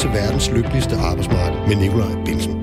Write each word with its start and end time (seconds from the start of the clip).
til 0.00 0.10
verdens 0.10 0.50
lykkeligste 0.50 0.96
arbejdsmarked 0.96 1.68
med 1.68 1.76
Nikolaj 1.76 2.24
Bilsen. 2.24 2.54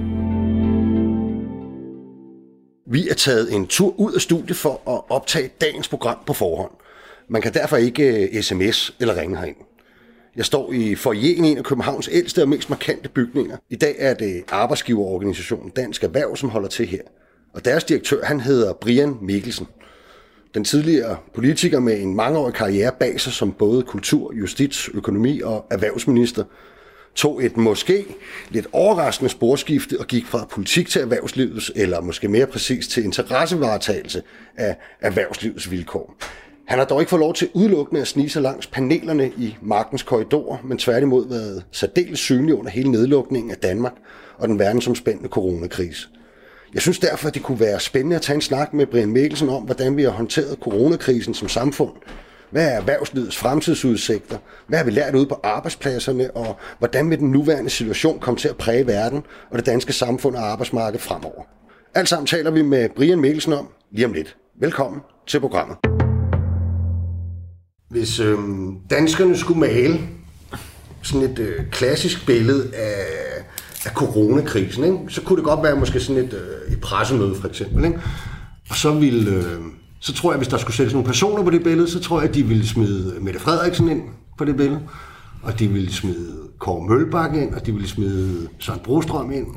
Vi 2.91 3.10
er 3.10 3.13
taget 3.13 3.54
en 3.54 3.68
tur 3.68 4.00
ud 4.00 4.13
af 4.13 4.21
studiet 4.21 4.57
for 4.57 4.82
at 4.89 5.02
optage 5.10 5.50
dagens 5.62 5.88
program 5.88 6.18
på 6.26 6.34
forhånd. 6.34 6.71
Man 7.29 7.42
kan 7.42 7.54
derfor 7.54 7.78
ikke 7.78 8.29
øh, 8.36 8.42
sms 8.42 8.96
eller 9.00 9.21
ringe 9.21 9.38
herind. 9.38 9.55
Jeg 10.36 10.46
står 10.46 10.73
i 10.73 10.96
forjen 10.96 11.46
i 11.46 11.52
en 11.52 11.57
af 11.57 11.64
Københavns 11.64 12.10
ældste 12.11 12.42
og 12.42 12.50
mest 12.50 12.70
markante 12.70 13.10
bygninger. 13.10 13.57
I 13.69 13.75
dag 13.75 13.96
er 14.00 14.14
det 14.14 14.43
arbejdsgiverorganisationen 14.51 15.69
Dansk 15.69 16.04
Erhverv, 16.04 16.36
som 16.36 16.50
holder 16.50 16.69
til 16.69 16.88
her. 16.88 17.01
Og 17.54 17.65
deres 17.65 17.83
direktør, 17.83 18.24
han 18.24 18.39
hedder 18.39 18.74
Brian 18.74 19.18
Mikkelsen. 19.21 19.68
Den 20.54 20.64
tidligere 20.64 21.18
politiker 21.36 21.79
med 21.79 22.01
en 22.01 22.15
mangeårig 22.15 22.54
karriere 22.54 22.92
bag 23.00 23.19
sig 23.21 23.33
som 23.33 23.51
både 23.51 23.83
kultur, 23.83 24.33
justits, 24.33 24.89
økonomi 24.93 25.42
og 25.42 25.65
erhvervsminister, 25.71 26.43
tog 27.18 27.46
et 27.46 27.57
måske 27.57 28.06
lidt 28.50 28.68
overraskende 28.71 29.30
sporskifte 29.30 30.00
og 30.00 30.07
gik 30.07 30.26
fra 30.26 30.48
politik 30.52 30.89
til 30.89 31.02
erhvervslivets, 31.02 31.71
eller 31.76 32.02
måske 32.02 32.28
mere 32.28 32.48
præcis 32.48 32.88
til 32.88 33.03
interessevaretagelse 33.03 34.22
af 34.58 34.76
erhvervslivets 35.02 35.72
vilkår. 35.72 36.16
Han 36.66 36.80
har 36.80 36.86
dog 36.86 37.02
ikke 37.02 37.09
fået 37.09 37.20
lov 37.20 37.34
til 37.34 37.50
udelukkende 37.53 38.02
at 38.02 38.08
snige 38.08 38.30
sig 38.30 38.42
langs 38.42 38.67
panelerne 38.67 39.31
i 39.38 39.56
magtens 39.62 40.03
korridor, 40.03 40.62
men 40.64 40.78
tværtimod 40.78 41.30
været 41.30 41.64
særdeles 41.72 42.20
synlig 42.20 42.56
under 42.56 42.72
hele 42.72 42.92
nedlukningen 42.92 43.52
af 43.52 43.58
Danmark 43.58 43.94
og 44.38 44.48
den 44.48 44.59
verdensomspændende 44.59 45.30
coronakrise. 45.30 46.08
Jeg 46.73 46.81
synes 46.81 47.00
derfor, 47.00 47.28
at 47.28 47.34
det 47.34 47.44
kunne 47.44 47.59
være 47.59 47.80
spændende 47.80 48.16
at 48.16 48.22
tage 48.22 48.36
en 48.36 48.42
snak 48.42 48.73
med 48.73 48.86
Brian 48.86 49.12
Mikkelsen 49.12 49.50
om, 49.50 49.64
hvordan 49.64 49.98
vi 49.98 50.04
har 50.04 50.09
håndteret 50.09 50.58
coronakrisen 50.62 51.34
som 51.34 51.50
samfund. 51.50 51.92
Hvad 52.52 52.66
er 52.66 52.78
erhvervslivets 52.78 53.38
fremtidsudsigter? 53.38 54.38
Hvad 54.67 54.80
har 54.80 54.86
vi 54.86 54.92
lært 54.92 55.16
ude 55.16 55.26
på 55.26 55.40
arbejdspladserne? 55.44 56.31
Og 56.31 56.58
hvordan 56.80 57.09
vil 57.09 57.20
den 57.20 57.31
nuværende 57.31 57.70
situation 57.70 58.20
komme 58.20 58.38
til 58.38 58.48
at 58.48 58.58
præge 58.58 58.88
verden 58.88 59.23
og 59.52 59.58
det 59.58 59.66
danske 59.66 59.94
samfund 59.94 60.36
og 60.36 60.52
arbejdsmarked 60.52 61.00
fremover? 61.00 61.44
Alt 61.95 62.09
sammen 62.09 62.28
taler 62.28 62.52
vi 62.52 62.62
med 62.62 62.90
Brian 62.95 63.20
Mikkelsen 63.20 63.53
om 63.53 63.68
lige 63.92 64.06
om 64.06 64.14
lidt. 64.14 64.38
Velkommen 64.59 65.02
til 65.28 65.40
programmet. 65.40 65.78
Hvis 67.90 68.20
øh, 68.20 68.38
danskerne 68.90 69.38
skulle 69.38 69.59
male 69.59 70.00
sådan 71.03 71.30
et 71.30 71.40
øh, 71.40 71.70
klassisk 71.72 72.25
billede 72.25 72.75
af, 72.75 73.06
af 73.86 73.92
coronakrisen, 73.92 74.84
ikke? 74.84 74.98
så 75.09 75.22
kunne 75.22 75.38
det 75.38 75.45
godt 75.45 75.64
være 75.64 75.75
måske 75.75 76.00
sådan 76.00 76.23
et, 76.23 76.34
øh, 76.34 76.73
et 76.73 76.81
pressemøde 76.81 77.36
for 77.36 77.48
eksempel. 77.48 77.86
Ikke? 77.86 78.00
Og 78.70 78.75
så 78.75 78.92
ville, 78.92 79.31
øh, 79.31 79.62
så 80.00 80.14
tror 80.14 80.31
jeg, 80.31 80.38
hvis 80.38 80.48
der 80.48 80.58
skulle 80.58 80.76
sættes 80.76 80.94
nogle 80.94 81.08
personer 81.08 81.44
på 81.44 81.50
det 81.50 81.64
billede, 81.64 81.90
så 81.90 82.00
tror 82.00 82.20
jeg, 82.20 82.30
at 82.30 82.36
de 82.36 82.44
ville 82.44 82.67
smide 82.67 83.16
Mette 83.22 83.40
Frederiksen 83.40 83.90
ind 83.90 84.02
på 84.38 84.45
det 84.45 84.58
billede, 84.58 84.81
og 85.44 85.59
de 85.59 85.67
ville 85.67 85.94
smide 85.94 86.34
Kåre 86.59 86.88
Mølbak 86.90 87.36
ind, 87.36 87.53
og 87.53 87.66
de 87.66 87.72
ville 87.72 87.88
smide 87.88 88.48
Søren 88.59 88.80
Brostrøm 88.84 89.31
ind, 89.31 89.48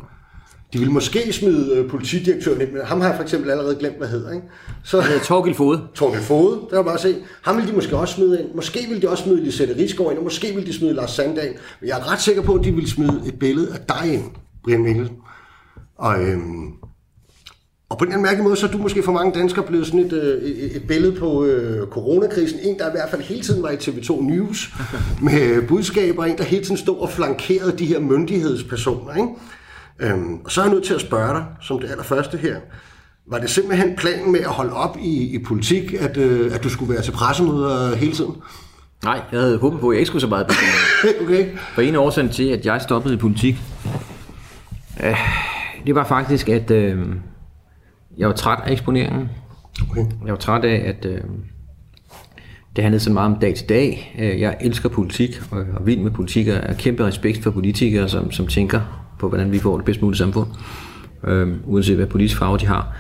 de 0.73 0.79
ville 0.79 0.93
måske 0.93 1.33
smide 1.33 1.77
øh, 1.77 1.91
politidirektøren 1.91 2.61
ind, 2.61 2.73
men 2.73 2.83
ham 2.85 3.01
har 3.01 3.09
jeg 3.09 3.17
for 3.17 3.23
eksempel 3.23 3.51
allerede 3.51 3.77
glemt, 3.77 3.97
hvad 3.99 4.09
hedder. 4.09 4.33
Ikke? 4.33 4.47
Så, 4.85 5.03
Torgild 5.25 5.55
Fode. 5.55 5.83
Torgild 5.95 6.23
Fode, 6.23 6.61
der 6.71 6.77
kan 6.77 6.85
bare 6.85 6.99
se. 6.99 7.17
Ham 7.43 7.57
ville 7.57 7.71
de 7.71 7.75
måske 7.75 7.97
også 7.97 8.15
smide 8.15 8.41
ind. 8.41 8.55
Måske 8.55 8.81
ville 8.89 9.03
de 9.03 9.09
også 9.09 9.25
smide 9.25 9.45
Lisette 9.45 9.77
Rigsgaard 9.77 10.11
ind, 10.11 10.19
og 10.19 10.25
måske 10.25 10.55
ville 10.55 10.67
de 10.67 10.73
smide 10.73 10.95
Lars 10.95 11.11
Sandal. 11.11 11.55
Men 11.81 11.89
jeg 11.89 11.99
er 11.99 12.13
ret 12.13 12.21
sikker 12.21 12.43
på, 12.43 12.55
at 12.55 12.65
de 12.65 12.73
ville 12.73 12.91
smide 12.91 13.23
et 13.27 13.39
billede 13.39 13.73
af 13.75 13.81
dig 13.89 14.15
ind, 14.15 14.25
Brian 14.65 14.83
Mikkelsen. 14.83 15.17
Og, 15.99 16.23
øhm, 16.23 16.73
og 17.91 17.99
på 17.99 18.05
en 18.05 18.09
eller 18.09 18.19
anden 18.19 18.23
mærkelig 18.23 18.45
måde, 18.45 18.57
så 18.57 18.67
er 18.67 18.71
du 18.71 18.79
måske 18.79 19.03
for 19.03 19.13
mange 19.13 19.39
danskere 19.39 19.65
blevet 19.65 19.87
sådan 19.87 20.01
et, 20.01 20.13
øh, 20.13 20.43
et, 20.43 20.77
et 20.77 20.87
billede 20.89 21.13
på 21.13 21.45
øh, 21.45 21.87
coronakrisen. 21.89 22.59
En, 22.63 22.79
der 22.79 22.89
i 22.89 22.91
hvert 22.91 23.11
fald 23.11 23.23
hele 23.23 23.43
tiden 23.43 23.63
var 23.63 23.71
i 23.71 23.77
TV2 23.77 24.23
News 24.23 24.75
med 25.23 25.69
budskaber. 25.69 26.25
En, 26.25 26.39
der 26.39 26.45
hele 26.45 26.65
tiden 26.65 26.77
stod 26.77 26.99
og 26.99 27.11
flankerede 27.11 27.79
de 27.79 27.87
her 27.87 28.01
myndighedspersoner. 28.01 29.15
Ikke? 29.15 29.29
Øhm, 29.99 30.35
og 30.45 30.51
så 30.51 30.61
er 30.61 30.65
jeg 30.65 30.75
nødt 30.75 30.85
til 30.85 30.95
at 30.95 31.01
spørge 31.01 31.35
dig, 31.35 31.45
som 31.63 31.79
det 31.79 31.91
allerførste 31.91 32.39
her. 32.39 32.57
Var 33.27 33.39
det 33.39 33.51
simpelthen 33.51 33.97
planen 33.97 34.33
med 34.33 34.41
at 34.41 34.51
holde 34.51 34.73
op 34.73 34.97
i, 35.03 35.35
i 35.35 35.45
politik, 35.45 35.93
at, 35.93 36.17
øh, 36.17 36.55
at 36.55 36.65
du 36.65 36.69
skulle 36.69 36.95
være 36.95 37.03
til 37.03 37.13
pressemøder 37.13 37.97
hele 37.97 38.13
tiden? 38.13 38.35
Nej, 39.05 39.21
jeg 39.33 39.41
havde 39.41 39.59
håbet 39.59 39.81
på, 39.81 39.89
at 39.89 39.95
jeg 39.95 40.01
ikke 40.01 40.07
skulle 40.07 40.21
så 40.21 40.29
meget 40.29 40.47
okay. 41.23 41.49
For 41.75 41.83
en 41.83 41.97
årsag 41.97 42.31
til, 42.31 42.49
at 42.49 42.67
jeg 42.67 42.81
stoppede 42.81 43.15
i 43.15 43.17
politik, 43.17 43.57
øh, 45.05 45.17
det 45.87 45.95
var 45.95 46.05
faktisk, 46.05 46.49
at 46.49 46.71
øh, 46.71 47.07
jeg 48.21 48.29
var 48.29 48.35
træt 48.35 48.59
af 48.65 48.73
eksponeringen. 48.73 49.29
Okay. 49.91 50.01
Jeg 50.25 50.33
var 50.33 50.39
træt 50.39 50.65
af, 50.65 50.83
at 50.89 51.05
øh, 51.05 51.21
det 52.77 52.85
handlede 52.85 53.03
så 53.03 53.13
meget 53.13 53.33
om 53.33 53.39
dag 53.41 53.55
til 53.55 53.69
dag. 53.69 54.17
Øh, 54.19 54.41
jeg 54.41 54.57
elsker 54.61 54.89
politik, 54.89 55.43
og 55.51 55.61
er 55.61 55.83
vild 55.85 56.01
med 56.01 56.11
politik, 56.11 56.49
og 56.49 56.55
er 56.55 56.75
kæmpe 56.75 57.07
respekt 57.07 57.43
for 57.43 57.51
politikere, 57.51 58.09
som, 58.09 58.31
som 58.33 58.47
tænker 58.47 58.81
på, 59.19 59.29
hvordan 59.29 59.53
vi 59.53 59.59
får 59.59 59.77
det 59.77 59.85
bedst 59.85 60.03
mulige 60.03 60.19
samfund, 60.19 60.49
øh, 61.25 61.49
uanset 61.65 61.97
hvad 61.97 62.07
politisk 62.07 62.39
farve 62.39 62.59
de 62.59 62.67
har. 62.67 62.97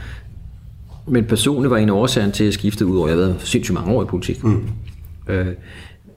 Men 1.06 1.24
personligt 1.24 1.70
var 1.70 1.76
en 1.76 1.88
af 1.88 1.92
årsagen 1.92 2.32
til 2.32 2.44
at 2.44 2.54
skifte 2.54 2.86
ud 2.86 2.96
over, 2.96 3.08
jeg 3.08 3.16
har 3.16 3.24
været 3.24 3.40
sindssygt 3.40 3.74
mange 3.74 3.92
år 3.92 4.02
i 4.02 4.06
politik. 4.06 4.44
Mm. 4.44 4.68
Øh, 5.28 5.46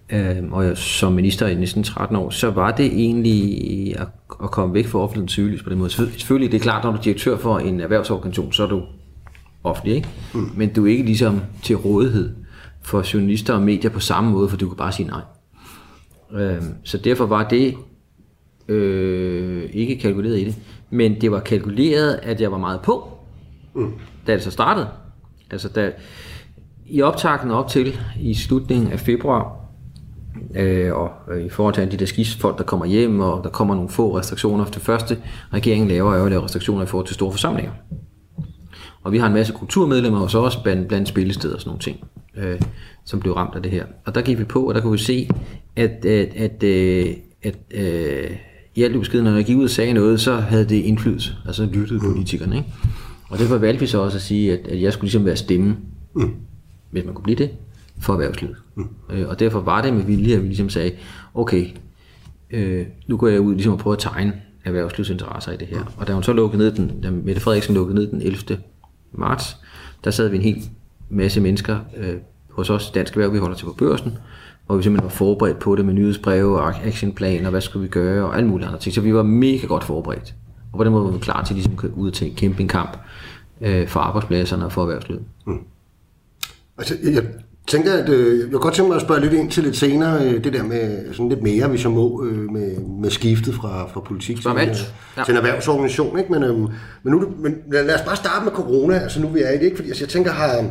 øh, 0.09 0.51
og 0.51 0.77
som 0.77 1.13
minister 1.13 1.47
i 1.47 1.55
næsten 1.55 1.83
13 1.83 2.15
år, 2.15 2.29
så 2.29 2.49
var 2.49 2.71
det 2.71 2.85
egentlig 2.85 3.99
at, 3.99 4.07
at 4.43 4.51
komme 4.51 4.73
væk 4.73 4.85
fra 4.85 4.99
offentligheden 4.99 5.29
sygelig 5.29 5.63
på 5.63 5.69
den 5.69 5.77
måde. 5.77 5.89
Selvfølgelig, 5.89 6.51
det 6.51 6.57
er 6.57 6.61
klart, 6.61 6.83
når 6.83 6.91
du 6.91 6.97
er 6.97 7.01
direktør 7.01 7.37
for 7.37 7.57
en 7.57 7.79
erhvervsorganisation, 7.79 8.53
så 8.53 8.63
er 8.63 8.67
du 8.67 8.81
offentlig, 9.63 9.95
ikke? 9.95 10.07
Mm. 10.33 10.49
men 10.55 10.73
du 10.73 10.85
er 10.85 10.91
ikke 10.91 11.03
ligesom 11.03 11.41
til 11.61 11.75
rådighed 11.75 12.35
for 12.81 13.13
journalister 13.13 13.53
og 13.53 13.61
medier 13.61 13.91
på 13.91 13.99
samme 13.99 14.31
måde, 14.31 14.49
for 14.49 14.57
du 14.57 14.69
kan 14.69 14.77
bare 14.77 14.91
sige 14.91 15.07
nej. 15.07 15.21
Øh, 16.33 16.61
så 16.83 16.97
derfor 16.97 17.25
var 17.25 17.47
det 17.47 17.75
øh, 18.67 19.69
ikke 19.73 19.97
kalkuleret 19.97 20.39
i 20.39 20.45
det, 20.45 20.55
men 20.89 21.21
det 21.21 21.31
var 21.31 21.39
kalkuleret, 21.39 22.19
at 22.23 22.41
jeg 22.41 22.51
var 22.51 22.57
meget 22.57 22.81
på, 22.81 23.17
mm. 23.75 23.91
da 24.27 24.33
det 24.33 24.43
så 24.43 24.51
startede. 24.51 24.87
Altså 25.51 25.69
da, 25.69 25.91
i 26.85 27.01
optakten 27.01 27.51
op 27.51 27.69
til, 27.69 27.99
i 28.19 28.33
slutningen 28.33 28.91
af 28.91 28.99
februar, 28.99 29.62
øh, 30.55 30.93
og 30.93 31.09
øh, 31.31 31.45
i 31.45 31.49
forhold 31.49 31.73
til 31.73 31.81
alle 31.81 31.91
de 31.91 31.97
der 31.97 32.05
skibsfolk, 32.05 32.57
der 32.57 32.63
kommer 32.63 32.85
hjem, 32.85 33.19
og 33.19 33.43
der 33.43 33.49
kommer 33.49 33.75
nogle 33.75 33.89
få 33.89 34.17
restriktioner. 34.17 34.65
Det 34.65 34.81
første, 34.81 35.17
regeringen 35.53 35.87
laver, 35.87 36.15
er 36.15 36.23
at 36.23 36.29
lave 36.29 36.43
restriktioner 36.43 36.83
i 36.83 36.85
forhold 36.85 37.07
til 37.07 37.13
store 37.13 37.31
forsamlinger. 37.31 37.71
Og 39.03 39.11
vi 39.11 39.17
har 39.17 39.27
en 39.27 39.33
masse 39.33 39.53
kulturmedlemmer 39.53 40.19
hos 40.19 40.35
os, 40.35 40.55
blandt, 40.55 40.87
blandt 40.87 41.07
spillesteder 41.07 41.55
og 41.55 41.61
sådan 41.61 41.69
nogle 41.69 41.81
ting, 41.81 41.99
øh, 42.37 42.61
som 43.05 43.19
blev 43.19 43.33
ramt 43.33 43.55
af 43.55 43.61
det 43.61 43.71
her. 43.71 43.85
Og 44.05 44.15
der 44.15 44.21
gik 44.21 44.39
vi 44.39 44.43
på, 44.43 44.67
og 44.67 44.75
der 44.75 44.81
kunne 44.81 44.91
vi 44.91 44.97
se, 44.97 45.29
at, 45.75 46.05
at, 46.05 46.35
at, 46.35 46.63
øh, 46.63 47.13
at, 47.43 47.55
øh, 47.71 48.31
i 48.75 48.83
alt 48.83 48.99
beskeden, 48.99 49.23
når 49.23 49.35
jeg 49.35 49.45
gik 49.45 49.57
ud 49.57 49.63
og 49.63 49.69
sagde 49.69 49.93
noget, 49.93 50.21
så 50.21 50.35
havde 50.35 50.65
det 50.65 50.75
indflydelse. 50.75 51.33
Altså 51.47 51.65
lyttede 51.65 51.99
politikerne. 51.99 52.55
Ikke? 52.55 52.73
Og 53.29 53.39
derfor 53.39 53.57
valgte 53.57 53.79
vi 53.79 53.87
så 53.87 54.01
også 54.01 54.17
at 54.17 54.21
sige, 54.21 54.53
at, 54.53 54.67
at 54.67 54.81
jeg 54.81 54.93
skulle 54.93 55.05
ligesom 55.05 55.25
være 55.25 55.35
stemme, 55.35 55.77
mm. 56.15 56.33
hvis 56.91 57.05
man 57.05 57.13
kunne 57.13 57.23
blive 57.23 57.37
det, 57.37 57.49
for 58.03 58.13
erhvervslivet. 58.13 58.55
Mm. 58.75 58.87
Øh, 59.09 59.29
og 59.29 59.39
derfor 59.39 59.59
var 59.59 59.81
det 59.81 59.93
med 59.93 60.03
vilje, 60.03 60.35
at 60.35 60.41
vi 60.41 60.47
ligesom 60.47 60.69
sagde, 60.69 60.91
okay, 61.33 61.67
øh, 62.51 62.85
nu 63.07 63.17
går 63.17 63.27
jeg 63.27 63.39
ud 63.39 63.53
ligesom 63.53 63.73
og 63.73 63.79
prøver 63.79 63.95
at 63.95 64.01
tegne 64.01 64.33
erhvervslivsinteresser 64.65 65.51
i 65.51 65.57
det 65.57 65.67
her. 65.67 65.79
Mm. 65.79 65.87
Og 65.97 66.07
da 66.07 66.13
hun 66.13 66.23
så 66.23 66.33
lukkede 66.33 66.63
ned 66.63 66.71
den, 66.71 67.01
da 67.01 67.11
Mette 67.11 67.41
Frederiksen 67.41 67.75
lukkede 67.75 67.95
ned 67.95 68.07
den 68.07 68.21
11. 68.21 68.57
marts, 69.11 69.57
der 70.03 70.11
sad 70.11 70.29
vi 70.29 70.35
en 70.35 70.41
hel 70.41 70.63
masse 71.09 71.41
mennesker 71.41 71.79
øh, 71.97 72.15
hos 72.49 72.69
os 72.69 72.91
Dansk 72.91 73.13
Erhverv, 73.13 73.33
vi 73.33 73.37
holder 73.37 73.55
til 73.55 73.65
på 73.65 73.75
børsen, 73.77 74.17
hvor 74.65 74.75
vi 74.75 74.83
simpelthen 74.83 75.03
var 75.03 75.09
forberedt 75.09 75.59
på 75.59 75.75
det 75.75 75.85
med 75.85 75.93
nyhedsbreve 75.93 76.61
og 76.61 76.85
actionplan 76.85 77.45
og 77.45 77.51
hvad 77.51 77.61
skulle 77.61 77.83
vi 77.83 77.89
gøre 77.89 78.25
og 78.25 78.37
alle 78.37 78.49
mulige 78.49 78.67
andre 78.67 78.79
ting. 78.79 78.95
Så 78.95 79.01
vi 79.01 79.13
var 79.13 79.23
mega 79.23 79.67
godt 79.67 79.83
forberedt. 79.83 80.35
Og 80.71 80.77
på 80.77 80.83
den 80.83 80.91
måde 80.91 81.05
var 81.05 81.11
vi 81.11 81.19
klar 81.19 81.43
til 81.43 81.55
ligesom 81.55 81.73
at 81.83 81.89
ud 81.95 82.11
til 82.11 82.27
en 82.27 82.37
campingkamp 82.37 82.97
øh, 83.61 83.87
for 83.87 83.99
arbejdspladserne 83.99 84.65
og 84.65 84.71
for 84.71 84.81
erhvervslivet. 84.81 85.23
Mm. 85.47 85.59
Altså, 86.77 86.95
jeg 87.03 87.23
tænker, 87.67 87.93
at 87.93 88.09
øh, 88.09 88.51
jeg 88.51 88.59
godt 88.59 88.73
tænke 88.73 88.87
mig 88.87 88.95
at 88.95 89.01
spørge 89.01 89.21
lidt 89.21 89.33
ind 89.33 89.51
til 89.51 89.63
lidt 89.63 89.75
senere, 89.75 90.25
øh, 90.25 90.43
det 90.43 90.53
der 90.53 90.63
med 90.63 91.13
sådan 91.13 91.29
lidt 91.29 91.41
mere, 91.41 91.67
hvis 91.67 91.83
jeg 91.83 91.91
må, 91.91 92.23
øh, 92.25 92.51
med, 92.51 92.77
med 93.01 93.09
skiftet 93.09 93.55
fra, 93.55 93.87
fra 93.87 93.99
politik 93.99 94.41
til, 94.41 94.51
øh, 94.51 94.67
ja. 95.17 95.23
til 95.23 95.31
en 95.31 95.37
erhvervsorganisation. 95.37 96.19
Ikke? 96.19 96.31
Men, 96.31 96.43
øh, 96.43 96.55
men, 96.57 96.69
nu, 97.05 97.33
men 97.37 97.55
lad 97.71 97.95
os 97.95 98.01
bare 98.01 98.15
starte 98.15 98.45
med 98.45 98.51
corona, 98.51 98.97
altså 98.97 99.21
nu 99.21 99.27
vi 99.27 99.41
er 99.41 99.49
i 99.49 99.57
det, 99.57 99.63
ikke? 99.63 99.75
fordi 99.75 99.89
altså, 99.89 100.03
jeg 100.03 100.09
tænker, 100.09 100.31
har, 100.31 100.65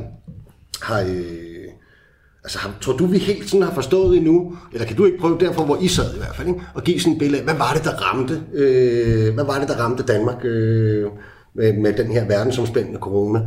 har 0.83 1.01
øh, 1.01 1.53
Altså, 2.45 2.59
har, 2.59 2.71
tror 2.81 2.97
du, 2.97 3.07
vi 3.07 3.19
helt 3.19 3.51
sådan 3.51 3.67
har 3.67 3.75
forstået 3.75 4.17
endnu, 4.17 4.57
eller 4.73 4.87
kan 4.87 4.97
du 4.97 5.05
ikke 5.05 5.19
prøve 5.19 5.39
derfor, 5.41 5.65
hvor 5.65 5.79
I 5.81 5.89
sad 5.89 6.15
i 6.15 6.19
hvert 6.19 6.37
fald, 6.37 6.49
ikke? 6.49 6.61
og 6.75 6.83
give 6.83 7.01
sådan 7.01 7.13
et 7.13 7.19
billede 7.19 7.39
af, 7.39 7.45
hvad 7.45 7.55
var 7.55 7.73
det, 7.75 7.85
der 7.85 7.91
ramte, 7.91 8.43
øh, 8.55 9.35
hvad 9.35 9.45
var 9.45 9.59
det, 9.59 9.69
der 9.69 9.75
ramte 9.85 10.03
Danmark 10.03 10.45
øh, 10.45 11.07
med, 11.55 11.73
med 11.73 11.93
den 11.93 12.07
her 12.07 12.27
verdensomspændende 12.27 13.01
corona? 13.01 13.41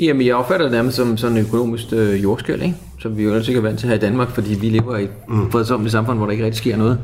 Jamen, 0.00 0.26
jeg 0.26 0.34
opfatter 0.34 0.66
det 0.66 0.72
nærmest 0.72 0.96
som 0.96 1.16
sådan 1.16 1.36
en 1.36 1.46
økonomisk 1.46 1.86
øh, 1.92 2.22
jordskæld, 2.22 2.62
ikke? 2.62 2.76
som 2.98 3.16
vi 3.16 3.22
jo 3.22 3.30
ellers 3.30 3.48
ikke 3.48 3.58
er 3.58 3.62
vant 3.62 3.78
til 3.78 3.88
her 3.88 3.96
i 3.96 3.98
Danmark, 3.98 4.30
fordi 4.30 4.54
vi 4.54 4.68
lever 4.68 4.96
i 4.96 5.04
et 5.04 5.10
mm. 5.28 5.50
fredsomligt 5.50 5.92
samfund, 5.92 6.18
hvor 6.18 6.26
der 6.26 6.32
ikke 6.32 6.44
rigtig 6.44 6.58
sker 6.58 6.76
noget. 6.76 6.98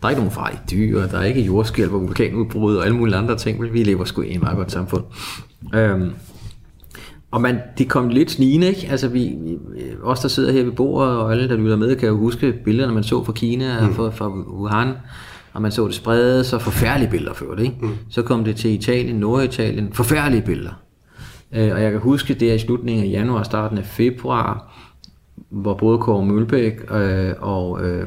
Der 0.00 0.06
er 0.06 0.10
ikke 0.10 0.20
nogen 0.20 0.34
farlige 0.34 0.60
dyr, 0.70 1.06
der 1.06 1.18
er 1.18 1.24
ikke 1.24 1.40
jordskæld, 1.40 1.88
vulkanudbrud 1.88 2.76
og 2.76 2.84
alle 2.84 2.96
mulige 2.96 3.16
andre 3.16 3.36
ting. 3.36 3.72
Vi 3.72 3.82
lever 3.82 4.04
sgu 4.04 4.22
i 4.22 4.34
et 4.34 4.42
meget 4.42 4.56
godt 4.56 4.72
samfund. 4.72 5.04
Øhm, 5.74 6.10
og 7.30 7.40
man, 7.40 7.58
det 7.78 7.88
kom 7.88 8.08
lidt 8.08 8.30
snigende, 8.30 8.68
ikke? 8.68 8.88
Altså 8.90 9.08
vi, 9.08 9.36
vi, 9.44 9.58
os 10.02 10.20
der 10.20 10.28
sidder 10.28 10.52
her 10.52 10.64
ved 10.64 10.72
bordet, 10.72 11.16
og 11.16 11.32
alle 11.32 11.48
der 11.48 11.56
lytter 11.56 11.76
med, 11.76 11.96
kan 11.96 12.08
jo 12.08 12.16
huske 12.16 12.54
billederne, 12.64 12.94
man 12.94 13.04
så 13.04 13.24
fra 13.24 13.32
Kina 13.32 13.78
og 13.80 13.86
mm. 13.86 13.94
fra, 13.94 14.10
fra 14.10 14.28
Wuhan, 14.28 14.92
og 15.52 15.62
man 15.62 15.72
så 15.72 15.86
det 15.86 15.94
sprede 15.94 16.44
så 16.44 16.58
forfærdelige 16.58 17.10
billeder 17.10 17.34
før 17.34 17.54
det. 17.54 17.62
Ikke? 17.62 17.76
Mm. 17.82 17.90
Så 18.10 18.22
kom 18.22 18.44
det 18.44 18.56
til 18.56 18.70
Italien, 18.70 19.16
Norditalien, 19.16 19.88
forfærdelige 19.92 20.42
billeder. 20.42 20.72
Øh, 21.52 21.72
og 21.74 21.82
jeg 21.82 21.90
kan 21.90 22.00
huske 22.00 22.34
det 22.34 22.50
er 22.50 22.54
i 22.54 22.58
slutningen 22.58 23.04
af 23.04 23.10
januar, 23.10 23.42
starten 23.42 23.78
af 23.78 23.84
februar, 23.84 24.74
hvor 25.48 25.74
både 25.74 25.98
Kåre 25.98 26.24
Mølbæk 26.24 26.80
øh, 26.90 27.34
og 27.40 27.84
øh, 27.84 28.06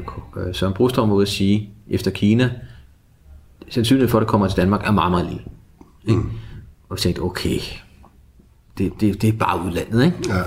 Søren 0.52 0.74
Brostrøm 0.74 1.08
var 1.08 1.16
ude 1.16 1.22
at 1.22 1.28
sige, 1.28 1.70
efter 1.88 2.10
Kina, 2.10 2.50
sandsynligheden 3.68 4.10
for, 4.10 4.18
at 4.18 4.22
det 4.22 4.28
kommer 4.28 4.48
til 4.48 4.56
Danmark, 4.56 4.86
er 4.86 4.90
meget, 4.92 5.10
meget 5.10 5.26
lille. 5.26 5.42
Ikke? 6.06 6.20
Mm. 6.20 6.30
Og 6.88 6.96
vi 6.96 7.00
tænkte, 7.00 7.20
okay, 7.20 7.58
det, 8.78 8.92
det, 9.00 9.22
det 9.22 9.28
er 9.28 9.38
bare 9.38 9.66
udlandet. 9.66 10.04
Ikke? 10.04 10.16
Ja. 10.28 10.42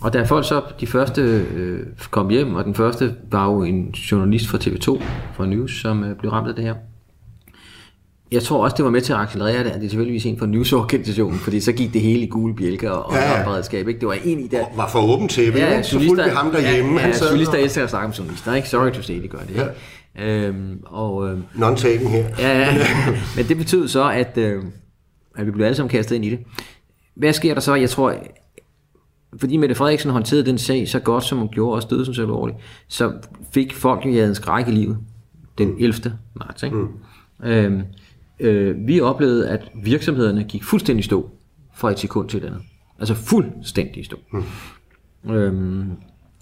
Og 0.00 0.12
da 0.12 0.22
folk 0.22 0.44
så, 0.44 0.62
de 0.80 0.86
første 0.86 1.22
øh, 1.54 1.86
kom 2.10 2.28
hjem, 2.28 2.54
og 2.54 2.64
den 2.64 2.74
første 2.74 3.14
var 3.30 3.50
jo 3.50 3.62
en 3.62 3.90
journalist 3.90 4.48
fra 4.48 4.58
TV2, 4.58 5.02
fra 5.34 5.46
News, 5.46 5.80
som 5.80 6.04
øh, 6.04 6.16
blev 6.16 6.30
ramt 6.32 6.48
af 6.48 6.54
det 6.54 6.64
her. 6.64 6.74
Jeg 8.32 8.42
tror 8.42 8.64
også, 8.64 8.76
det 8.76 8.84
var 8.84 8.90
med 8.90 9.00
til 9.00 9.12
at 9.12 9.18
accelerere 9.18 9.64
det, 9.64 9.70
at 9.70 9.80
det 9.80 9.86
er 9.86 9.90
selvfølgelig 9.90 10.26
en 10.26 10.38
fra 10.38 10.46
News-organisationen, 10.46 11.38
fordi 11.38 11.60
så 11.60 11.72
gik 11.72 11.92
det 11.92 12.00
hele 12.00 12.22
i 12.22 12.26
gule 12.26 12.54
bjælker 12.54 12.90
og, 12.90 13.14
ja, 13.14 13.38
ja. 13.38 13.44
beredskab. 13.44 13.88
Ikke? 13.88 14.00
Det 14.00 14.08
var 14.08 14.16
en 14.24 14.40
i 14.40 14.46
der... 14.46 14.64
Og 14.64 14.72
var 14.76 14.88
for 14.88 14.98
åben 14.98 15.28
tv, 15.28 15.52
ja, 15.56 15.70
ja, 15.70 15.82
så 15.82 15.98
fulgte 15.98 16.24
vi 16.24 16.30
ham 16.30 16.50
derhjemme. 16.50 17.00
Ja, 17.00 17.06
ja, 17.06 17.14
ja 17.14 17.24
journalister 17.24 17.54
og... 17.54 17.62
elsker 17.62 17.84
at 17.84 17.90
snakke 17.90 18.06
om 18.06 18.12
journalister, 18.12 18.54
ikke? 18.54 18.68
Sorry 18.68 18.90
to 18.90 19.02
say, 19.02 19.22
det 19.22 19.30
gør 19.30 19.38
det. 19.38 19.50
Ikke? 19.50 19.66
Ja. 20.16 20.46
Øhm, 20.46 20.80
og, 20.84 21.28
øh, 21.28 21.38
Non-taken 21.54 22.08
her. 22.08 22.24
Ja, 22.38 22.58
ja, 22.58 22.76
men 23.36 23.48
det 23.48 23.56
betød 23.56 23.88
så, 23.88 24.10
at, 24.10 24.38
øh, 24.38 24.62
at 25.36 25.46
vi 25.46 25.50
blev 25.50 25.64
alle 25.64 25.76
sammen 25.76 25.90
kastet 25.90 26.16
ind 26.16 26.24
i 26.24 26.30
det. 26.30 26.38
Hvad 27.14 27.32
sker 27.32 27.54
der 27.54 27.60
så? 27.60 27.74
Jeg 27.74 27.90
tror, 27.90 28.14
fordi 29.40 29.56
Mette 29.56 29.74
Frederiksen 29.74 30.10
håndterede 30.10 30.46
den 30.46 30.58
sag 30.58 30.88
så 30.88 30.98
godt, 30.98 31.24
som 31.24 31.38
hun 31.38 31.48
gjorde, 31.48 31.76
også 31.76 31.88
døde 31.90 32.04
som 32.04 32.14
så 32.14 32.22
alvorligt, 32.22 32.58
så 32.88 33.12
fik 33.54 33.74
folk 33.74 34.06
jo 34.06 34.10
en 34.10 34.34
skræk 34.34 34.68
i 34.68 34.70
livet 34.70 34.98
den 35.58 35.74
11. 35.78 36.18
marts. 36.34 36.62
Ikke? 36.62 36.76
Mm. 36.76 36.88
Øhm, 37.44 37.82
øh, 38.42 38.86
vi 38.86 39.00
oplevede, 39.00 39.48
at 39.48 39.70
virksomhederne 39.74 40.44
gik 40.44 40.64
fuldstændig 40.64 41.04
stå 41.04 41.30
fra 41.74 41.90
et 41.90 41.98
sekund 41.98 42.28
til 42.28 42.42
et 42.42 42.46
andet. 42.46 42.60
Altså 42.98 43.14
fuldstændig 43.14 44.04
stå. 44.04 44.16
Mm. 44.32 45.34
Øhm, 45.34 45.90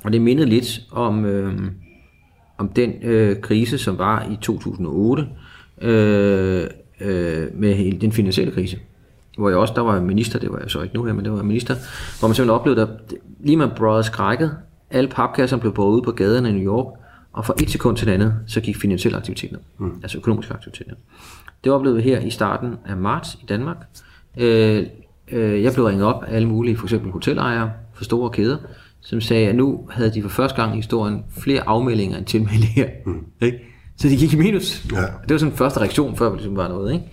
og 0.05 0.13
det 0.13 0.21
mindede 0.21 0.49
lidt 0.49 0.81
om, 0.91 1.25
øhm, 1.25 1.71
om 2.59 2.69
den 2.69 2.93
øh, 3.03 3.41
krise, 3.41 3.79
som 3.79 3.99
var 3.99 4.29
i 4.31 4.37
2008, 4.43 5.27
øh, 5.81 6.67
øh, 7.01 7.49
med 7.55 7.75
hele 7.75 8.01
den 8.01 8.13
finansielle 8.13 8.53
krise 8.53 8.79
hvor 9.41 9.49
jeg 9.49 9.59
også, 9.59 9.75
der 9.77 9.81
var 9.81 10.01
minister, 10.01 10.39
det 10.39 10.53
var 10.53 10.59
jeg 10.59 10.71
så 10.71 10.83
ikke 10.83 10.95
nu 10.95 11.05
her, 11.05 11.13
men 11.13 11.25
det 11.25 11.33
var 11.33 11.43
minister, 11.43 11.75
hvor 12.19 12.29
man 12.29 12.35
simpelthen 12.35 12.51
oplevede, 12.51 12.83
at 12.83 12.89
Lehman 13.41 13.71
Brothers 13.77 14.07
skrækket, 14.07 14.57
alle 14.91 15.09
papkasserne 15.09 15.61
blev 15.61 15.75
båret 15.75 15.97
ud 15.97 16.03
på 16.03 16.13
gaderne 16.13 16.49
i 16.49 16.53
New 16.53 16.75
York, 16.75 16.87
og 17.33 17.47
fra 17.47 17.55
et 17.63 17.71
sekund 17.71 17.97
til 17.97 18.07
det 18.07 18.13
andet, 18.13 18.35
så 18.47 18.61
gik 18.61 18.77
finansiel 18.77 19.15
aktivitet 19.15 19.53
ned, 19.53 19.61
mm. 19.79 20.01
altså 20.03 20.19
økonomisk 20.19 20.51
aktivitet 20.51 20.87
ned. 20.87 20.97
Det 21.65 21.73
oplevede 21.73 22.03
vi 22.03 22.09
her 22.09 22.21
i 22.21 22.31
starten 22.31 22.75
af 22.87 22.97
marts 22.97 23.35
i 23.35 23.45
Danmark. 23.49 23.77
Øh, 24.39 24.87
øh, 25.33 25.63
jeg 25.63 25.73
blev 25.73 25.85
ringet 25.85 26.07
op 26.07 26.25
af 26.25 26.37
alle 26.37 26.49
mulige, 26.49 26.77
for 26.77 26.87
eksempel 26.87 27.13
hotelejere 27.13 27.71
for 27.95 28.05
store 28.05 28.31
kæder, 28.31 28.57
som 29.01 29.21
sagde, 29.21 29.49
at 29.49 29.55
nu 29.55 29.89
havde 29.91 30.15
de 30.15 30.23
for 30.23 30.29
første 30.29 30.63
gang 30.63 30.73
i 30.73 30.77
historien 30.77 31.25
flere 31.39 31.69
afmeldinger 31.69 32.19
end 32.19 32.27
tilmeldinger. 32.27 32.87
Mm. 33.07 33.25
Ikke? 33.47 33.59
Så 33.97 34.09
de 34.09 34.17
gik 34.17 34.33
i 34.33 34.37
minus. 34.37 34.87
Ja. 34.93 35.01
Det 35.01 35.31
var 35.31 35.39
sådan 35.39 35.53
en 35.53 35.59
første 35.59 35.81
reaktion, 35.81 36.17
før 36.17 36.27
det 36.27 36.35
ligesom 36.37 36.57
var 36.57 36.69
noget. 36.69 36.93
Ikke? 36.93 37.05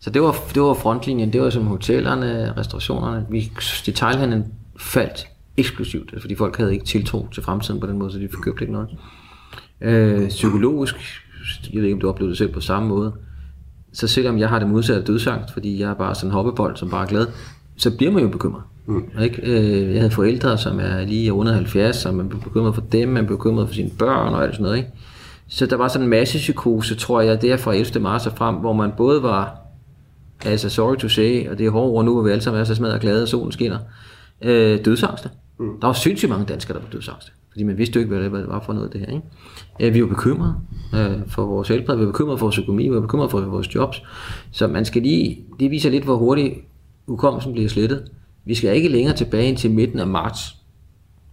Så 0.00 0.10
det 0.10 0.22
var, 0.22 0.36
det 0.54 0.62
var 0.62 0.74
frontlinjen, 0.74 1.32
det 1.32 1.40
var 1.40 1.50
som 1.50 1.66
hotellerne, 1.66 2.54
restaurationerne. 2.56 3.26
Vi, 3.30 3.52
detaljhandlen 3.86 4.44
faldt 4.80 5.26
eksklusivt, 5.56 6.14
fordi 6.20 6.34
folk 6.34 6.56
havde 6.56 6.72
ikke 6.72 6.84
tiltro 6.84 7.26
til 7.32 7.42
fremtiden 7.42 7.80
på 7.80 7.86
den 7.86 7.98
måde, 7.98 8.12
så 8.12 8.18
de 8.18 8.28
købte 8.28 8.62
ikke 8.62 8.72
noget. 8.72 8.88
Øh, 9.80 10.28
psykologisk, 10.28 10.96
jeg 11.72 11.82
ved 11.82 11.84
ikke, 11.84 11.94
om 11.94 12.00
du 12.00 12.08
oplevede 12.08 12.30
det 12.30 12.38
selv 12.38 12.52
på 12.52 12.60
samme 12.60 12.88
måde, 12.88 13.12
så 13.96 14.06
selvom 14.06 14.38
jeg 14.38 14.48
har 14.48 14.58
det 14.58 14.68
modsatte 14.68 15.02
dødsangst, 15.02 15.52
fordi 15.52 15.80
jeg 15.80 15.90
er 15.90 15.94
bare 15.94 16.14
sådan 16.14 16.28
en 16.28 16.32
hoppebold, 16.32 16.76
som 16.76 16.90
bare 16.90 17.02
er 17.02 17.08
glad, 17.08 17.26
så 17.76 17.96
bliver 17.96 18.12
man 18.12 18.22
jo 18.22 18.28
bekymret. 18.28 18.62
Mm. 18.86 19.04
Ikke? 19.22 19.42
Øh, 19.42 19.92
jeg 19.92 20.00
havde 20.00 20.10
forældre, 20.10 20.58
som 20.58 20.80
er 20.80 21.04
lige 21.04 21.32
under 21.32 21.52
70, 21.52 21.96
så 21.96 22.12
man 22.12 22.28
bliver 22.28 22.42
bekymret 22.42 22.74
for 22.74 22.82
dem, 22.82 23.08
man 23.08 23.26
bliver 23.26 23.38
bekymret 23.38 23.68
for 23.68 23.74
sine 23.74 23.90
børn 23.98 24.34
og 24.34 24.42
alt 24.42 24.54
sådan 24.54 24.64
noget. 24.64 24.76
Ikke? 24.76 24.90
Så 25.48 25.66
der 25.66 25.76
var 25.76 25.88
sådan 25.88 26.02
en 26.04 26.10
masse 26.10 26.38
psykose, 26.38 26.94
tror 26.94 27.20
jeg, 27.20 27.42
der 27.42 27.56
fra 27.56 27.74
11. 27.74 28.00
marts 28.00 28.26
og 28.26 28.32
frem, 28.32 28.54
hvor 28.54 28.72
man 28.72 28.92
både 28.96 29.22
var 29.22 29.56
altså 30.44 30.68
sorry 30.68 30.96
to 30.96 31.08
say, 31.08 31.48
og 31.50 31.58
det 31.58 31.66
er 31.66 31.70
hårdt 31.70 32.06
nu, 32.06 32.12
hvor 32.12 32.22
vi 32.22 32.30
alle 32.30 32.42
sammen 32.42 32.60
er 32.60 32.64
så 32.64 32.74
smadret 32.74 33.00
glade, 33.00 33.22
og 33.22 33.28
solen 33.28 33.52
skinner, 33.52 33.78
øh, 34.42 34.84
dødsangste. 34.84 35.30
Mm. 35.58 35.80
Der 35.80 35.86
var 35.86 35.94
sindssygt 35.94 36.30
mange 36.30 36.44
danskere, 36.46 36.74
der 36.74 36.82
var 36.82 36.90
dødsangste. 36.90 37.30
Fordi 37.56 37.64
man 37.64 37.78
vidste 37.78 37.96
jo 37.96 38.00
ikke, 38.00 38.14
hvad 38.16 38.40
det, 38.40 38.48
var 38.48 38.60
for 38.60 38.72
noget, 38.72 38.92
det 38.92 39.00
her. 39.00 39.06
Ikke? 39.06 39.22
Øh, 39.80 39.94
vi 39.94 40.02
var 40.02 40.08
bekymrede 40.08 40.54
øh, 40.94 41.28
for 41.28 41.46
vores 41.46 41.68
helbred, 41.68 41.96
vi 41.96 42.04
var 42.04 42.12
bekymrede 42.12 42.38
for 42.38 42.46
vores 42.46 42.58
økonomi, 42.58 42.88
vi 42.88 42.94
var 42.94 43.00
bekymrede 43.00 43.30
for 43.30 43.40
vores 43.40 43.74
jobs. 43.74 44.02
Så 44.50 44.66
man 44.66 44.84
skal 44.84 45.02
lige, 45.02 45.44
det 45.60 45.70
viser 45.70 45.90
lidt, 45.90 46.04
hvor 46.04 46.16
hurtigt 46.16 46.54
hukommelsen 47.08 47.52
bliver 47.52 47.68
slettet. 47.68 48.10
Vi 48.44 48.54
skal 48.54 48.76
ikke 48.76 48.88
længere 48.88 49.16
tilbage 49.16 49.48
ind 49.48 49.56
til 49.56 49.70
midten 49.70 49.98
af 49.98 50.06
marts, 50.06 50.56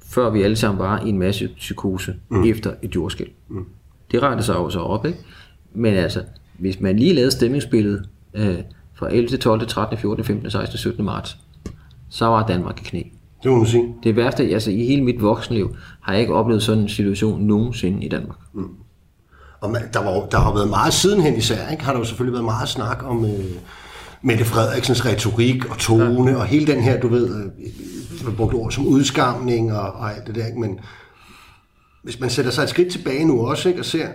før 0.05 0.29
vi 0.29 0.41
alle 0.41 0.55
sammen 0.55 0.79
var 0.79 1.05
i 1.05 1.09
en 1.09 1.19
masse 1.19 1.49
psykose 1.57 2.15
mm. 2.29 2.43
efter 2.43 2.73
et 2.81 2.95
jordskæld. 2.95 3.29
Mm. 3.49 3.65
Det 4.11 4.23
rettede 4.23 4.43
sig 4.43 4.55
også 4.55 4.79
op, 4.79 5.05
ikke? 5.05 5.19
Men 5.73 5.93
altså, 5.93 6.23
hvis 6.59 6.79
man 6.79 6.99
lige 6.99 7.13
lavede 7.13 7.31
stemningsbilledet 7.31 8.09
øh, 8.33 8.57
fra 8.93 9.13
11. 9.13 9.37
12. 9.37 9.67
13. 9.67 9.97
14. 9.97 10.25
15. 10.25 10.51
16. 10.51 10.77
17. 10.77 11.05
marts, 11.05 11.37
så 12.09 12.25
var 12.25 12.47
Danmark 12.47 12.81
i 12.81 12.83
knæ. 12.83 13.01
Det 13.43 13.51
må 13.51 13.57
man 13.57 13.67
sige. 13.67 13.95
Det 14.03 14.15
værste, 14.15 14.43
altså 14.43 14.71
i 14.71 14.85
hele 14.85 15.03
mit 15.03 15.21
voksenliv, 15.21 15.75
har 16.01 16.13
jeg 16.13 16.21
ikke 16.21 16.33
oplevet 16.33 16.63
sådan 16.63 16.83
en 16.83 16.89
situation 16.89 17.41
nogensinde 17.41 18.05
i 18.05 18.09
Danmark. 18.09 18.37
Mm. 18.53 18.69
Og 19.61 19.71
man, 19.71 19.81
der, 19.93 20.03
var, 20.03 20.27
der 20.31 20.39
har 20.39 20.53
været 20.53 20.69
meget 20.69 20.93
sidenhen 20.93 21.35
især, 21.35 21.69
ikke? 21.69 21.83
har 21.83 21.91
der 21.91 21.99
jo 21.99 22.05
selvfølgelig 22.05 22.33
været 22.33 22.45
meget 22.45 22.69
snak 22.69 23.03
om 23.03 23.25
øh, 23.25 23.45
Mette 24.21 24.45
Frederiksens 24.45 25.05
retorik 25.05 25.71
og 25.71 25.77
tone, 25.77 26.31
ja. 26.31 26.37
og 26.37 26.45
hele 26.45 26.67
den 26.67 26.81
her, 26.81 26.99
du 26.99 27.07
ved, 27.07 27.35
øh, 28.27 28.35
brugt 28.35 28.53
ord 28.53 28.71
som 28.71 28.87
udskamning 28.87 29.73
og, 29.73 29.93
og 29.93 30.15
alt 30.15 30.27
det 30.27 30.35
der, 30.35 30.45
ikke? 30.45 30.59
men 30.59 30.79
hvis 32.03 32.19
man 32.19 32.29
sætter 32.29 32.51
sig 32.51 32.63
et 32.63 32.69
skridt 32.69 32.91
tilbage 32.91 33.25
nu 33.25 33.47
også, 33.47 33.69
ikke, 33.69 33.81
og 33.81 33.85
ser, 33.85 34.07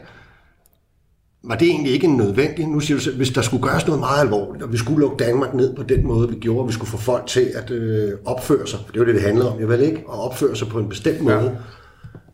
var 1.44 1.56
det 1.56 1.69
egentlig 1.69 1.93
ikke 1.93 2.17
nødvendigt? 2.17 2.69
Nu 2.69 2.81
siger 2.81 2.99
du, 2.99 3.17
hvis 3.17 3.31
der 3.31 3.43
skulle 3.43 3.62
gøres 3.62 3.87
noget 3.87 4.00
meget 4.00 4.20
alvorligt, 4.20 4.64
og 4.64 4.73
vi 4.73 4.76
skulle 4.76 5.00
lukke 5.00 5.25
Danmark 5.25 5.55
ned 5.55 5.76
på 5.76 5.82
den 5.82 6.06
måde, 6.06 6.29
vi 6.29 6.35
gjorde, 6.35 6.61
og 6.61 6.69
vi 6.69 6.73
skulle 6.73 6.90
få 6.90 6.96
folk 6.96 7.26
til 7.26 7.50
at 7.55 7.70
øh, 7.70 8.12
opføre 8.25 8.67
sig, 8.67 8.79
for 8.87 8.93
det 8.93 9.00
var 9.00 9.06
det, 9.06 9.14
det 9.14 9.23
handlede 9.23 9.52
om, 9.52 9.61
jeg 9.61 9.69
ved 9.69 9.81
ikke, 9.81 9.99
at 9.99 10.19
opføre 10.19 10.56
sig 10.56 10.69
på 10.69 10.79
en 10.79 10.88
bestemt 10.88 11.20
måde. 11.20 11.35
Ja. 11.35 11.50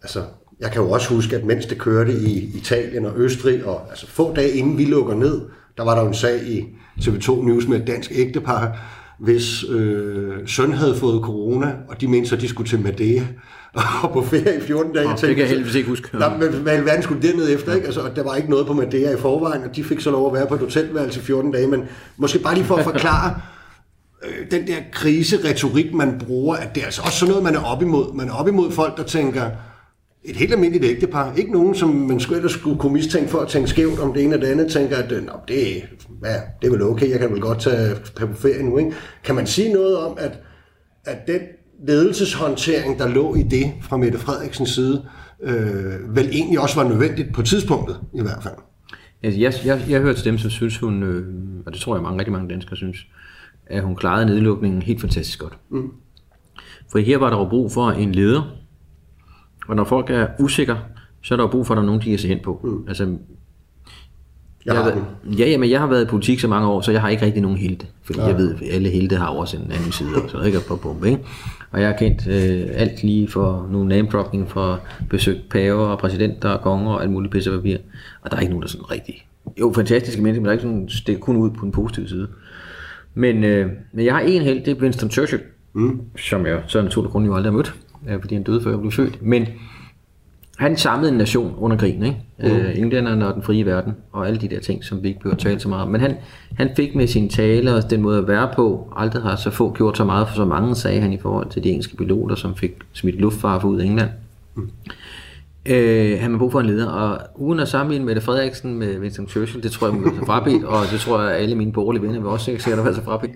Altså, 0.02 0.22
jeg 0.60 0.70
kan 0.70 0.82
jo 0.82 0.90
også 0.90 1.14
huske, 1.14 1.36
at 1.36 1.44
mens 1.44 1.66
det 1.66 1.78
kørte 1.78 2.12
i 2.12 2.50
Italien 2.54 3.06
og 3.06 3.12
Østrig, 3.16 3.64
og 3.64 3.82
altså 3.90 4.06
få 4.06 4.34
dage 4.34 4.50
inden 4.50 4.78
vi 4.78 4.84
lukker 4.84 5.14
ned, 5.14 5.40
der 5.76 5.84
var 5.84 5.94
der 5.94 6.02
jo 6.02 6.08
en 6.08 6.14
sag 6.14 6.42
i 6.46 6.60
TV2 7.00 7.44
News 7.44 7.68
med 7.68 7.80
et 7.80 7.86
dansk 7.86 8.12
ægtepar, 8.14 8.80
hvis 9.18 9.64
øh, 9.70 10.32
søn 10.46 10.72
havde 10.72 10.94
fået 10.94 11.22
corona, 11.22 11.74
og 11.88 12.00
de 12.00 12.08
mente 12.08 12.28
så, 12.28 12.34
at 12.34 12.40
de 12.40 12.48
skulle 12.48 12.68
til 12.68 12.80
Madeira 12.80 13.24
og 13.74 14.12
på 14.12 14.22
ferie 14.22 14.56
i 14.56 14.60
14 14.60 14.92
dage. 14.92 15.06
Oh, 15.06 15.10
tænkte, 15.10 15.26
det 15.26 15.36
kan 15.36 15.42
jeg 15.42 15.48
heldigvis 15.48 15.74
ikke 15.74 15.88
huske. 15.88 16.18
Nej, 16.18 16.36
men 16.36 16.48
hvad 16.48 16.72
alverden 16.72 17.02
skulle 17.02 17.28
derned 17.28 17.54
efter, 17.54 17.74
ikke? 17.74 17.86
Altså, 17.86 18.10
der 18.16 18.22
var 18.22 18.34
ikke 18.34 18.50
noget 18.50 18.66
på 18.66 18.72
Madeira 18.72 19.10
i 19.10 19.16
forvejen, 19.16 19.62
og 19.62 19.76
de 19.76 19.84
fik 19.84 20.00
så 20.00 20.10
lov 20.10 20.26
at 20.26 20.34
være 20.34 20.46
på 20.46 20.54
et 20.54 20.60
hotelværelse 20.60 21.20
i 21.20 21.22
14 21.22 21.52
dage, 21.52 21.66
men 21.66 21.84
måske 22.16 22.38
bare 22.38 22.54
lige 22.54 22.64
for 22.64 22.76
at 22.76 22.84
forklare, 22.92 23.40
øh, 24.24 24.50
den 24.50 24.66
der 24.66 24.76
kriseretorik, 24.92 25.94
man 25.94 26.20
bruger, 26.26 26.56
at 26.56 26.74
det 26.74 26.80
er 26.80 26.84
altså 26.84 27.02
også 27.02 27.18
sådan 27.18 27.30
noget, 27.30 27.44
man 27.44 27.54
er 27.54 27.64
op 27.64 27.82
imod. 27.82 28.14
Man 28.14 28.28
er 28.28 28.32
op 28.32 28.48
imod 28.48 28.70
folk, 28.70 28.96
der 28.96 29.02
tænker, 29.02 29.50
et 30.24 30.36
helt 30.36 30.52
almindeligt 30.52 30.84
ægtepar. 30.84 31.34
Ikke 31.36 31.52
nogen, 31.52 31.74
som 31.74 31.88
man 31.88 32.20
skulle 32.20 32.36
ellers 32.36 32.52
skulle 32.52 32.78
kunne 32.78 32.92
mistænke 32.92 33.30
for 33.30 33.38
at 33.38 33.48
tænke 33.48 33.68
skævt 33.68 33.98
om 33.98 34.12
det 34.12 34.22
ene 34.22 34.34
eller 34.34 34.46
det 34.46 34.52
andet, 34.52 34.72
tænker, 34.72 34.96
at 34.96 35.10
Nå, 35.10 35.32
det, 35.48 35.56
ja, 36.24 36.40
det 36.62 36.66
er 36.66 36.70
vel 36.70 36.82
okay, 36.82 37.10
jeg 37.10 37.18
kan 37.18 37.30
vel 37.30 37.40
godt 37.40 37.60
tage 37.60 37.96
på 38.16 38.34
ferie 38.34 38.62
nu. 38.62 38.78
Ikke? 38.78 38.92
Kan 39.24 39.34
man 39.34 39.46
sige 39.46 39.72
noget 39.72 39.98
om, 39.98 40.16
at, 40.20 40.38
at 41.04 41.26
den 41.26 41.40
ledelseshåndtering, 41.86 42.98
der 42.98 43.08
lå 43.08 43.34
i 43.34 43.42
det 43.42 43.72
fra 43.80 43.96
Mette 43.96 44.18
Frederiksens 44.18 44.70
side, 44.70 45.04
øh, 45.42 46.16
vel 46.16 46.28
egentlig 46.32 46.60
også 46.60 46.82
var 46.82 46.88
nødvendigt 46.88 47.34
på 47.34 47.42
tidspunktet 47.42 48.00
i 48.14 48.22
hvert 48.22 48.42
fald? 48.42 48.54
Altså, 49.22 49.40
jeg, 49.40 49.52
jeg, 49.64 49.84
jeg 49.88 50.00
hørte 50.00 50.18
til 50.18 50.24
dem, 50.24 50.38
som 50.38 50.50
synes 50.50 50.78
hun, 50.78 51.02
øh, 51.02 51.26
og 51.66 51.72
det 51.72 51.80
tror 51.80 51.96
jeg 51.96 52.02
mange, 52.02 52.18
rigtig 52.18 52.32
mange 52.32 52.48
danskere 52.48 52.76
synes, 52.76 53.06
at 53.66 53.82
hun 53.82 53.96
klarede 53.96 54.26
nedlukningen 54.26 54.82
helt 54.82 55.00
fantastisk 55.00 55.38
godt. 55.38 55.58
Mm. 55.70 55.90
For 56.92 56.98
her 56.98 57.18
var 57.18 57.30
der 57.30 57.36
jo 57.36 57.48
brug 57.48 57.72
for 57.72 57.90
en 57.90 58.12
leder, 58.12 58.56
og 59.68 59.76
når 59.76 59.84
folk 59.84 60.10
er 60.10 60.26
usikre, 60.38 60.78
så 61.22 61.34
er 61.34 61.36
der 61.36 61.44
jo 61.44 61.50
brug 61.50 61.66
for, 61.66 61.74
at 61.74 61.76
der 61.76 61.82
er 61.82 61.86
nogen, 61.86 62.00
de 62.00 62.10
kan 62.10 62.18
se 62.18 62.28
hen 62.28 62.40
på. 62.44 62.60
Mm. 62.64 62.88
Altså, 62.88 63.04
jeg, 63.04 63.14
jeg 64.74 64.74
har 64.74 64.90
været, 64.90 65.04
ja, 65.38 65.50
jamen, 65.50 65.70
jeg 65.70 65.80
har 65.80 65.86
været 65.86 66.02
i 66.02 66.06
politik 66.06 66.40
så 66.40 66.48
mange 66.48 66.68
år, 66.68 66.80
så 66.80 66.92
jeg 66.92 67.00
har 67.00 67.08
ikke 67.08 67.24
rigtig 67.24 67.42
nogen 67.42 67.56
helte. 67.56 67.86
Fordi 68.02 68.18
ja. 68.20 68.26
jeg 68.26 68.36
ved, 68.36 68.54
at 68.54 68.74
alle 68.74 68.88
helte 68.88 69.16
har 69.16 69.28
også 69.28 69.56
en 69.56 69.72
anden 69.72 69.92
side, 69.92 70.08
og 70.24 70.30
så 70.30 70.40
ikke 70.40 70.58
på 70.68 70.76
bombe, 70.76 71.10
ikke? 71.10 71.24
Og 71.74 71.80
jeg 71.80 71.88
har 71.88 71.96
kendt 71.96 72.26
øh, 72.26 72.68
alt 72.74 73.02
lige 73.02 73.28
for 73.28 73.68
nogle 73.70 73.88
name 73.88 74.08
dropping 74.12 74.50
for 74.50 74.80
besøg 75.10 75.40
paver 75.50 75.86
og 75.86 75.98
præsidenter 75.98 76.48
og 76.48 76.60
konger 76.60 76.92
og 76.92 77.02
alt 77.02 77.10
muligt 77.10 77.32
pissepapir. 77.32 77.76
Og 78.22 78.30
der 78.30 78.36
er 78.36 78.40
ikke 78.40 78.50
nogen, 78.50 78.62
der 78.62 78.68
sådan 78.68 78.90
rigtig... 78.90 79.26
Jo, 79.60 79.72
fantastiske 79.74 80.22
mennesker, 80.22 80.40
men 80.40 80.44
der 80.44 80.50
er 80.50 80.52
ikke 80.52 80.62
sådan, 80.62 80.88
det 81.06 81.14
er 81.14 81.18
kun 81.18 81.36
ud 81.36 81.50
på 81.50 81.66
en 81.66 81.72
positiv 81.72 82.08
side. 82.08 82.28
Men, 83.14 83.44
øh, 83.44 83.70
men 83.92 84.04
jeg 84.04 84.14
har 84.14 84.20
en 84.20 84.42
held, 84.42 84.64
det 84.64 84.76
er 84.76 84.80
Winston 84.80 85.10
Churchill, 85.10 85.42
mm. 85.72 86.00
som 86.16 86.46
jeg 86.46 86.62
så 86.66 86.82
naturligt 86.82 87.12
grund 87.12 87.26
jo 87.26 87.34
aldrig 87.34 87.52
har 87.52 87.56
mødt, 87.56 87.74
øh, 88.08 88.20
fordi 88.20 88.34
han 88.34 88.44
døde 88.44 88.60
før 88.62 88.70
jeg 88.70 88.80
blev 88.80 88.92
født. 88.92 89.22
Men 89.22 89.46
han 90.58 90.76
samlede 90.76 91.12
en 91.12 91.18
nation 91.18 91.54
under 91.58 91.76
krigen, 91.76 92.02
ikke? 92.02 92.16
Mm. 92.38 92.44
Øh, 92.44 92.78
englænderne 92.78 93.28
og 93.28 93.34
den 93.34 93.42
frie 93.42 93.66
verden, 93.66 93.92
og 94.12 94.26
alle 94.26 94.40
de 94.40 94.48
der 94.48 94.60
ting, 94.60 94.84
som 94.84 95.02
vi 95.02 95.08
ikke 95.08 95.20
behøver 95.20 95.36
tale 95.36 95.60
så 95.60 95.68
meget 95.68 95.84
om. 95.84 95.90
Men 95.90 96.00
han, 96.00 96.16
han 96.56 96.70
fik 96.76 96.94
med 96.94 97.06
sine 97.06 97.28
taler 97.28 97.74
og 97.74 97.90
den 97.90 98.02
måde 98.02 98.18
at 98.18 98.28
være 98.28 98.50
på, 98.56 98.92
aldrig 98.96 99.22
har 99.22 99.36
så 99.36 99.50
få 99.50 99.74
gjort 99.74 99.96
så 99.96 100.04
meget 100.04 100.28
for 100.28 100.34
så 100.34 100.44
mange, 100.44 100.74
sagde 100.74 101.00
han 101.00 101.12
i 101.12 101.18
forhold 101.18 101.50
til 101.50 101.64
de 101.64 101.68
engelske 101.68 101.96
piloter, 101.96 102.34
som 102.34 102.54
fik 102.54 102.72
smidt 102.92 103.20
luftfare 103.20 103.66
ud 103.66 103.80
af 103.80 103.84
England. 103.84 104.10
Mm. 104.54 104.70
Øh, 105.66 106.20
han 106.20 106.30
har 106.30 106.38
brug 106.38 106.52
for 106.52 106.60
en 106.60 106.66
leder, 106.66 106.88
og 106.88 107.18
uden 107.34 107.60
at 107.60 107.68
sammenligne 107.68 108.06
Mette 108.06 108.20
Frederiksen 108.20 108.78
med 108.78 109.00
Winston 109.00 109.28
Churchill, 109.28 109.62
det 109.62 109.72
tror 109.72 109.86
jeg, 109.86 109.94
hun 109.94 110.04
vil 110.04 110.12
så 110.20 110.26
frabedt, 110.26 110.64
og 110.64 110.76
det 110.92 111.00
tror 111.00 111.20
jeg, 111.20 111.30
at 111.30 111.42
alle 111.42 111.54
mine 111.54 111.72
borgerlige 111.72 112.02
venner 112.02 112.20
vil 112.20 112.28
også 112.28 112.44
sikkert 112.44 112.84
være 112.84 112.94
så 112.94 113.04
frabedt. 113.04 113.32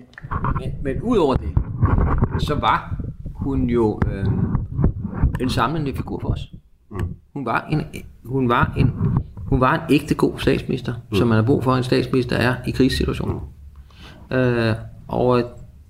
Men, 0.59 0.69
men 0.83 1.01
udover 1.01 1.35
det, 1.35 1.49
så 2.39 2.55
var 2.55 2.95
hun 3.35 3.69
jo 3.69 3.99
øh, 4.11 4.25
en 5.41 5.49
samlende 5.49 5.93
figur 5.95 6.19
for 6.19 6.29
os. 6.29 6.39
Hun 7.39 7.45
var 7.45 7.67
en, 7.71 7.81
hun 8.25 8.49
var 8.49 8.73
en, 8.77 8.91
hun 9.35 9.59
var 9.59 9.73
en 9.73 9.81
ægte 9.89 10.15
god 10.15 10.33
statsminister, 10.37 10.93
mm. 11.09 11.17
som 11.17 11.27
man 11.27 11.35
har 11.35 11.43
brug 11.43 11.63
for, 11.63 11.75
en 11.75 11.83
statsminister 11.83 12.35
er 12.35 12.55
i 12.67 12.71
krigssituationer. 12.71 13.39
Øh, 14.31 14.73
og 15.07 15.43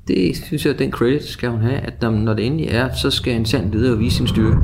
det 0.08 0.36
synes 0.36 0.65
jeg, 0.65 0.79
den 0.79 0.91
credit 0.91 1.24
skal 1.24 1.50
hun 1.50 1.62
have, 1.62 1.75
at 1.75 2.01
når 2.01 2.34
det 2.34 2.46
endelig 2.46 2.68
er, 2.68 2.94
så 2.94 3.12
skal 3.12 3.36
en 3.36 3.46
sand 3.46 3.72
leder 3.72 3.96
vise 3.96 4.18
sin 4.18 4.27
styrke. 4.27 4.58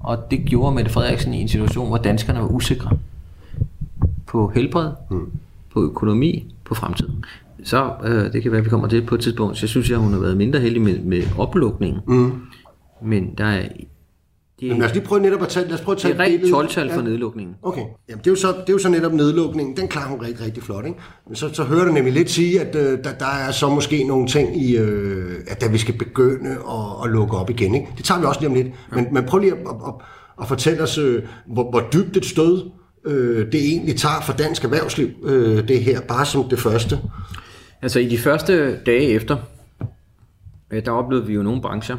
Og 0.00 0.30
det 0.30 0.44
gjorde 0.44 0.74
Mette 0.74 0.90
Frederiksen 0.90 1.34
i 1.34 1.40
en 1.40 1.48
situation, 1.48 1.88
hvor 1.88 1.96
danskerne 1.96 2.40
var 2.40 2.46
usikre 2.46 2.98
på 4.26 4.52
helbred, 4.54 4.90
mm. 5.10 5.32
på 5.72 5.82
økonomi, 5.82 6.54
på 6.64 6.74
fremtiden. 6.74 7.24
Så 7.64 7.92
øh, 8.04 8.32
det 8.32 8.42
kan 8.42 8.52
være, 8.52 8.58
at 8.58 8.64
vi 8.64 8.70
kommer 8.70 8.88
til 8.88 9.02
på 9.06 9.14
et 9.14 9.20
tidspunkt. 9.20 9.56
Så 9.56 9.64
jeg 9.64 9.68
synes, 9.68 9.90
at 9.90 9.98
hun 9.98 10.12
har 10.12 10.20
været 10.20 10.36
mindre 10.36 10.60
heldig 10.60 10.82
med, 10.82 10.98
med 10.98 11.22
oplukningen. 11.38 12.00
Mm. 12.06 12.32
Men 13.02 13.34
der 13.38 13.44
er 13.44 13.62
det, 14.60 14.68
Men 14.68 14.78
lad 14.78 14.86
os 14.86 14.94
lige 14.94 15.04
prøve 15.04 15.22
netop 15.22 15.42
at 15.42 15.48
tage, 15.48 15.66
lad 15.66 15.74
os 15.74 15.80
prøve 15.80 15.94
at 15.96 16.00
tage 16.00 16.14
det 16.14 16.20
er 16.20 16.24
rent 16.24 16.70
12-tal 16.70 16.86
ja. 16.86 16.96
for 16.96 17.02
nedlukningen. 17.02 17.56
Okay, 17.62 17.80
Jamen, 18.08 18.18
det, 18.18 18.26
er 18.26 18.30
jo 18.30 18.36
så, 18.36 18.48
det 18.48 18.68
er 18.68 18.72
jo 18.72 18.78
så 18.78 18.88
netop 18.88 19.12
nedlukningen. 19.12 19.76
Den 19.76 19.88
klarer 19.88 20.08
hun 20.08 20.20
rigtig, 20.20 20.46
rigtig 20.46 20.62
flot. 20.62 20.86
Ikke? 20.86 20.98
Men 21.26 21.36
så, 21.36 21.54
så 21.54 21.64
hører 21.64 21.84
du 21.84 21.92
nemlig 21.92 22.12
lidt 22.12 22.30
sige, 22.30 22.60
at 22.60 22.74
øh, 22.74 23.04
der, 23.04 23.12
der 23.12 23.26
er 23.26 23.50
så 23.50 23.68
måske 23.68 24.04
nogle 24.04 24.26
ting 24.26 24.62
i, 24.62 24.76
øh, 24.76 25.34
at 25.48 25.60
da 25.60 25.66
vi 25.66 25.78
skal 25.78 25.98
begynde 25.98 26.50
at, 26.50 27.04
at 27.04 27.10
lukke 27.10 27.36
op 27.36 27.50
igen. 27.50 27.74
Ikke? 27.74 27.88
Det 27.96 28.04
tager 28.04 28.20
vi 28.20 28.26
også 28.26 28.40
lige 28.40 28.48
om 28.48 28.54
lidt. 28.54 28.68
Men, 28.92 29.06
men 29.12 29.24
prøv 29.24 29.40
lige 29.40 29.52
at, 29.52 29.58
at, 29.58 29.74
at, 29.86 29.94
at 30.40 30.48
fortælle 30.48 30.82
os, 30.82 30.98
øh, 30.98 31.22
hvor, 31.46 31.70
hvor 31.70 31.82
dybt 31.92 32.16
et 32.16 32.24
stød 32.24 32.70
øh, 33.06 33.52
det 33.52 33.68
egentlig 33.68 33.96
tager 33.96 34.20
for 34.20 34.32
dansk 34.32 34.64
erhvervsliv, 34.64 35.08
øh, 35.24 35.68
det 35.68 35.84
her, 35.84 36.00
bare 36.00 36.26
som 36.26 36.48
det 36.48 36.58
første. 36.58 36.98
Altså 37.82 38.00
i 38.00 38.08
de 38.08 38.18
første 38.18 38.76
dage 38.76 39.08
efter, 39.08 39.36
øh, 40.70 40.84
der 40.84 40.90
oplevede 40.90 41.26
vi 41.26 41.34
jo 41.34 41.42
nogle 41.42 41.62
brancher, 41.62 41.96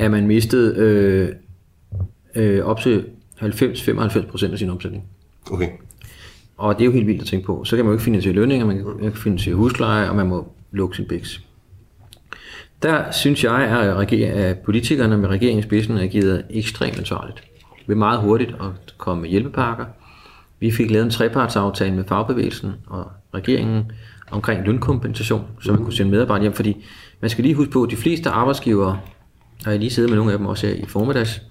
at 0.00 0.10
man 0.10 0.26
mistede 0.26 0.74
øh, 0.76 1.28
øh, 2.34 2.64
op 2.64 2.80
til 2.80 3.04
90-95% 3.40 4.52
af 4.52 4.58
sin 4.58 4.70
omsætning. 4.70 5.04
Okay. 5.50 5.68
Og 6.56 6.74
det 6.74 6.80
er 6.80 6.86
jo 6.86 6.92
helt 6.92 7.06
vildt 7.06 7.20
at 7.20 7.26
tænke 7.26 7.46
på. 7.46 7.64
Så 7.64 7.76
kan 7.76 7.84
man 7.84 7.90
jo 7.90 7.94
ikke 7.94 8.04
finansiere 8.04 8.34
lønninger, 8.34 8.66
man 8.66 8.76
kan 8.76 9.04
ikke 9.04 9.18
finansiere 9.18 9.56
husleje, 9.56 10.10
og 10.10 10.16
man 10.16 10.26
må 10.26 10.52
lukke 10.72 10.96
sin 10.96 11.06
biks. 11.08 11.40
Der 12.82 13.10
synes 13.10 13.44
jeg, 13.44 13.54
at, 13.54 14.12
at 14.22 14.58
politikerne 14.58 15.18
med 15.18 15.28
regeringens 15.28 15.66
spidsen 15.66 15.96
er 15.96 16.06
givet 16.06 16.44
ekstremt 16.50 16.98
ansvarligt. 16.98 17.42
Ved 17.86 17.96
meget 17.96 18.20
hurtigt 18.20 18.50
at 18.50 18.94
komme 18.98 19.20
med 19.20 19.30
hjælpepakker. 19.30 19.84
Vi 20.60 20.70
fik 20.70 20.90
lavet 20.90 21.04
en 21.04 21.10
trepartsaftale 21.10 21.94
med 21.94 22.04
fagbevægelsen 22.04 22.72
og 22.86 23.06
regeringen 23.34 23.92
omkring 24.30 24.66
lønkompensation, 24.66 25.44
så 25.62 25.72
man 25.72 25.84
kunne 25.84 25.92
sende 25.92 26.10
medarbejdere 26.10 26.42
hjem, 26.42 26.52
fordi 26.52 26.84
man 27.20 27.30
skal 27.30 27.44
lige 27.44 27.54
huske 27.54 27.72
på, 27.72 27.82
at 27.82 27.90
de 27.90 27.96
fleste 27.96 28.30
arbejdsgivere 28.30 29.00
og 29.66 29.72
jeg 29.72 29.80
lige 29.80 29.90
siddet 29.90 30.10
med 30.10 30.16
nogle 30.16 30.32
af 30.32 30.38
dem 30.38 30.46
også 30.46 30.66
her 30.66 30.74
i 30.74 30.84
formiddags, 30.86 31.42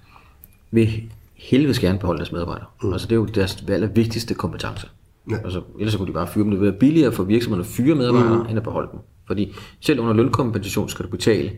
vil 0.70 1.02
helvedes 1.34 1.78
gerne 1.78 1.98
beholde 1.98 2.18
deres 2.18 2.32
medarbejdere. 2.32 2.66
Mm. 2.82 2.92
Altså 2.92 3.06
det 3.06 3.12
er 3.12 3.16
jo 3.16 3.24
deres 3.24 3.64
vigtigste 3.94 4.34
kompetence. 4.34 4.88
Ja. 5.30 5.36
Altså, 5.44 5.62
ellers 5.78 5.96
kunne 5.96 6.08
de 6.08 6.12
bare 6.12 6.26
fyre 6.26 6.44
dem. 6.44 6.50
Det 6.50 6.60
vil 6.60 6.70
være 6.70 6.78
billigere 6.78 7.12
for 7.12 7.24
virksomhederne 7.24 7.68
at 7.68 7.72
fyre 7.72 7.94
medarbejdere, 7.94 8.42
mm. 8.42 8.48
end 8.48 8.56
at 8.56 8.62
beholde 8.62 8.88
dem. 8.92 9.00
Fordi 9.26 9.54
selv 9.80 10.00
under 10.00 10.12
lønkompensation 10.12 10.88
skal 10.88 11.04
du 11.04 11.10
betale 11.10 11.50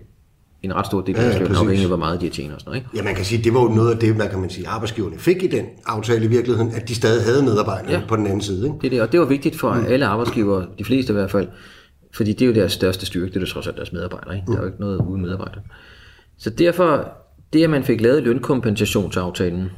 en 0.63 0.75
ret 0.75 0.87
stor 0.87 1.01
del 1.01 1.17
af 1.17 1.33
ja, 1.33 1.39
løn, 1.39 1.55
afhængig 1.55 1.83
af 1.83 1.89
hvor 1.89 1.97
meget 1.97 2.21
de 2.21 2.29
tjener. 2.29 2.55
Og 2.55 2.61
sådan 2.61 2.71
noget, 2.71 2.85
ikke? 2.85 2.97
Ja, 2.97 3.03
man 3.03 3.15
kan 3.15 3.25
sige, 3.25 3.45
det 3.45 3.55
var 3.55 3.63
jo 3.63 3.69
noget 3.69 3.93
af 3.93 3.99
det, 3.99 4.15
hvad 4.15 4.29
kan 4.29 4.41
man 4.41 4.51
sige, 4.51 4.69
arbejdsgiverne 4.69 5.19
fik 5.19 5.43
i 5.43 5.47
den 5.47 5.67
aftale 5.87 6.25
i 6.25 6.29
virkeligheden, 6.29 6.73
at 6.75 6.89
de 6.89 6.95
stadig 6.95 7.25
havde 7.25 7.43
medarbejdere 7.43 7.93
ja. 7.93 8.03
på 8.09 8.17
den 8.17 8.27
anden 8.27 8.41
side. 8.41 8.67
Ikke? 8.67 8.79
Det 8.81 8.87
er 8.87 8.91
det, 8.91 9.03
og 9.03 9.13
det 9.13 9.21
var 9.21 9.27
vigtigt 9.27 9.59
for 9.59 9.75
mm. 9.75 9.85
alle 9.89 10.07
arbejdsgivere, 10.07 10.67
de 10.79 10.85
fleste 10.85 11.13
i 11.13 11.15
hvert 11.15 11.31
fald, 11.31 11.49
fordi 12.15 12.33
det 12.33 12.43
er 12.43 12.47
jo 12.47 12.55
deres 12.55 12.73
største 12.73 13.07
styrke, 13.07 13.35
det 13.35 13.43
er 13.43 13.47
trods 13.47 13.67
alt 13.67 13.77
deres 13.77 13.93
medarbejdere. 13.93 14.35
Ikke? 14.35 14.45
Mm. 14.49 14.53
Der 14.53 14.61
er 14.61 14.65
jo 14.65 14.69
ikke 14.69 14.81
noget 14.81 14.99
uden 14.99 15.23
medarbejdere. 15.23 15.63
Så 16.37 16.51
derfor, 16.51 17.13
det 17.53 17.65
at 17.65 17.71
man 17.71 17.85
fik 17.85 18.01
lavet 18.01 18.23
lønkompensationsaftalen, 18.23 19.71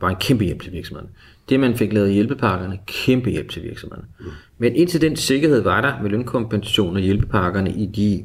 var 0.00 0.08
en 0.08 0.16
kæmpe 0.16 0.44
hjælp 0.44 0.62
til 0.62 0.72
virksomheden. 0.72 1.10
Det, 1.48 1.60
man 1.60 1.76
fik 1.76 1.92
lavet 1.92 2.12
hjælpepakkerne, 2.12 2.78
kæmpe 2.86 3.30
hjælp 3.30 3.50
til 3.50 3.62
virksomheden. 3.62 4.04
Mm. 4.20 4.26
Men 4.58 4.76
indtil 4.76 5.00
den 5.00 5.16
sikkerhed 5.16 5.60
var 5.60 5.80
der 5.80 6.02
med 6.02 6.10
lønkompensation 6.10 6.96
og 6.96 7.02
hjælpepakkerne 7.02 7.72
i 7.72 7.86
de 7.86 8.24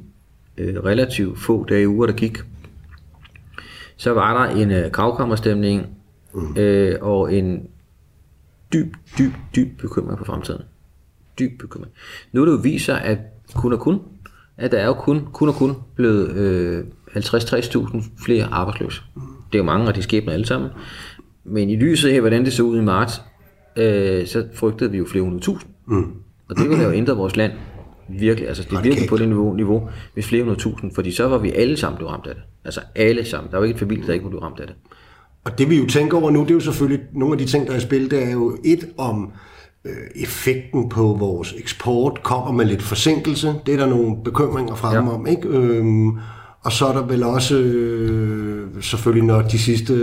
øh, 0.58 0.84
relativt 0.84 1.40
få 1.40 1.66
dage 1.66 1.90
uger, 1.90 2.06
der 2.06 2.14
gik, 2.14 2.38
så 3.98 4.12
var 4.12 4.46
der 4.46 4.56
en 4.56 4.72
øh, 4.72 4.92
kravkammerstemning 4.92 5.88
mm. 6.34 6.58
øh, 6.58 6.98
og 7.02 7.34
en 7.34 7.68
dyb, 8.74 8.94
dyb, 9.18 9.32
dyb 9.56 9.82
bekymring 9.82 10.18
på 10.18 10.26
fremtiden. 10.26 10.62
Dyb 11.40 11.60
bekymring. 11.60 11.94
Nu 12.32 12.42
er 12.42 12.46
det 12.46 12.52
jo 12.52 12.58
viser, 12.58 12.96
at 12.96 13.18
kun 13.56 13.74
og 13.74 13.80
kun 13.80 14.02
at 14.58 14.72
der 14.72 14.78
er 14.78 14.86
jo 14.86 14.94
kun, 14.94 15.28
kun 15.34 15.50
og 15.50 15.56
kun 15.56 15.76
blevet 15.96 16.32
øh, 16.32 16.84
50-60.000 17.16 18.04
flere 18.26 18.46
arbejdsløse. 18.46 19.02
Det 19.52 19.56
er 19.56 19.60
jo 19.60 19.64
mange, 19.64 19.88
og 19.88 19.96
de 19.96 20.02
skæbner 20.02 20.34
alle 20.34 20.46
sammen. 20.46 20.70
Men 21.44 21.70
i 21.70 21.76
lyset 21.76 22.10
af, 22.10 22.20
hvordan 22.20 22.46
det 22.46 22.54
så 22.54 22.64
ud 22.64 22.78
i 22.78 22.82
marts, 22.82 23.22
øh, 23.78 24.28
så 24.28 24.48
frygtede 24.54 24.92
vi 24.92 24.98
jo 24.98 25.06
flere 25.06 25.24
hundrede 25.24 25.44
tusind. 25.44 25.72
Mm. 25.88 26.12
Og 26.50 26.56
det 26.58 26.64
ville 26.64 26.76
have 26.76 26.90
jo 26.90 26.98
ændret 26.98 27.18
vores 27.18 27.36
land 27.36 27.52
virkelig. 28.10 28.48
Altså 28.48 28.64
det 28.64 28.78
er 28.78 28.82
virkelig 28.82 29.10
på 29.10 29.18
det 29.18 29.28
niveau, 29.28 29.54
niveau 29.54 29.90
hvis 30.14 30.28
flere 30.28 30.44
hundrede 30.44 30.60
tusind, 30.60 30.96
fordi 30.96 31.12
så 31.12 31.28
var 31.28 31.38
vi 31.38 31.52
alle 31.52 31.78
sammen 31.78 31.98
blevet 31.98 32.14
ramt 32.14 32.28
af 32.28 32.36
det. 32.36 32.44
Altså 32.66 32.82
alle 32.96 33.26
sammen. 33.26 33.52
Der 33.52 33.58
var 33.58 33.66
ikke 33.66 33.76
et 33.76 33.80
familie, 33.80 34.08
der 34.08 34.14
ikke 34.14 34.30
blive 34.30 34.42
ramt 34.42 34.60
af 34.60 34.68
det. 34.68 34.76
Og 35.44 35.58
det 35.58 35.70
vi 35.70 35.78
jo 35.78 35.86
tænker 35.86 36.18
over 36.18 36.32
nu, 36.32 36.42
det 36.42 36.50
er 36.50 36.54
jo 36.54 36.60
selvfølgelig 36.60 37.06
nogle 37.14 37.34
af 37.34 37.38
de 37.40 37.46
ting, 37.46 37.68
der 37.68 37.74
er 37.74 37.78
i 37.78 37.82
spil, 37.82 38.12
det 38.12 38.24
er 38.24 38.32
jo 38.32 38.58
et 38.66 38.90
om 38.98 39.32
effekten 40.16 40.90
på 40.90 41.16
vores 41.20 41.54
eksport 41.58 42.24
kommer 42.24 42.52
med 42.52 42.66
lidt 42.66 42.82
forsinkelse. 42.82 43.56
Det 43.66 43.74
er 43.74 43.78
der 43.78 43.86
nogle 43.86 44.16
bekymringer 44.24 44.76
frem 44.76 45.08
ja. 45.08 45.14
om. 45.14 45.28
Ikke? 45.28 45.48
Øhm, 45.48 46.20
og 46.64 46.72
så 46.72 46.88
er 46.88 46.94
der 46.94 47.04
vel 47.04 47.24
også 47.24 47.58
øh, 47.58 48.84
selvfølgelig, 48.84 49.28
når 49.28 49.42
de 49.42 49.60
sidste 49.60 49.94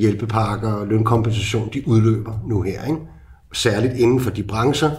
hjælpepakker 0.00 0.72
og 0.72 0.86
lønkompensation, 0.86 1.70
de 1.74 1.88
udløber 1.88 2.32
nu 2.46 2.62
her. 2.62 2.84
Ikke? 2.84 2.98
Særligt 3.52 3.92
inden 3.92 4.20
for 4.20 4.30
de 4.30 4.42
brancher, 4.42 4.90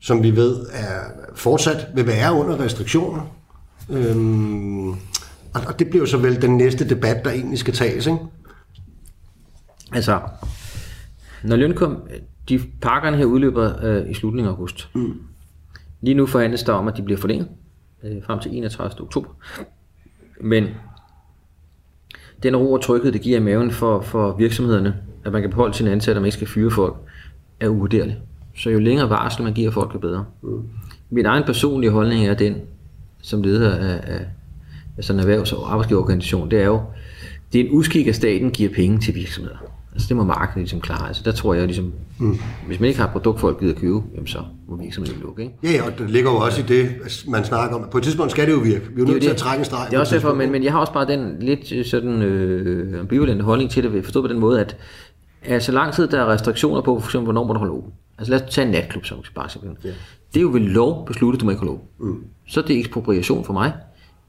som 0.00 0.22
vi 0.22 0.36
ved 0.36 0.66
er 0.72 1.00
fortsat 1.34 1.86
vil 1.94 2.06
være 2.06 2.32
under 2.32 2.60
restriktioner. 2.60 3.20
Øhm, 3.90 4.90
og 5.54 5.78
det 5.78 5.88
bliver 5.90 6.02
jo 6.02 6.06
så 6.06 6.18
vel 6.18 6.42
den 6.42 6.56
næste 6.56 6.88
debat, 6.88 7.24
der 7.24 7.30
egentlig 7.30 7.58
skal 7.58 7.74
tages. 7.74 8.06
Ikke? 8.06 8.18
Altså, 9.92 10.20
når 11.44 11.56
lønkom, 11.56 12.08
de 12.48 12.60
pakkerne 12.80 13.16
her 13.16 13.24
udløber 13.24 13.84
øh, 13.84 14.10
i 14.10 14.14
slutningen 14.14 14.48
af 14.48 14.52
august. 14.52 14.88
Mm. 14.94 15.20
Lige 16.00 16.14
nu 16.14 16.26
forhandles 16.26 16.62
der 16.62 16.72
om, 16.72 16.88
at 16.88 16.96
de 16.96 17.02
bliver 17.02 17.18
forlænget 17.18 17.48
øh, 18.02 18.22
frem 18.22 18.40
til 18.40 18.56
31. 18.56 19.00
oktober. 19.00 19.28
Men 20.40 20.66
den 22.42 22.56
ro 22.56 22.72
og 22.72 22.82
tryghed, 22.82 23.12
det 23.12 23.20
giver 23.20 23.36
i 23.36 23.42
maven 23.42 23.70
for, 23.70 24.00
for 24.00 24.36
virksomhederne, 24.36 24.96
at 25.24 25.32
man 25.32 25.40
kan 25.40 25.50
beholde 25.50 25.74
sine 25.74 25.90
ansatte, 25.90 26.18
og 26.18 26.22
man 26.22 26.26
ikke 26.26 26.36
skal 26.36 26.48
fyre 26.48 26.70
folk, 26.70 26.96
er 27.60 27.68
uvurderligt. 27.68 28.18
Så 28.56 28.70
jo 28.70 28.78
længere 28.78 29.10
varsel 29.10 29.44
man 29.44 29.52
giver 29.52 29.70
folk, 29.70 29.94
jo 29.94 29.98
bedre. 29.98 30.24
Mm. 30.42 30.62
Min 31.10 31.26
egen 31.26 31.44
personlige 31.44 31.90
holdning 31.90 32.26
er 32.26 32.34
den, 32.34 32.56
som 33.22 33.42
leder 33.42 33.76
af, 33.76 34.00
af, 34.14 34.26
af 34.96 35.04
sådan 35.04 35.20
en 35.20 35.26
erhvervs- 35.26 35.52
og 35.52 35.72
arbejdsgiverorganisation, 35.72 36.50
det 36.50 36.60
er 36.60 36.66
jo, 36.66 36.82
det 37.52 37.60
er 37.60 37.64
en 37.64 37.70
uskik, 37.72 38.06
at 38.06 38.14
staten 38.14 38.50
giver 38.50 38.70
penge 38.70 38.98
til 38.98 39.14
virksomheder. 39.14 39.56
Altså 39.94 40.08
det 40.08 40.16
må 40.16 40.24
markedet 40.24 40.56
ligesom 40.56 40.80
klare. 40.80 41.08
Altså 41.08 41.22
der 41.24 41.32
tror 41.32 41.54
jeg 41.54 41.66
ligesom, 41.66 41.92
mm. 42.18 42.38
hvis 42.66 42.80
man 42.80 42.88
ikke 42.88 43.00
har 43.00 43.06
et 43.06 43.12
produkt, 43.12 43.40
folk 43.40 43.60
gider 43.60 43.74
købe, 43.74 44.02
jamen 44.14 44.26
så 44.26 44.38
må 44.68 44.76
virksomheden 44.76 45.20
lukke. 45.22 45.42
Ikke? 45.42 45.54
Ja, 45.62 45.70
ja, 45.70 45.86
og 45.86 45.98
det 45.98 46.10
ligger 46.10 46.30
jo 46.30 46.36
også 46.36 46.60
i 46.60 46.64
det, 46.64 46.88
man 47.28 47.44
snakker 47.44 47.76
om. 47.76 47.88
På 47.90 47.98
et 47.98 48.04
tidspunkt 48.04 48.32
skal 48.32 48.46
det 48.46 48.52
jo 48.52 48.58
virke. 48.58 48.88
Vi 48.94 49.02
er 49.02 49.06
jo 49.06 49.12
nødt 49.12 49.22
til 49.22 49.30
at 49.30 49.36
trække 49.36 49.58
en 49.58 49.64
streg. 49.64 49.86
Det 49.90 49.96
er 49.96 50.00
også 50.00 50.14
derfor, 50.14 50.34
men, 50.34 50.52
men 50.52 50.64
jeg 50.64 50.72
har 50.72 50.78
også 50.80 50.92
bare 50.92 51.06
den 51.06 51.36
lidt 51.40 51.86
sådan 51.86 52.22
øh, 52.22 53.00
ambivalente 53.00 53.44
holdning 53.44 53.70
til 53.70 53.82
det, 53.82 54.04
forstået 54.04 54.22
på 54.22 54.32
den 54.32 54.40
måde, 54.40 54.60
at 54.60 54.76
altså 55.42 55.72
lang 55.72 55.92
tid 55.92 56.08
der 56.08 56.20
er 56.20 56.26
restriktioner 56.26 56.80
på, 56.80 57.00
for 57.00 57.08
eksempel 57.08 57.24
hvornår 57.24 57.46
man 57.46 57.56
holder 57.56 57.74
åben. 57.74 57.92
Altså 58.18 58.30
lad 58.30 58.42
os 58.42 58.54
tage 58.54 58.66
en 58.66 58.72
natklub 58.72 59.04
som 59.04 59.18
bare 59.34 59.48
simpelthen. 59.48 59.78
Ja. 59.84 59.94
Det 60.34 60.36
er 60.36 60.42
jo 60.42 60.50
ved 60.52 60.60
lov 60.60 61.06
besluttet, 61.06 61.40
du 61.40 61.44
må 61.44 61.50
ikke 61.50 61.60
holde 61.60 61.72
åben. 61.72 61.86
Mm. 62.00 62.24
Så 62.48 62.60
er 62.60 62.64
det 62.64 62.78
ekspropriation 62.78 63.44
for 63.44 63.52
mig 63.52 63.72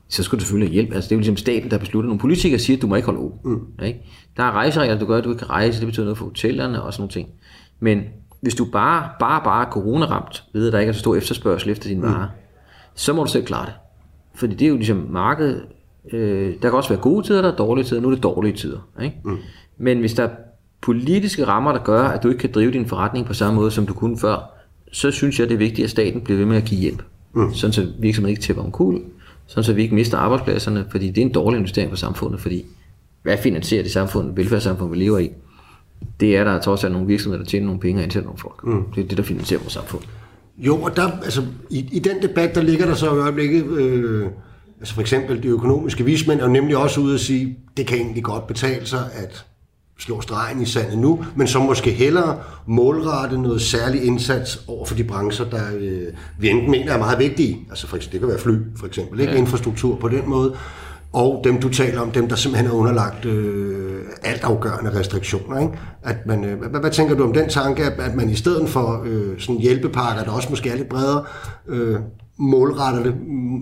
så 0.10 0.24
skal 0.24 0.40
du 0.40 0.44
selvfølgelig 0.44 0.70
have 0.70 0.74
hjælp. 0.74 0.96
Altså, 0.96 1.08
det 1.08 1.12
er 1.12 1.16
jo 1.16 1.20
ligesom 1.20 1.38
staten, 1.38 1.72
der 1.72 1.78
beslutter. 1.78 2.08
Nogle 2.08 2.20
politikere 2.20 2.60
siger, 2.60 2.78
at 2.78 2.82
du 2.82 2.88
må 2.88 2.96
ikke 2.96 3.06
holde 3.06 3.20
åben. 3.20 3.52
Mm. 3.52 3.86
Ikke? 3.86 4.00
Der 4.38 4.44
er 4.44 4.52
rejseregler, 4.52 5.00
du 5.00 5.06
gør, 5.06 5.18
at 5.18 5.24
du 5.24 5.30
ikke 5.30 5.40
kan 5.40 5.50
rejse. 5.50 5.80
Det 5.80 5.88
betyder 5.88 6.06
noget 6.06 6.18
for 6.18 6.26
hotellerne 6.26 6.82
og 6.82 6.94
sådan 6.94 7.02
nogle 7.02 7.12
ting. 7.12 7.30
Men 7.80 8.02
hvis 8.42 8.56
du 8.56 8.66
bare, 8.66 9.10
bare, 9.20 9.42
bare 9.44 9.66
er 9.66 9.70
coronaramt, 9.70 10.44
ved 10.54 10.68
at 10.68 10.74
der 10.74 10.80
ikke 10.80 10.90
er 10.90 10.94
så 10.94 11.00
stor 11.00 11.16
efterspørgsel 11.16 11.70
efter 11.70 11.90
dine 11.90 12.02
mm. 12.02 12.08
varer, 12.08 12.28
så 12.96 13.14
må 13.14 13.24
du 13.24 13.30
selv 13.30 13.46
klare 13.46 13.66
det. 13.66 13.74
Fordi 14.36 14.56
det 14.56 14.66
er 14.66 14.70
jo 14.70 14.76
ligesom 14.76 15.08
markedet 15.10 15.62
Øh, 16.14 16.54
der 16.62 16.70
kan 16.70 16.72
også 16.72 16.90
være 16.90 17.00
gode 17.00 17.28
tider, 17.28 17.42
der 17.42 17.52
er 17.52 17.56
dårlige 17.56 17.86
tider. 17.86 18.02
Nu 18.02 18.08
er 18.08 18.14
det 18.14 18.24
dårlige 18.24 18.54
tider. 18.54 18.78
Ikke? 19.02 19.16
Mm. 19.26 19.38
Men 19.78 20.00
hvis 20.00 20.14
der 20.14 20.24
er 20.24 20.30
politiske 20.82 21.48
rammer, 21.48 21.72
der 21.72 21.80
gør, 21.80 22.04
at 22.04 22.24
du 22.24 22.30
ikke 22.30 22.40
kan 22.40 22.52
drive 22.52 22.72
din 22.72 22.86
forretning 22.86 23.26
på 23.26 23.34
samme 23.34 23.60
måde, 23.60 23.72
som 23.72 23.86
du 23.86 23.94
kunne 23.94 24.18
før, 24.18 24.52
så 24.92 25.12
synes 25.12 25.40
jeg, 25.40 25.48
det 25.50 25.54
er 25.54 25.60
vigtigt, 25.60 25.84
at 25.84 25.92
staten 25.92 26.22
bliver 26.22 26.38
ved 26.38 26.46
med 26.46 26.58
at 26.58 26.64
give 26.64 26.82
hjælp. 26.82 27.04
Mm. 27.34 27.54
Sådan 27.54 27.74
så 27.74 27.88
virksomheden 28.00 28.32
ikke 28.32 28.42
tæpper 28.42 28.64
omkuld, 28.64 29.02
sådan 29.48 29.64
så 29.64 29.74
vi 29.74 29.82
ikke 29.82 29.96
mister 29.96 30.18
arbejdspladserne, 30.18 30.86
fordi 30.92 31.08
det 31.08 31.18
er 31.18 31.26
en 31.26 31.32
dårlig 31.32 31.58
investering 31.58 31.92
for 31.92 31.98
samfundet, 31.98 32.40
fordi 32.40 32.66
hvad 33.24 33.38
finansierer 33.38 33.84
det 33.84 33.92
samfund, 33.92 34.36
velfærdssamfund, 34.36 34.92
vi 34.92 34.98
lever 34.98 35.20
i? 35.20 35.32
Det 36.20 36.38
er 36.38 36.44
der 36.44 36.60
trods 36.62 36.84
alt 36.84 36.94
nogle 36.94 37.08
virksomheder, 37.08 37.44
der 37.44 37.50
tjener 37.50 37.66
nogle 37.66 37.80
penge 37.80 38.00
og 38.00 38.04
ansætter 38.04 38.28
nogle 38.28 38.40
folk. 38.40 38.64
Mm. 38.64 38.84
Det 38.96 39.04
er 39.04 39.08
det, 39.08 39.18
der 39.18 39.24
finansierer 39.24 39.62
vores 39.62 39.74
samfund. 39.74 40.04
Jo, 40.58 40.82
og 40.82 40.96
der, 40.96 41.12
altså, 41.24 41.44
i, 41.70 41.90
i 41.92 42.00
den 42.00 42.22
debat, 42.22 42.56
der 42.56 42.62
ligger 42.62 42.86
der 42.86 42.94
så 42.94 43.06
i 43.16 43.20
øjeblikket, 43.20 43.66
øh, 43.66 44.28
altså 44.80 44.94
for 44.94 45.02
eksempel 45.02 45.44
de 45.44 45.48
økonomiske 45.48 46.06
vismænd, 46.06 46.40
er 46.40 46.48
nemlig 46.48 46.78
også 46.78 47.02
ude 47.02 47.14
at 47.14 47.20
sige, 47.20 47.58
det 47.78 47.88
kan 47.88 47.98
egentlig 47.98 48.24
godt 48.24 48.48
betale 48.48 48.86
sig 48.86 49.10
at 49.14 49.46
slå 50.00 50.22
stregen 50.22 50.62
i 50.62 50.66
sandet 50.66 50.98
nu, 50.98 51.26
men 51.36 51.48
så 51.48 51.60
måske 51.60 51.92
hellere 51.92 52.38
målrette 52.66 53.42
noget 53.42 53.62
særlig 53.62 54.04
indsats 54.04 54.60
over 54.68 54.86
for 54.86 54.96
de 54.96 55.04
brancher, 55.04 55.46
der 55.46 55.64
øh, 55.80 56.08
vi 56.40 56.50
enten 56.50 56.72
mener 56.72 56.94
er 56.94 56.98
meget 56.98 57.20
vigtige. 57.20 57.60
Altså 57.70 57.88
for 57.88 57.96
eksempel, 57.96 58.14
det 58.14 58.20
kan 58.20 58.30
være 58.30 58.40
fly, 58.44 58.78
for 58.80 58.88
eksempel, 58.88 59.20
ikke? 59.20 59.34
Ja. 59.34 59.40
infrastruktur 59.40 59.96
på 59.96 60.08
den 60.08 60.30
måde, 60.30 60.56
og 61.14 61.42
dem 61.44 61.60
du 61.62 61.70
taler 61.70 62.02
om, 62.02 62.12
dem 62.12 62.28
der 62.28 62.36
simpelthen 62.36 62.72
er 62.72 62.76
underlagt 62.76 63.26
øh, 63.26 64.02
altafgørende 64.24 65.00
restriktioner. 65.00 65.60
Ikke? 65.60 65.74
At 66.04 66.16
man, 66.26 66.46
øh, 66.46 66.60
hvad, 66.60 66.80
hvad 66.80 66.92
tænker 66.92 67.16
du 67.16 67.24
om 67.24 67.34
den 67.34 67.50
tanke, 67.50 67.84
at, 67.84 68.00
at 68.00 68.16
man 68.16 68.30
i 68.30 68.36
stedet 68.36 68.70
for 68.70 69.04
øh, 69.06 69.40
sådan 69.40 69.62
hjælpepakker, 69.62 70.24
der 70.24 70.32
også 70.32 70.50
måske 70.50 70.70
er 70.70 70.76
lidt 70.76 70.90
bredere, 70.90 71.24
øh, 71.68 72.00
målretter 72.38 73.04
det 73.04 73.16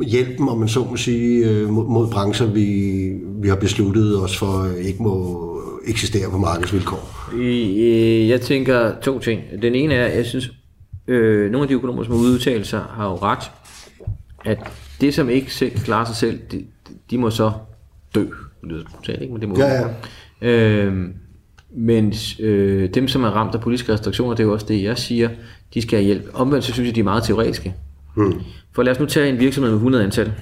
hjælpen, 0.08 0.50
om 0.50 0.58
man 0.58 0.68
så 0.68 0.80
må 0.90 0.96
sige, 0.96 1.50
øh, 1.50 1.70
mod, 1.70 1.86
mod 1.86 2.08
brancher, 2.08 2.46
vi, 2.46 3.10
vi 3.42 3.48
har 3.48 3.56
besluttet 3.56 4.24
os 4.24 4.38
for 4.38 4.64
øh, 4.64 4.86
ikke 4.86 5.04
må 5.04 5.50
eksistere 5.88 6.32
på 6.32 6.38
markedsvilkår? 6.38 7.34
Jeg 8.28 8.42
tænker 8.42 9.00
to 9.02 9.20
ting. 9.20 9.42
Den 9.62 9.76
ene 9.76 9.94
er, 9.94 10.08
jeg 10.08 10.26
synes, 10.26 10.52
øh, 11.08 11.52
nogle 11.52 11.64
af 11.64 11.68
de 11.68 11.74
økonomer, 11.74 12.04
som 12.04 12.14
har 12.14 12.20
udtalt 12.20 12.68
sig, 12.68 12.80
har 12.80 13.06
jo 13.06 13.16
ret, 13.16 13.52
at 14.46 14.58
det, 15.02 15.14
som 15.14 15.30
ikke 15.30 15.54
selv 15.54 15.80
klarer 15.80 16.06
sig 16.06 16.16
selv, 16.16 16.40
de, 16.52 16.66
de 17.12 17.18
må 17.18 17.30
så 17.30 17.52
dø. 18.16 18.22
Det 18.22 18.70
lyder 18.70 18.84
brutalt, 18.96 19.22
ikke? 19.22 19.34
Men 19.34 19.42
det 19.42 19.50
må 19.50 19.56
ja, 19.58 19.88
ja. 20.42 20.48
Øh, 20.50 21.10
men 21.76 22.14
øh, 22.40 22.90
dem, 22.90 23.08
som 23.08 23.24
er 23.24 23.30
ramt 23.30 23.56
af 23.56 23.62
politiske 23.62 23.94
restriktioner, 23.94 24.36
det 24.36 24.44
er 24.44 24.48
jo 24.48 24.54
også 24.54 24.66
det, 24.66 24.84
jeg 24.84 24.98
siger, 24.98 25.30
de 25.74 25.82
skal 25.82 25.98
have 26.00 26.06
hjælp. 26.06 26.30
Omvendt, 26.34 26.66
så 26.66 26.74
synes 26.74 26.88
jeg, 26.88 26.96
de 26.96 27.00
er 27.00 27.04
meget 27.04 27.24
teoretiske. 27.24 27.76
Hmm. 28.16 28.42
For 28.72 28.84
lad 28.84 28.94
os 28.94 29.00
nu 29.00 29.06
tage 29.06 29.30
en 29.30 29.40
virksomhed 29.40 29.72
med 29.72 29.78
100 29.78 30.04
ansatte, 30.04 30.34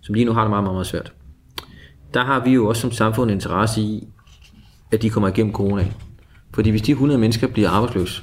som 0.00 0.14
lige 0.14 0.24
nu 0.24 0.32
har 0.32 0.40
det 0.40 0.50
meget, 0.50 0.64
meget, 0.64 0.74
meget 0.74 0.86
svært 0.86 1.12
der 2.14 2.24
har 2.24 2.44
vi 2.44 2.50
jo 2.50 2.66
også 2.66 2.80
som 2.80 2.92
samfund 2.92 3.30
interesse 3.30 3.80
i, 3.80 4.08
at 4.92 5.02
de 5.02 5.10
kommer 5.10 5.28
igennem 5.28 5.52
corona. 5.52 5.86
Fordi 6.54 6.70
hvis 6.70 6.82
de 6.82 6.92
100 6.92 7.20
mennesker 7.20 7.46
bliver 7.46 7.70
arbejdsløse, 7.70 8.22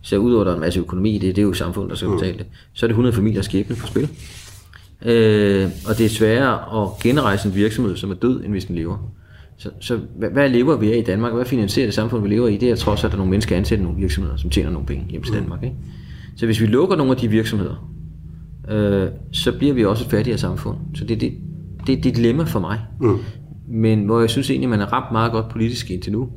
så 0.00 0.16
udover 0.16 0.44
der 0.44 0.50
er 0.50 0.54
en 0.54 0.60
masse 0.60 0.80
økonomi 0.80 1.10
i 1.10 1.18
det, 1.18 1.36
det 1.36 1.42
er 1.42 1.46
jo 1.46 1.52
samfundet, 1.52 1.90
der 1.90 1.96
skal 1.96 2.08
mm. 2.08 2.18
betale 2.18 2.38
det, 2.38 2.46
så 2.72 2.86
er 2.86 2.88
det 2.88 2.92
100 2.92 3.16
familier 3.16 3.42
skæbne 3.42 3.76
på 3.76 3.86
spil. 3.86 4.08
Øh, 5.04 5.70
og 5.88 5.98
det 5.98 6.06
er 6.06 6.08
sværere 6.08 6.82
at 6.82 6.88
genrejse 7.02 7.48
en 7.48 7.54
virksomhed, 7.54 7.96
som 7.96 8.10
er 8.10 8.14
død, 8.14 8.44
end 8.44 8.50
hvis 8.50 8.64
den 8.64 8.76
lever. 8.76 9.12
Så, 9.58 9.70
så 9.80 10.00
hvad, 10.16 10.30
hvad 10.30 10.48
lever 10.48 10.76
vi 10.76 10.92
af 10.92 10.96
i 10.96 11.02
Danmark? 11.02 11.32
Hvad 11.32 11.44
finansierer 11.44 11.86
det 11.86 11.94
samfund, 11.94 12.22
vi 12.22 12.28
lever 12.28 12.48
i? 12.48 12.56
Det 12.56 12.70
er 12.70 12.76
trods, 12.76 13.04
at 13.04 13.10
der 13.10 13.16
er 13.16 13.18
nogle 13.18 13.30
mennesker 13.30 13.56
ansætter 13.56 13.84
nogle 13.84 13.98
virksomheder, 13.98 14.36
som 14.36 14.50
tjener 14.50 14.70
nogle 14.70 14.86
penge 14.86 15.06
hjem 15.10 15.22
til 15.22 15.32
mm. 15.34 15.40
Danmark. 15.40 15.62
Ikke? 15.62 15.76
Så 16.36 16.46
hvis 16.46 16.60
vi 16.60 16.66
lukker 16.66 16.96
nogle 16.96 17.12
af 17.12 17.18
de 17.18 17.28
virksomheder, 17.28 17.90
øh, 18.68 19.08
så 19.32 19.52
bliver 19.52 19.74
vi 19.74 19.84
også 19.84 20.04
et 20.04 20.10
fattigere 20.10 20.38
samfund. 20.38 20.76
Så 20.94 21.04
det, 21.04 21.20
det, 21.20 21.32
det 21.86 21.92
er 21.92 21.98
et 21.98 22.04
dilemma 22.16 22.44
for 22.44 22.60
mig. 22.60 22.80
Mm. 23.00 23.18
Men 23.68 24.04
hvor 24.04 24.20
jeg 24.20 24.30
synes 24.30 24.50
egentlig, 24.50 24.70
man 24.70 24.78
har 24.78 24.92
ramt 24.92 25.12
meget 25.12 25.32
godt 25.32 25.48
politisk 25.48 25.90
indtil 25.90 26.12
nu. 26.12 26.28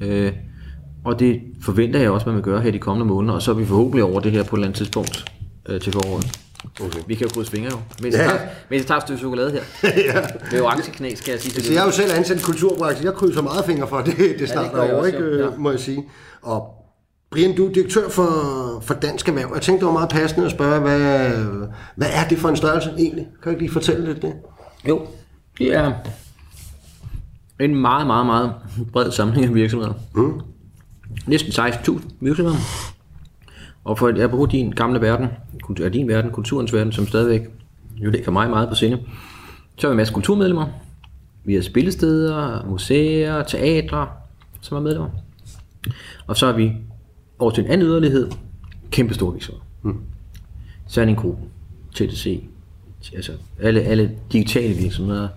Øh, 0.00 0.32
og 1.04 1.20
det 1.20 1.40
forventer 1.62 2.00
jeg 2.00 2.10
også, 2.10 2.26
man 2.26 2.34
vil 2.36 2.44
gøre 2.44 2.60
her 2.60 2.70
de 2.70 2.78
kommende 2.78 3.06
måneder, 3.06 3.34
og 3.34 3.42
så 3.42 3.50
er 3.50 3.54
vi 3.54 3.64
forhåbentlig 3.64 4.04
over 4.04 4.20
det 4.20 4.32
her 4.32 4.42
på 4.42 4.56
et 4.56 4.58
eller 4.58 4.66
andet 4.66 4.76
tidspunkt 4.76 5.24
øh, 5.68 5.80
til 5.80 5.92
foråret. 5.92 6.38
Okay. 6.80 7.00
Vi 7.06 7.14
kan 7.14 7.26
jo 7.26 7.32
krydse 7.34 7.50
fingre 7.50 7.70
jo, 7.70 7.78
mens, 8.02 8.14
ja. 8.14 8.22
jeg 8.22 8.30
tager, 8.30 8.48
mens 8.70 8.80
jeg 8.80 8.86
tager 8.86 8.98
et 8.98 9.02
stykke 9.02 9.18
chokolade 9.18 9.50
her. 9.50 9.60
ja. 10.14 10.20
Det 10.20 10.52
er 10.52 10.58
jo 10.58 10.66
aktieknæs, 10.66 11.18
skal 11.18 11.32
jeg 11.32 11.40
sige. 11.40 11.62
Så 11.62 11.72
jeg 11.72 11.80
er 11.80 11.84
jo 11.84 11.90
selv 11.90 12.10
ansat 12.16 12.42
kulturbranche, 12.42 13.04
jeg 13.04 13.14
krydser 13.14 13.42
meget 13.42 13.64
fingre 13.64 13.88
for, 13.88 14.00
det, 14.00 14.16
det 14.38 14.48
snart 14.48 14.70
ja, 14.74 14.82
det 14.82 14.92
over, 14.92 15.06
ikke, 15.06 15.36
ja. 15.38 15.46
må 15.58 15.70
jeg 15.70 15.80
sige. 15.80 16.04
Og 16.42 16.76
Brian, 17.30 17.56
du 17.56 17.68
er 17.68 17.72
direktør 17.72 18.08
for, 18.08 18.30
for 18.82 18.94
Dansk 18.94 19.28
Erhverv. 19.28 19.50
Jeg 19.54 19.62
tænkte, 19.62 19.80
det 19.80 19.86
var 19.86 19.92
meget 19.92 20.08
passende 20.08 20.46
at 20.46 20.52
spørge, 20.52 20.80
hvad, 20.80 21.30
hvad 21.96 22.08
er 22.12 22.28
det 22.28 22.38
for 22.38 22.48
en 22.48 22.56
størrelse 22.56 22.90
egentlig? 22.98 23.24
Kan 23.24 23.44
du 23.44 23.50
ikke 23.50 23.62
lige 23.62 23.72
fortælle 23.72 24.06
lidt 24.06 24.22
det? 24.22 24.32
Jo, 24.88 25.06
det 25.58 25.74
er 25.74 25.92
en 27.60 27.74
meget, 27.74 28.06
meget, 28.06 28.26
meget 28.26 28.54
bred 28.92 29.10
samling 29.10 29.44
af 29.44 29.54
virksomheder. 29.54 29.92
Mm. 30.14 30.40
Næsten 31.26 31.52
16.000 31.52 32.00
virksomheder. 32.20 32.58
Og 33.84 33.98
for 33.98 34.08
at 34.08 34.18
jeg 34.18 34.30
bruger 34.30 34.46
din 34.46 34.70
gamle 34.70 35.00
verden, 35.00 35.28
er 35.82 35.88
din 35.88 36.08
verden, 36.08 36.30
kulturens 36.30 36.72
verden, 36.72 36.92
som 36.92 37.06
stadigvæk 37.06 37.48
jo 37.96 38.10
ligger 38.10 38.30
mig 38.30 38.50
meget 38.50 38.68
på 38.68 38.74
sinde, 38.74 39.02
så 39.76 39.86
har 39.86 39.88
vi 39.88 39.92
en 39.92 39.96
masse 39.96 40.14
kulturmedlemmer. 40.14 40.66
Vi 41.44 41.54
har 41.54 41.62
spillesteder, 41.62 42.66
museer, 42.66 43.42
teatre, 43.42 44.08
som 44.60 44.76
er 44.76 44.80
medlemmer. 44.80 45.10
Og 46.26 46.36
så 46.36 46.46
har 46.46 46.52
vi 46.52 46.72
over 47.38 47.50
til 47.50 47.64
en 47.64 47.70
anden 47.70 47.86
yderlighed, 47.86 48.30
kæmpe 48.90 49.14
store 49.14 49.32
virksomheder. 49.32 49.64
Mm. 49.82 50.00
Sanding 50.86 51.18
Gruppen, 51.18 51.48
TDC, 51.94 52.42
altså 53.14 53.32
alle, 53.60 53.80
alle 53.80 54.10
digitale 54.32 54.74
virksomheder, 54.74 55.28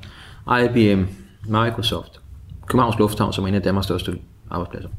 IBM, 0.47 1.03
Microsoft, 1.47 2.21
Københavns 2.67 2.99
Lufthavn, 2.99 3.33
som 3.33 3.43
er 3.43 3.47
en 3.47 3.55
af 3.55 3.61
Danmarks 3.61 3.85
største 3.85 4.19
arbejdspladser. 4.49 4.89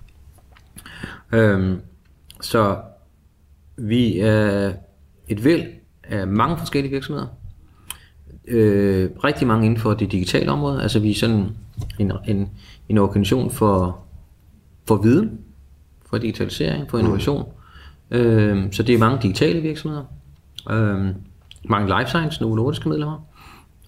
Øhm, 1.33 1.81
så 2.41 2.79
vi 3.77 4.19
er 4.19 4.73
et 5.29 5.45
væld 5.45 5.67
af 6.05 6.27
mange 6.27 6.59
forskellige 6.59 6.93
virksomheder. 6.93 7.27
Øh, 8.49 9.11
rigtig 9.25 9.47
mange 9.47 9.67
inden 9.67 9.81
for 9.81 9.95
det 9.95 10.13
digitale 10.13 10.51
område. 10.51 10.83
Altså 10.83 10.99
vi 10.99 11.11
er 11.11 11.15
sådan 11.15 11.49
en, 11.99 12.13
en, 12.29 12.51
en 12.89 12.99
organisation 12.99 13.51
for, 13.51 14.05
for 14.89 14.97
viden, 14.97 15.41
for 16.11 16.19
digitalisering, 16.19 16.91
for 16.91 16.99
innovation. 16.99 17.53
Mm. 18.11 18.17
Øh, 18.17 18.73
så 18.73 18.83
det 18.83 18.95
er 18.95 18.99
mange 18.99 19.19
digitale 19.23 19.61
virksomheder. 19.61 20.05
Øh, 20.71 21.09
mange 21.65 21.99
life 21.99 22.09
science, 22.09 22.41
nogle 22.41 22.57
nordiske 22.57 22.89
medlemmer. 22.89 23.27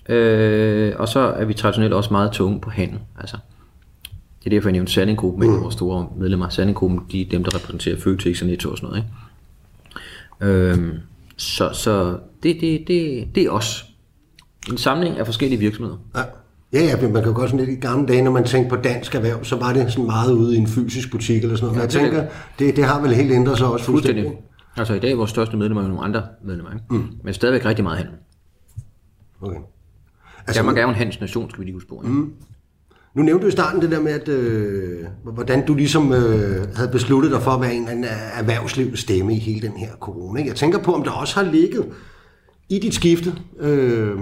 Øh, 0.09 0.93
og 0.99 1.09
så 1.09 1.21
er 1.21 1.45
vi 1.45 1.55
traditionelt 1.55 1.95
også 1.95 2.11
meget 2.11 2.33
tunge 2.33 2.61
på 2.61 2.71
handel. 2.71 2.99
Altså, 3.21 3.37
det 4.45 4.47
er 4.47 4.51
derfor, 4.57 4.69
jeg 4.69 4.73
nævnte 4.73 4.93
Sandinggruppen, 4.93 5.41
med 5.41 5.57
mm. 5.57 5.63
vores 5.63 5.75
store 5.75 6.09
medlemmer. 6.17 6.49
Sandinggruppen, 6.49 7.01
de 7.13 7.21
er 7.23 7.27
dem, 7.31 7.45
der 7.45 7.55
repræsenterer 7.55 8.01
Føtex 8.01 8.41
og 8.41 8.47
Netto 8.47 8.71
og 8.71 8.79
sådan 8.79 8.89
noget. 8.89 9.05
Ikke? 10.43 10.83
Øh, 10.83 10.95
så 11.37 11.71
så 11.73 12.19
det, 12.43 12.57
det, 12.61 12.85
det, 12.89 13.29
det 13.35 13.43
er 13.43 13.51
os. 13.51 13.85
En 14.71 14.79
samling 14.79 15.19
af 15.19 15.27
forskellige 15.27 15.59
virksomheder. 15.59 15.97
Ja. 16.17 16.23
Ja, 16.73 16.85
ja, 16.85 17.09
man 17.09 17.23
kan 17.23 17.33
godt 17.33 17.51
sådan 17.51 17.67
lidt 17.67 17.79
i 17.79 17.81
gamle 17.81 18.09
dage, 18.09 18.23
når 18.23 18.31
man 18.31 18.45
tænkte 18.45 18.77
på 18.77 18.83
dansk 18.83 19.15
erhverv, 19.15 19.45
så 19.45 19.57
var 19.57 19.73
det 19.73 19.93
sådan 19.93 20.07
meget 20.07 20.33
ude 20.33 20.55
i 20.55 20.59
en 20.59 20.67
fysisk 20.67 21.11
butik 21.11 21.43
eller 21.43 21.57
sådan 21.57 21.75
noget. 21.75 21.95
Ja, 21.95 22.01
jeg 22.01 22.11
tænker, 22.11 22.25
det, 22.59 22.77
det 22.77 22.85
har 22.85 23.01
vel 23.01 23.15
helt 23.15 23.33
ændret 23.33 23.59
sig 23.59 23.67
også 23.67 23.85
fuldstændig. 23.85 24.25
fuldstændig. 24.25 24.52
Altså 24.77 24.95
i 24.95 24.99
dag 24.99 25.13
er 25.13 25.17
vores 25.17 25.31
største 25.31 25.57
medlemmer 25.57 25.83
jo 25.83 25.89
nogle 25.89 26.05
andre 26.05 26.23
medlemmer, 26.45 26.73
ikke? 26.73 26.85
Mm. 26.91 27.09
men 27.25 27.35
stadigvæk 27.35 27.65
rigtig 27.65 27.85
meget 27.85 27.99
handel. 27.99 28.15
Okay. 29.41 29.61
Altså, 30.47 30.63
Danmark 30.63 30.79
er 30.79 30.83
jo 30.83 30.89
en 30.89 30.95
handelsnation, 30.95 31.51
skal 31.51 31.61
vi 31.61 31.65
lige 31.65 31.75
huske 31.75 31.89
på. 31.89 32.01
Mm. 32.05 32.33
Nu 33.15 33.23
nævnte 33.23 33.43
du 33.43 33.49
i 33.49 33.53
starten 33.53 33.81
det 33.83 33.91
der 33.91 34.01
med, 34.01 34.13
at, 34.13 34.29
øh, 34.29 35.05
hvordan 35.25 35.67
du 35.67 35.75
ligesom 35.75 36.13
øh, 36.13 36.77
havde 36.77 36.89
besluttet 36.93 37.33
dig 37.33 37.43
for 37.43 37.51
at 37.51 37.61
være 37.61 37.75
en 37.75 37.89
eller 37.89 38.09
erhvervslivets 38.09 39.01
stemme 39.01 39.35
i 39.35 39.39
hele 39.39 39.69
den 39.69 39.77
her 39.77 39.91
corona. 40.01 40.39
Ikke? 40.39 40.49
Jeg 40.49 40.57
tænker 40.57 40.79
på, 40.83 40.95
om 40.95 41.03
der 41.03 41.11
også 41.11 41.35
har 41.35 41.53
ligget 41.53 41.87
i 42.69 42.79
dit 42.79 42.95
skifte 42.95 43.35
øh, 43.59 44.19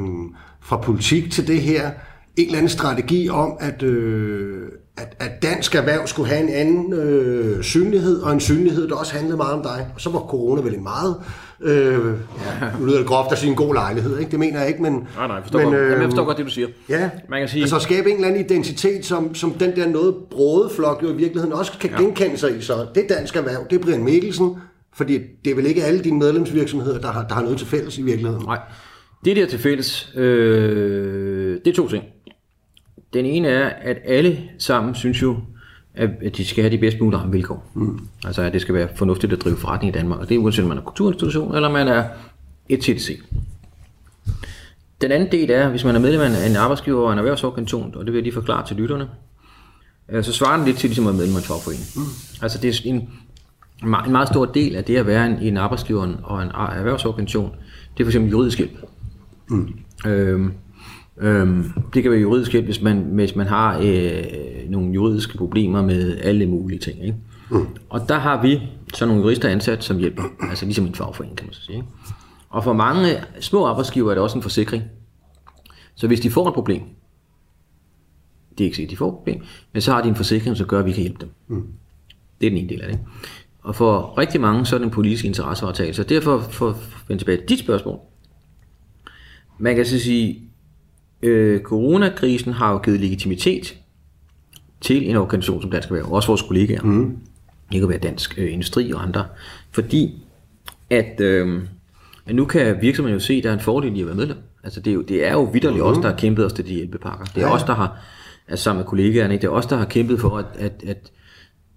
fra 0.61 0.77
politik 0.77 1.31
til 1.31 1.47
det 1.47 1.63
her, 1.63 1.91
en 2.37 2.47
eller 2.47 2.59
anden 2.59 2.69
strategi 2.69 3.29
om, 3.29 3.57
at, 3.61 3.83
øh, 3.83 4.69
at, 4.97 5.17
at 5.19 5.43
dansk 5.43 5.75
erhverv 5.75 6.07
skulle 6.07 6.29
have 6.29 6.43
en 6.43 6.49
anden 6.49 6.93
øh, 6.93 7.63
synlighed, 7.63 8.21
og 8.21 8.33
en 8.33 8.41
synlighed, 8.41 8.89
der 8.89 8.97
også 8.97 9.15
handlede 9.15 9.37
meget 9.37 9.55
om 9.55 9.63
dig. 9.63 9.87
Og 9.95 10.01
så 10.01 10.11
var 10.11 10.19
corona 10.19 10.63
vel 10.63 10.75
en 10.75 10.83
meget, 10.83 11.17
øh, 11.61 11.93
ja, 11.93 12.79
nu 12.81 12.87
lyder 12.87 12.99
det 12.99 13.07
groft 13.07 13.33
at 13.33 13.39
sige 13.39 13.51
en 13.51 13.57
god 13.57 13.75
lejlighed, 13.75 14.19
ikke? 14.19 14.31
det 14.31 14.39
mener 14.39 14.59
jeg 14.59 14.69
ikke, 14.69 14.83
men... 14.83 14.93
Nej, 15.17 15.27
nej, 15.27 15.43
forstår 15.43 15.59
men, 15.59 15.75
øh, 15.75 15.91
jeg 15.91 16.03
forstår 16.05 16.25
godt 16.25 16.37
det, 16.37 16.47
du 16.47 16.51
siger. 16.51 16.69
Ja, 16.89 17.11
Man 17.29 17.41
kan 17.41 17.49
sige... 17.49 17.63
altså 17.63 17.79
skabe 17.79 18.11
en 18.11 18.15
eller 18.15 18.29
anden 18.29 18.45
identitet, 18.45 19.07
som, 19.07 19.35
som 19.35 19.51
den 19.51 19.77
der 19.77 19.89
noget 19.89 20.15
brode 20.31 20.71
flok 20.71 21.03
jo 21.03 21.09
i 21.09 21.17
virkeligheden 21.17 21.53
også 21.53 21.73
kan 21.81 21.91
ja. 21.91 21.97
genkende 22.03 22.37
sig 22.39 22.59
i. 22.59 22.61
Så 22.61 22.87
det 22.95 23.05
er 23.11 23.15
dansk 23.15 23.37
erhverv, 23.37 23.67
det 23.71 23.79
er 23.79 23.83
Brian 23.83 24.05
Mikkelsen, 24.05 24.57
fordi 24.95 25.19
det 25.45 25.51
er 25.51 25.55
vel 25.55 25.67
ikke 25.67 25.85
alle 25.85 26.01
dine 26.01 26.19
medlemsvirksomheder, 26.19 27.01
der 27.01 27.09
har, 27.09 27.27
der 27.27 27.35
har 27.35 27.43
noget 27.43 27.59
til 27.59 27.67
fælles 27.67 27.99
i 27.99 28.03
virkeligheden. 28.03 28.45
Nej, 28.45 28.59
det 29.25 29.37
der 29.37 29.47
til 29.47 29.59
fælles, 29.59 30.13
øh, 30.15 31.59
det 31.65 31.71
er 31.71 31.75
to 31.75 31.89
ting. 31.89 32.05
Den 33.13 33.27
ene 33.27 33.49
er, 33.49 33.69
at 33.69 33.97
alle 34.05 34.39
sammen 34.59 34.95
synes 34.95 35.23
jo, 35.23 35.37
at 35.95 36.37
de 36.37 36.45
skal 36.45 36.63
have 36.65 36.73
de 36.73 36.79
bedst 36.79 37.01
mulige 37.01 37.21
vilkår. 37.31 37.71
Mm. 37.75 38.01
Altså 38.25 38.43
at 38.43 38.53
det 38.53 38.61
skal 38.61 38.75
være 38.75 38.89
fornuftigt 38.95 39.33
at 39.33 39.45
drive 39.45 39.57
forretning 39.57 39.95
i 39.95 39.99
Danmark. 39.99 40.21
Og 40.21 40.29
det 40.29 40.35
er 40.35 40.39
uanset 40.39 40.63
om 40.63 40.69
man 40.69 40.79
er 40.79 40.83
kulturinstitution, 40.83 41.55
eller 41.55 41.71
man 41.71 41.89
er 41.89 42.05
et 42.69 42.81
TTC. 42.81 43.21
Den 45.01 45.13
anden 45.13 45.33
del 45.33 45.51
er, 45.51 45.69
hvis 45.69 45.85
man 45.85 45.95
er 45.97 46.01
medlem 46.01 46.21
af 46.21 46.49
en 46.51 46.57
arbejdsgiver 46.57 47.07
og 47.07 47.13
en 47.13 47.19
erhvervsorganisation, 47.19 47.95
og 47.95 48.05
det 48.05 48.13
vil 48.13 48.19
jeg 48.19 48.23
lige 48.23 48.35
forklare 48.35 48.67
til 48.67 48.77
lytterne, 48.77 49.09
øh, 50.09 50.25
så 50.25 50.33
svarer 50.33 50.57
den 50.57 50.67
lidt 50.67 50.77
til 50.77 50.89
ligesom 50.89 51.07
at 51.07 51.13
være 51.13 51.17
medlem 51.17 51.37
af 51.37 51.41
en 51.41 51.45
fagforening. 51.45 51.85
Mm. 51.97 52.43
Altså 52.43 52.59
det 52.59 52.69
er 52.69 52.81
en, 52.85 53.09
en 53.83 54.13
meget 54.13 54.29
stor 54.29 54.45
del 54.45 54.77
af 54.77 54.85
det 54.85 54.97
at 54.97 55.07
være 55.07 55.27
en, 55.27 55.39
en 55.39 55.57
arbejdsgiver 55.57 56.17
og 56.23 56.43
en 56.43 56.49
erhvervsorganisation, 56.49 57.51
det 57.97 58.03
er 58.03 58.05
for 58.05 58.11
eksempel 58.11 58.31
juridisk 58.31 58.59
hjælp. 58.59 58.85
Mm. 59.51 59.69
Øhm, 60.07 60.53
øhm, 61.21 61.73
det 61.95 62.03
kan 62.03 62.11
være 62.13 62.21
juridisk 62.21 62.53
hjælp, 62.53 62.65
hvis 62.65 62.83
man, 62.83 62.99
hvis 62.99 63.37
man 63.37 63.47
har 63.47 63.79
øh, 63.83 64.25
nogle 64.69 64.93
juridiske 64.93 65.39
problemer 65.39 65.83
med 65.83 66.19
alle 66.19 66.47
mulige 66.47 66.79
ting. 66.79 67.05
Ikke? 67.05 67.17
Mm. 67.51 67.67
Og 67.89 68.09
der 68.09 68.19
har 68.19 68.43
vi 68.43 68.61
så 68.95 69.07
nogle 69.07 69.23
jurister 69.23 69.49
ansat, 69.49 69.85
som 69.85 69.99
hjælper, 69.99 70.23
altså 70.41 70.65
ligesom 70.65 70.87
en 70.87 70.95
fagforening, 70.95 71.39
kan 71.39 71.47
man 71.47 71.55
så 71.55 71.63
sige. 71.63 71.77
Ikke? 71.77 71.89
Og 72.49 72.65
for 72.65 72.73
mange 72.73 73.09
små 73.41 73.67
arbejdsgiver 73.67 74.11
er 74.11 74.15
det 74.15 74.23
også 74.23 74.39
en 74.39 74.43
forsikring. 74.43 74.83
Så 75.95 76.07
hvis 76.07 76.21
de 76.21 76.31
får 76.31 76.49
et 76.49 76.55
problem, 76.55 76.83
det 78.51 78.61
er 78.61 78.65
ikke 78.65 78.77
sikkert, 78.77 78.89
at 78.89 78.91
de 78.91 78.97
får 78.97 79.09
et 79.09 79.15
problem, 79.15 79.43
men 79.73 79.83
så 79.83 79.93
har 79.93 80.03
de 80.03 80.09
en 80.09 80.17
forsikring, 80.17 80.57
som 80.57 80.67
gør, 80.67 80.79
at 80.79 80.87
vi 80.87 80.93
kan 80.93 81.03
hjælpe 81.03 81.21
dem. 81.21 81.31
Mm. 81.49 81.67
Det 82.41 82.47
er 82.47 82.51
den 82.51 82.59
ene 82.59 82.69
del 82.69 82.83
af 82.83 82.89
det. 82.89 83.01
Og 83.63 83.75
for 83.75 84.19
rigtig 84.19 84.41
mange, 84.41 84.67
så 84.67 84.77
er 84.77 84.79
det 84.79 84.85
en 84.85 84.91
politisk 84.91 85.25
interesseovertagelse. 85.25 86.03
Og 86.03 86.09
derfor, 86.09 86.39
for 86.39 86.69
at 86.69 86.77
vende 87.09 87.21
tilbage 87.21 87.39
til 87.39 87.49
dit 87.49 87.59
spørgsmål, 87.59 87.99
man 89.59 89.77
kan 89.77 89.87
så 89.87 89.99
sige, 89.99 90.50
øh, 91.23 91.61
coronakrisen 91.61 92.53
har 92.53 92.73
jo 92.73 92.79
givet 92.79 93.01
legitimitet 93.01 93.77
til 94.81 95.11
en 95.11 95.17
organisation 95.17 95.63
som 95.63 95.71
Dansk 95.71 95.89
Erhverv, 95.89 96.13
også 96.13 96.29
vores 96.29 96.43
kollegaer. 96.43 96.83
Mm. 96.83 97.17
Det 97.73 97.81
kan 97.81 97.89
være 97.89 97.99
Dansk 97.99 98.39
øh, 98.39 98.53
Industri 98.53 98.93
og 98.93 99.03
andre. 99.03 99.25
Fordi 99.71 100.23
at, 100.91 101.21
øh, 101.21 101.63
at 102.27 102.35
nu 102.35 102.45
kan 102.45 102.77
virksomheden 102.81 103.21
jo 103.21 103.25
se, 103.25 103.35
at 103.35 103.45
der 103.45 103.51
er 103.51 103.55
en 103.55 103.61
fordel 103.61 103.97
i 103.97 104.01
at 104.01 104.07
være 104.07 104.17
medlem. 104.17 104.37
Altså 104.65 104.81
det 104.81 104.91
er 104.91 104.95
jo, 104.95 105.03
det 105.03 105.27
er 105.27 105.33
jo 105.33 105.43
vidderligt 105.43 105.85
mm. 105.85 105.91
os, 105.91 105.99
der 105.99 106.09
har 106.09 106.17
kæmpet 106.17 106.47
os 106.47 106.53
til 106.53 106.67
de 106.67 106.75
hjælpepakker. 106.75 107.25
Det 107.25 107.43
er 107.43 107.47
ja. 107.47 107.55
os, 107.55 107.63
der 107.63 107.75
har, 107.75 107.99
altså 108.49 108.65
sammen 108.65 108.79
med 108.79 108.87
kollegaerne, 108.87 109.35
det 109.35 109.45
er 109.45 109.49
os, 109.49 109.67
der 109.67 109.77
har 109.77 109.85
kæmpet 109.85 110.21
for, 110.21 110.39
at, 110.39 110.47
at, 110.59 110.85
at 110.87 111.13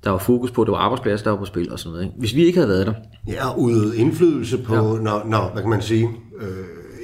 der 0.04 0.10
var 0.10 0.18
fokus 0.18 0.52
på, 0.52 0.62
at 0.62 0.66
det 0.66 0.72
var 0.72 0.78
arbejdspladser, 0.78 1.24
der 1.24 1.32
var 1.32 1.38
på 1.38 1.46
spil 1.46 1.72
og 1.72 1.80
sådan 1.80 1.92
noget. 1.92 2.06
Ikke? 2.06 2.16
Hvis 2.20 2.36
vi 2.36 2.46
ikke 2.46 2.58
havde 2.58 2.70
været 2.70 2.88
der. 2.88 2.94
Ja, 3.28 3.50
og 3.50 3.62
ude 3.62 3.98
indflydelse 3.98 4.58
på, 4.58 4.76
ja. 4.76 4.82
når, 4.82 5.24
når, 5.26 5.50
hvad 5.54 5.62
kan 5.62 5.70
man 5.70 5.82
sige, 5.82 6.10
øh, 6.42 6.48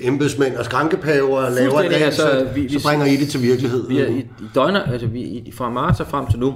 embedsmænd 0.01 0.55
og 0.55 0.65
skrankepaver 0.65 1.49
laver 1.49 1.81
det, 1.81 1.93
altså, 1.93 2.21
så, 2.21 2.47
vi, 2.55 2.69
så 2.69 2.87
bringer 2.87 3.05
I 3.05 3.15
det 3.15 3.29
til 3.29 3.41
virkelighed. 3.41 3.87
Vi 3.87 3.99
er, 3.99 4.07
i, 4.07 4.19
i 4.19 4.45
døgner, 4.55 4.83
altså 4.83 5.07
vi, 5.07 5.51
fra 5.53 5.69
marts 5.69 5.99
og 5.99 6.07
frem 6.07 6.27
til 6.27 6.39
nu, 6.39 6.55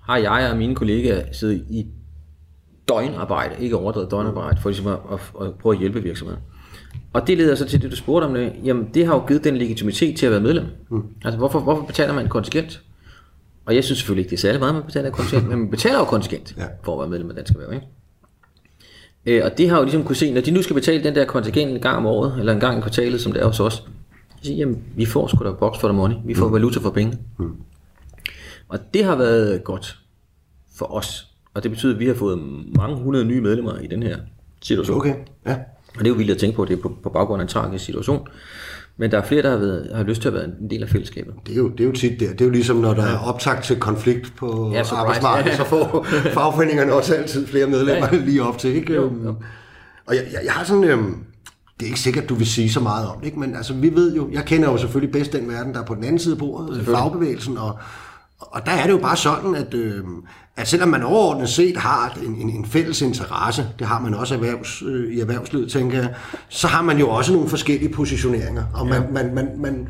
har 0.00 0.16
jeg 0.16 0.50
og 0.50 0.56
mine 0.56 0.74
kollegaer 0.74 1.24
siddet 1.32 1.64
i 1.70 1.86
døgnarbejde, 2.88 3.54
ikke 3.60 3.76
overdrevet 3.76 4.10
døgnarbejde, 4.10 4.60
for 4.60 4.68
ligesom 4.68 4.86
at, 4.86 4.98
at, 5.12 5.46
at 5.46 5.54
prøve 5.54 5.74
at 5.74 5.78
hjælpe 5.78 6.02
virksomheden. 6.02 6.40
Og 7.12 7.26
det 7.26 7.38
leder 7.38 7.54
så 7.54 7.64
til 7.64 7.82
det, 7.82 7.90
du 7.90 7.96
spurgte 7.96 8.24
om 8.24 8.34
det. 8.34 8.52
Jamen, 8.64 8.88
det 8.94 9.06
har 9.06 9.14
jo 9.14 9.26
givet 9.26 9.44
den 9.44 9.56
legitimitet 9.56 10.18
til 10.18 10.26
at 10.26 10.32
være 10.32 10.40
medlem. 10.40 10.64
Mm. 10.90 11.02
Altså, 11.24 11.38
hvorfor, 11.38 11.60
hvorfor 11.60 11.84
betaler 11.84 12.14
man 12.14 12.28
kontingent? 12.28 12.82
Og 13.66 13.74
jeg 13.74 13.84
synes 13.84 13.98
selvfølgelig 13.98 14.20
ikke, 14.20 14.30
det 14.30 14.36
er 14.36 14.40
særlig 14.40 14.60
meget, 14.60 14.74
man 14.74 14.84
betaler 14.84 15.10
kontingent, 15.10 15.48
men 15.48 15.58
man 15.58 15.70
betaler 15.70 15.98
jo 15.98 16.04
kontingent 16.04 16.54
ja. 16.58 16.66
for 16.82 16.92
at 16.92 17.00
være 17.00 17.08
medlem 17.08 17.30
af 17.30 17.36
Dansk 17.36 17.52
Erhverv, 17.52 17.72
ikke? 17.72 17.86
Øh, 19.26 19.42
og 19.44 19.58
det 19.58 19.70
har 19.70 19.76
jo 19.78 19.82
ligesom 19.82 20.04
kunne 20.04 20.16
se, 20.16 20.32
når 20.32 20.40
de 20.40 20.50
nu 20.50 20.62
skal 20.62 20.74
betale 20.74 21.04
den 21.04 21.14
der 21.14 21.24
kontingent 21.24 21.70
en 21.70 21.80
gang 21.80 21.96
om 21.96 22.06
året, 22.06 22.38
eller 22.38 22.52
en 22.52 22.60
gang 22.60 22.78
i 22.78 22.80
kvartalet, 22.80 23.20
som 23.20 23.32
det 23.32 23.42
er 23.42 23.46
hos 23.46 23.60
os, 23.60 23.74
så 23.74 23.82
siger 24.42 24.56
jamen, 24.56 24.82
vi 24.96 25.04
får 25.04 25.26
sgu 25.26 25.44
da 25.44 25.52
box 25.52 25.80
for 25.80 25.88
the 25.88 25.96
money, 25.96 26.16
vi 26.24 26.34
får 26.34 26.46
mm. 26.46 26.52
valuta 26.52 26.80
for 26.80 26.90
penge. 26.90 27.18
Mm. 27.38 27.52
Og 28.68 28.78
det 28.94 29.04
har 29.04 29.16
været 29.16 29.64
godt 29.64 29.98
for 30.76 30.94
os, 30.94 31.26
og 31.54 31.62
det 31.62 31.70
betyder, 31.70 31.94
at 31.94 32.00
vi 32.00 32.06
har 32.06 32.14
fået 32.14 32.38
mange 32.76 32.96
hundrede 32.96 33.24
nye 33.24 33.40
medlemmer 33.40 33.78
i 33.78 33.86
den 33.86 34.02
her 34.02 34.16
situation. 34.62 34.96
Okay, 34.96 35.14
ja. 35.46 35.56
Og 35.94 35.98
det 35.98 36.06
er 36.06 36.10
jo 36.10 36.14
vildt 36.14 36.30
at 36.30 36.38
tænke 36.38 36.56
på, 36.56 36.64
det 36.64 36.78
er 36.78 36.82
på, 36.82 36.96
på 37.02 37.10
baggrund 37.10 37.40
af 37.42 37.44
en 37.44 37.48
tragisk 37.48 37.84
situation. 37.84 38.28
Men 38.96 39.10
der 39.10 39.18
er 39.18 39.24
flere, 39.24 39.42
der 39.42 39.50
har, 39.50 39.56
været, 39.56 39.90
har 39.94 40.02
lyst 40.02 40.20
til 40.20 40.28
at 40.28 40.34
være 40.34 40.44
en 40.44 40.70
del 40.70 40.82
af 40.82 40.88
fællesskabet. 40.88 41.34
Det 41.46 41.52
er 41.52 41.56
jo, 41.56 41.68
det 41.68 41.80
er 41.80 41.84
jo 41.84 41.92
tit 41.92 42.20
der. 42.20 42.30
Det 42.30 42.40
er 42.40 42.44
jo 42.44 42.50
ligesom, 42.50 42.76
når 42.76 42.94
der 42.94 43.02
er 43.02 43.18
optakt 43.18 43.64
til 43.64 43.80
konflikt 43.80 44.36
på 44.36 44.70
ja, 44.74 44.82
arbejdsmarkedet, 44.92 45.56
så 45.56 45.64
får 45.64 46.06
fagforeningerne 46.34 46.92
også 46.92 47.14
altid 47.14 47.46
flere 47.46 47.66
medlemmer 47.66 48.08
ja, 48.12 48.16
ja. 48.16 48.24
lige 48.24 48.42
op 48.42 48.58
til. 48.58 48.74
Ikke? 48.74 48.94
Jo, 48.94 49.12
jo. 49.24 49.34
Og 50.06 50.16
jeg, 50.16 50.24
jeg, 50.32 50.40
jeg 50.44 50.52
har 50.52 50.64
sådan... 50.64 50.84
Øhm, 50.84 51.16
det 51.80 51.86
er 51.86 51.86
ikke 51.86 52.00
sikkert, 52.00 52.28
du 52.28 52.34
vil 52.34 52.46
sige 52.46 52.72
så 52.72 52.80
meget 52.80 53.08
om 53.08 53.18
det, 53.18 53.26
ikke? 53.26 53.40
men 53.40 53.56
altså, 53.56 53.74
vi 53.74 53.94
ved 53.94 54.16
jo, 54.16 54.28
jeg 54.32 54.44
kender 54.44 54.70
jo 54.70 54.76
selvfølgelig 54.76 55.12
bedst 55.12 55.32
den 55.32 55.48
verden, 55.48 55.74
der 55.74 55.80
er 55.80 55.84
på 55.84 55.94
den 55.94 56.04
anden 56.04 56.18
side 56.18 56.34
af 56.34 56.38
bordet, 56.38 56.84
fagbevægelsen, 56.84 57.58
og, 57.58 57.78
og 58.52 58.66
der 58.66 58.72
er 58.72 58.82
det 58.82 58.92
jo 58.92 58.98
bare 58.98 59.16
sådan, 59.16 59.54
at, 59.54 59.74
øh, 59.74 60.04
at 60.56 60.68
selvom 60.68 60.88
man 60.88 61.02
overordnet 61.02 61.48
set 61.48 61.76
har 61.76 62.18
en, 62.26 62.34
en, 62.34 62.50
en 62.50 62.66
fælles 62.66 63.00
interesse, 63.00 63.66
det 63.78 63.86
har 63.86 64.00
man 64.00 64.14
også 64.14 64.34
erhvervs, 64.34 64.82
øh, 64.86 65.12
i 65.12 65.20
erhvervslivet, 65.20 65.70
tænker 65.70 65.98
jeg, 65.98 66.14
så 66.48 66.68
har 66.68 66.82
man 66.82 66.98
jo 66.98 67.10
også 67.10 67.32
nogle 67.32 67.48
forskellige 67.48 67.88
positioneringer, 67.92 68.64
og 68.74 68.86
man, 68.86 69.02
ja. 69.02 69.10
man, 69.10 69.34
man, 69.34 69.48
man, 69.58 69.88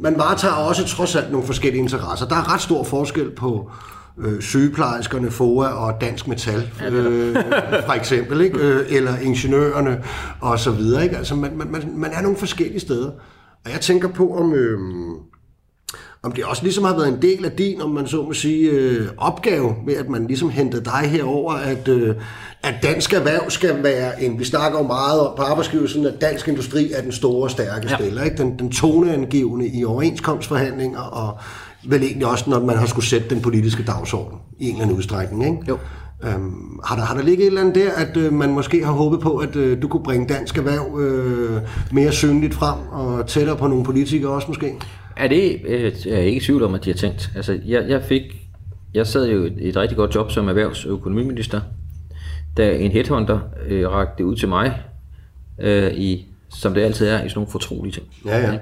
man 0.00 0.18
varetager 0.18 0.54
også 0.54 0.86
trods 0.86 1.16
alt 1.16 1.32
nogle 1.32 1.46
forskellige 1.46 1.82
interesser. 1.82 2.28
Der 2.28 2.36
er 2.36 2.54
ret 2.54 2.60
stor 2.60 2.84
forskel 2.84 3.30
på 3.30 3.70
øh, 4.18 4.42
sygeplejerskerne, 4.42 5.30
FOA 5.30 5.68
og 5.68 6.00
Dansk 6.00 6.28
Metal, 6.28 6.70
øh, 6.90 7.36
for 7.86 7.92
eksempel, 7.92 8.40
ikke? 8.40 8.58
Øh, 8.58 8.86
eller 8.88 9.16
ingeniørerne 9.16 10.02
og 10.40 10.58
så 10.58 10.70
videre. 10.70 11.04
Ikke? 11.04 11.16
Altså, 11.16 11.34
man, 11.34 11.56
man, 11.56 11.92
man 11.94 12.12
er 12.12 12.22
nogle 12.22 12.36
forskellige 12.36 12.80
steder. 12.80 13.10
Og 13.64 13.72
jeg 13.72 13.80
tænker 13.80 14.08
på, 14.08 14.36
om... 14.36 14.54
Øh, 14.54 14.78
om 16.24 16.32
det 16.32 16.44
også 16.44 16.62
ligesom 16.62 16.84
har 16.84 16.94
været 16.94 17.08
en 17.08 17.22
del 17.22 17.44
af 17.44 17.52
din, 17.52 17.82
om 17.82 17.90
man 17.90 18.06
så 18.06 18.22
må 18.22 18.32
sige, 18.32 18.70
øh, 18.70 19.08
opgave 19.16 19.74
med, 19.86 19.94
at 19.94 20.08
man 20.08 20.26
ligesom 20.26 20.50
hentede 20.50 20.84
dig 20.84 21.10
herover, 21.10 21.52
at, 21.52 21.88
øh, 21.88 22.14
at 22.62 22.74
dansk 22.82 23.12
erhverv 23.12 23.50
skal 23.50 23.82
være 23.82 24.22
en, 24.22 24.38
vi 24.38 24.44
snakker 24.44 24.78
jo 24.78 24.86
meget 24.86 25.28
på 25.36 25.42
arbejdsgivelsen, 25.42 26.06
at 26.06 26.20
dansk 26.20 26.48
industri 26.48 26.92
er 26.92 27.02
den 27.02 27.12
store, 27.12 27.50
stærke 27.50 27.86
ja. 27.90 27.96
spiller, 27.96 28.22
ikke? 28.22 28.36
Den, 28.36 28.58
den 28.58 28.70
toneangivende 28.70 29.68
i 29.68 29.84
overenskomstforhandlinger, 29.84 31.00
og 31.00 31.38
vel 31.88 32.02
egentlig 32.02 32.26
også, 32.26 32.50
når 32.50 32.60
man 32.60 32.76
har 32.76 32.86
skulle 32.86 33.06
sætte 33.06 33.30
den 33.30 33.40
politiske 33.40 33.82
dagsorden 33.82 34.38
i 34.58 34.64
en 34.64 34.70
eller 34.70 34.82
anden 34.82 34.96
udstrækning, 34.96 35.44
ikke? 35.44 35.58
Jo. 35.68 35.78
Øhm, 36.24 36.80
har, 36.84 36.96
der, 36.96 37.02
har 37.02 37.14
der 37.14 37.22
ligget 37.22 37.42
et 37.42 37.46
eller 37.46 37.60
andet 37.60 37.74
der, 37.74 37.92
at 37.96 38.16
øh, 38.16 38.32
man 38.32 38.52
måske 38.52 38.84
har 38.84 38.92
håbet 38.92 39.20
på, 39.20 39.36
at 39.36 39.56
øh, 39.56 39.82
du 39.82 39.88
kunne 39.88 40.02
bringe 40.02 40.26
dansk 40.26 40.58
erhverv 40.58 41.00
øh, 41.00 41.60
mere 41.92 42.12
synligt 42.12 42.54
frem 42.54 42.78
og 42.92 43.26
tættere 43.26 43.56
på 43.56 43.66
nogle 43.66 43.84
politikere 43.84 44.32
også 44.32 44.48
måske? 44.48 44.74
Er 45.16 45.28
det, 45.28 45.60
øh, 45.64 45.92
er 46.06 46.16
jeg 46.16 46.26
ikke 46.26 46.36
i 46.36 46.44
tvivl 46.44 46.62
om, 46.62 46.74
at 46.74 46.84
de 46.84 46.90
har 46.90 46.96
tænkt. 46.96 47.30
Altså, 47.36 47.60
jeg, 47.66 47.88
jeg 47.88 48.02
fik, 48.02 48.22
jeg 48.94 49.06
sad 49.06 49.28
jo 49.28 49.44
i 49.44 49.68
et 49.68 49.76
rigtig 49.76 49.96
godt 49.96 50.14
job 50.14 50.30
som 50.30 50.48
erhvervsøkonomiminister, 50.48 51.60
da 52.56 52.76
en 52.76 52.90
headhunter 52.90 53.40
øh, 53.66 53.90
rakte 53.90 54.14
det 54.18 54.24
ud 54.24 54.36
til 54.36 54.48
mig, 54.48 54.82
øh, 55.58 55.94
i, 55.94 56.26
som 56.48 56.74
det 56.74 56.82
altid 56.82 57.06
er, 57.06 57.24
i 57.24 57.28
sådan 57.28 57.32
nogle 57.34 57.50
fortrolige 57.50 57.92
ting. 57.92 58.06
Ja, 58.26 58.38
ja. 58.38 58.58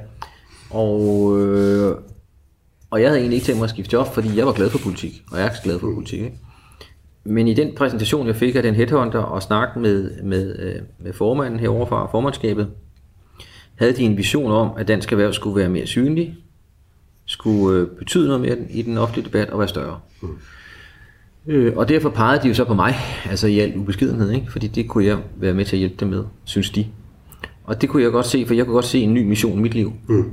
Og, 0.70 1.38
øh, 1.40 1.96
og 2.90 3.00
jeg 3.00 3.08
havde 3.08 3.20
egentlig 3.20 3.36
ikke 3.36 3.46
tænkt 3.46 3.58
mig 3.58 3.64
at 3.64 3.70
skifte 3.70 3.92
job, 3.92 4.06
fordi 4.06 4.36
jeg 4.36 4.46
var 4.46 4.52
glad 4.52 4.70
for 4.70 4.78
politik, 4.78 5.22
og 5.32 5.38
jeg 5.38 5.46
er 5.46 5.50
glad 5.64 5.78
for 5.78 5.94
politik. 5.94 6.20
Ikke? 6.20 6.38
Men 7.24 7.48
i 7.48 7.54
den 7.54 7.74
præsentation, 7.74 8.26
jeg 8.26 8.36
fik 8.36 8.54
af 8.54 8.62
den 8.62 8.74
headhunter 8.74 9.18
og 9.18 9.42
snakke 9.42 9.80
med, 9.80 10.22
med, 10.22 10.58
øh, 10.58 10.82
med 10.98 11.12
formanden 11.12 11.60
herovre 11.60 11.86
fra 11.86 12.06
formandskabet, 12.10 12.68
havde 13.74 13.92
de 13.92 14.02
en 14.02 14.16
vision 14.16 14.52
om, 14.52 14.70
at 14.78 14.88
dansk 14.88 15.12
erhverv 15.12 15.32
skulle 15.32 15.56
være 15.56 15.68
mere 15.68 15.86
synlig, 15.86 16.34
skulle 17.26 17.80
øh, 17.80 17.88
betyde 17.98 18.26
noget 18.26 18.40
mere 18.40 18.56
i 18.70 18.82
den 18.82 18.98
offentlige 18.98 19.24
debat 19.24 19.50
og 19.50 19.58
være 19.58 19.68
større. 19.68 19.98
Mm. 20.22 20.28
Øh, 21.46 21.76
og 21.76 21.88
derfor 21.88 22.10
pegede 22.10 22.42
de 22.42 22.48
jo 22.48 22.54
så 22.54 22.64
på 22.64 22.74
mig, 22.74 22.94
altså 23.30 23.46
i 23.46 23.58
al 23.58 23.76
ubeskedenhed, 23.76 24.30
ikke? 24.30 24.52
fordi 24.52 24.66
det 24.66 24.88
kunne 24.88 25.04
jeg 25.04 25.18
være 25.36 25.54
med 25.54 25.64
til 25.64 25.76
at 25.76 25.78
hjælpe 25.78 25.96
dem 26.00 26.08
med, 26.08 26.24
synes 26.44 26.70
de. 26.70 26.86
Og 27.64 27.82
det 27.82 27.88
kunne 27.88 28.02
jeg 28.02 28.12
godt 28.12 28.26
se, 28.26 28.46
for 28.46 28.54
jeg 28.54 28.64
kunne 28.64 28.74
godt 28.74 28.84
se 28.84 29.00
en 29.00 29.14
ny 29.14 29.22
mission 29.22 29.58
i 29.58 29.62
mit 29.62 29.74
liv. 29.74 29.92
Mm. 30.08 30.30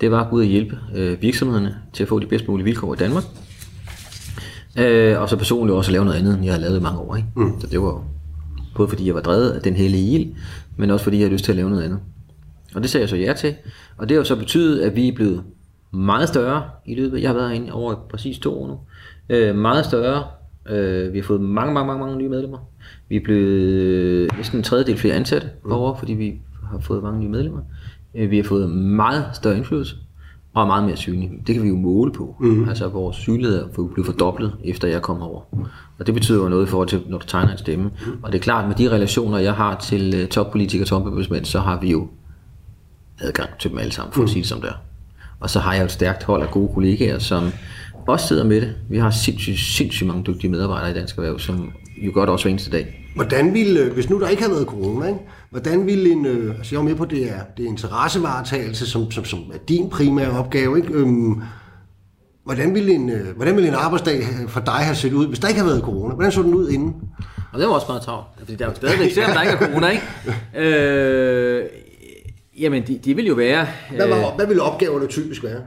Det 0.00 0.10
var 0.10 0.24
at 0.24 0.30
gå 0.30 0.36
ud 0.36 0.40
og 0.40 0.46
hjælpe 0.46 0.78
øh, 0.94 1.22
virksomhederne 1.22 1.76
til 1.92 2.02
at 2.02 2.08
få 2.08 2.18
de 2.18 2.26
bedst 2.26 2.48
mulige 2.48 2.64
vilkår 2.64 2.94
i 2.94 2.96
Danmark. 2.96 3.24
Øh, 4.78 5.20
og 5.20 5.28
så 5.28 5.36
personligt 5.36 5.76
også 5.76 5.88
at 5.88 5.92
lave 5.92 6.04
noget 6.04 6.18
andet, 6.18 6.34
end 6.34 6.44
jeg 6.44 6.54
har 6.54 6.60
lavet 6.60 6.78
i 6.78 6.82
mange 6.82 6.98
år. 6.98 7.16
Ikke? 7.16 7.28
Mm. 7.36 7.60
Så 7.60 7.66
det 7.66 7.80
var 7.82 8.04
både 8.74 8.88
fordi 8.88 9.06
jeg 9.06 9.14
var 9.14 9.20
drevet 9.20 9.50
af 9.50 9.62
den 9.62 9.74
hellige 9.74 10.14
ild, 10.14 10.32
men 10.76 10.90
også 10.90 11.04
fordi 11.04 11.16
jeg 11.16 11.24
havde 11.24 11.32
lyst 11.32 11.44
til 11.44 11.52
at 11.52 11.56
lave 11.56 11.70
noget 11.70 11.82
andet. 11.82 12.00
Og 12.74 12.82
det 12.82 12.90
sagde 12.90 13.02
jeg 13.02 13.08
så 13.08 13.16
ja 13.16 13.32
til. 13.32 13.54
Og 13.96 14.08
det 14.08 14.14
har 14.14 14.20
jo 14.20 14.24
så 14.24 14.36
betydet, 14.36 14.82
at 14.82 14.96
vi 14.96 15.08
er 15.08 15.12
blevet 15.14 15.42
meget 15.90 16.28
større 16.28 16.62
i 16.86 16.94
løbet. 16.94 17.22
Jeg 17.22 17.28
har 17.28 17.34
været 17.34 17.54
inde 17.54 17.72
over 17.72 17.94
præcis 18.10 18.38
to 18.38 18.62
år 18.62 18.68
nu. 18.68 18.78
Øh, 19.28 19.56
meget 19.56 19.84
større. 19.84 20.24
Øh, 20.68 21.12
vi 21.12 21.18
har 21.18 21.24
fået 21.24 21.40
mange, 21.40 21.74
mange, 21.74 21.86
mange, 21.86 22.00
mange 22.00 22.18
nye 22.18 22.28
medlemmer. 22.28 22.58
Vi 23.08 23.16
er 23.16 23.20
blevet 23.24 24.36
næsten 24.36 24.58
en 24.58 24.62
tredjedel 24.62 24.96
flere 24.96 25.14
ansatte 25.14 25.48
mm. 25.64 25.72
over, 25.72 25.94
fordi 25.94 26.12
vi 26.12 26.34
har 26.70 26.78
fået 26.78 27.02
mange 27.02 27.20
nye 27.20 27.28
medlemmer. 27.28 27.60
Øh, 28.14 28.30
vi 28.30 28.36
har 28.36 28.44
fået 28.44 28.70
meget 28.70 29.24
større 29.32 29.56
indflydelse 29.56 29.96
og 30.54 30.62
er 30.62 30.66
meget 30.66 30.84
mere 30.84 30.96
synlige. 30.96 31.32
Det 31.46 31.54
kan 31.54 31.64
vi 31.64 31.68
jo 31.68 31.76
måle 31.76 32.12
på. 32.12 32.36
Mm. 32.40 32.68
Altså 32.68 32.88
vores 32.88 33.16
synlighed 33.16 33.62
er 33.62 33.68
blevet 33.68 34.06
fordoblet, 34.06 34.52
efter 34.64 34.88
jeg 34.88 35.02
kom 35.02 35.22
over. 35.22 35.40
Og 35.98 36.06
det 36.06 36.14
betyder 36.14 36.42
jo 36.42 36.48
noget 36.48 36.66
i 36.66 36.68
forhold 36.68 36.88
til, 36.88 37.02
når 37.08 37.18
du 37.18 37.26
tegner 37.26 37.52
en 37.52 37.58
stemme. 37.58 37.84
Mm. 37.84 38.12
Og 38.22 38.32
det 38.32 38.38
er 38.38 38.42
klart, 38.42 38.68
med 38.68 38.74
de 38.74 38.90
relationer, 38.90 39.38
jeg 39.38 39.54
har 39.54 39.78
til 39.78 40.22
uh, 40.22 40.28
toppolitikere 40.28 40.84
og 40.84 40.88
topembedsmænd, 40.88 41.44
så 41.44 41.60
har 41.60 41.80
vi 41.80 41.90
jo 41.90 42.08
adgang 43.20 43.50
til 43.58 43.70
dem 43.70 43.78
alle 43.78 43.92
sammen, 43.92 44.12
for 44.12 44.20
mm. 44.20 44.24
at 44.24 44.30
sige 44.30 44.40
det 44.40 44.48
som 44.48 44.60
det 44.60 44.68
er. 44.68 44.74
Og 45.40 45.50
så 45.50 45.60
har 45.60 45.74
jeg 45.74 45.84
et 45.84 45.92
stærkt 45.92 46.22
hold 46.22 46.42
af 46.42 46.50
gode 46.50 46.74
kollegaer, 46.74 47.18
som 47.18 47.52
også 48.06 48.26
sidder 48.26 48.44
med 48.44 48.60
det. 48.60 48.74
Vi 48.88 48.98
har 48.98 49.10
sindssygt, 49.10 49.58
sindssygt 49.58 50.06
mange 50.06 50.22
dygtige 50.22 50.50
medarbejdere 50.50 50.90
i 50.90 50.94
Dansk 50.94 51.16
Erhverv, 51.16 51.38
som 51.38 51.72
jo 51.96 52.10
godt 52.14 52.30
også 52.30 52.44
hver 52.44 52.50
eneste 52.50 52.70
dag. 52.70 53.06
Hvordan 53.14 53.54
ville, 53.54 53.80
øh, 53.80 53.92
hvis 53.92 54.10
nu 54.10 54.20
der 54.20 54.28
ikke 54.28 54.42
havde 54.42 54.54
været 54.54 54.66
corona, 54.66 55.06
ikke? 55.06 55.20
hvordan 55.50 55.86
ville 55.86 56.12
en, 56.12 56.26
øh, 56.26 56.54
altså 56.58 56.74
jeg 56.74 56.80
er 56.80 56.84
med 56.84 56.94
på, 56.94 57.04
det 57.04 57.30
er, 57.30 57.40
det 57.56 57.64
er 57.64 57.68
interessevaretagelse, 57.68 58.86
som, 58.86 59.10
som, 59.10 59.24
som 59.24 59.38
er 59.54 59.58
din 59.68 59.90
primære 59.90 60.30
opgave, 60.30 60.76
ikke? 60.78 60.92
Øhm, 60.92 61.42
hvordan 62.44 62.74
ville, 62.74 62.94
en, 62.94 63.10
øh, 63.10 63.36
hvordan 63.36 63.56
ville 63.56 63.68
en 63.68 63.74
arbejdsdag 63.74 64.22
for 64.48 64.60
dig 64.60 64.74
have 64.74 64.96
set 64.96 65.12
ud, 65.12 65.26
hvis 65.26 65.38
der 65.38 65.48
ikke 65.48 65.60
havde 65.60 65.72
været 65.72 65.84
corona? 65.84 66.14
Hvordan 66.14 66.32
så 66.32 66.42
den 66.42 66.54
ud 66.54 66.70
inden? 66.70 66.94
Og 67.52 67.60
det 67.60 67.68
var 67.68 67.74
også 67.74 67.86
meget 67.88 68.02
travlt, 68.02 68.26
fordi 68.38 68.54
der 68.54 68.64
er 68.64 68.68
jo 68.68 68.74
stadigvæk, 68.74 69.12
selvom 69.14 69.32
der 69.32 69.42
ikke 69.42 69.54
er 69.54 69.68
corona, 69.68 69.88
ikke? 69.88 70.04
Øh, 70.66 71.64
jamen, 72.60 72.82
de, 72.86 72.98
de 73.04 73.16
vil 73.16 73.26
jo 73.26 73.34
være... 73.34 73.66
Hvad, 73.96 74.08
var, 74.08 74.36
hvad 74.36 74.46
ville 74.46 74.62
opgaverne 74.62 75.06
typisk 75.06 75.44
være? 75.44 75.60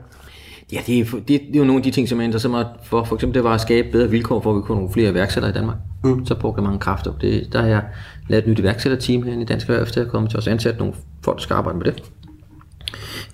Ja, 0.72 0.80
det 0.86 1.00
er, 1.00 1.04
det, 1.04 1.28
det 1.28 1.40
er 1.54 1.58
jo 1.58 1.64
nogle 1.64 1.78
af 1.78 1.82
de 1.82 1.90
ting, 1.90 2.08
som 2.08 2.18
jeg 2.18 2.24
interesserer 2.24 2.50
mig 2.50 2.66
for. 2.84 3.04
For 3.04 3.14
eksempel, 3.14 3.34
det 3.34 3.44
var 3.44 3.54
at 3.54 3.60
skabe 3.60 3.88
bedre 3.92 4.10
vilkår 4.10 4.40
for, 4.40 4.50
at 4.50 4.56
vi 4.56 4.62
kunne 4.62 4.76
nogle 4.78 4.92
flere 4.92 5.10
iværksættere 5.10 5.50
i 5.50 5.54
Danmark. 5.54 5.76
Mm. 6.04 6.26
Så 6.26 6.34
brugte 6.34 6.58
jeg 6.60 6.64
mange 6.64 6.78
kræfter 6.78 7.12
på 7.12 7.18
det. 7.20 7.48
Der 7.52 7.60
har 7.60 7.68
jeg 7.68 7.82
lavet 8.28 8.42
et 8.44 8.48
nyt 8.50 8.58
iværksætterteam 8.58 9.22
her 9.22 9.40
i 9.40 9.44
Dansk 9.44 9.68
Erhverv, 9.68 9.86
der 9.86 10.04
er 10.04 10.08
kommet 10.08 10.30
til 10.30 10.38
os 10.38 10.46
ansat 10.46 10.78
nogle 10.78 10.94
folk, 11.24 11.36
der 11.38 11.42
skal 11.42 11.54
arbejde 11.54 11.78
med 11.78 11.86
det. 11.86 12.02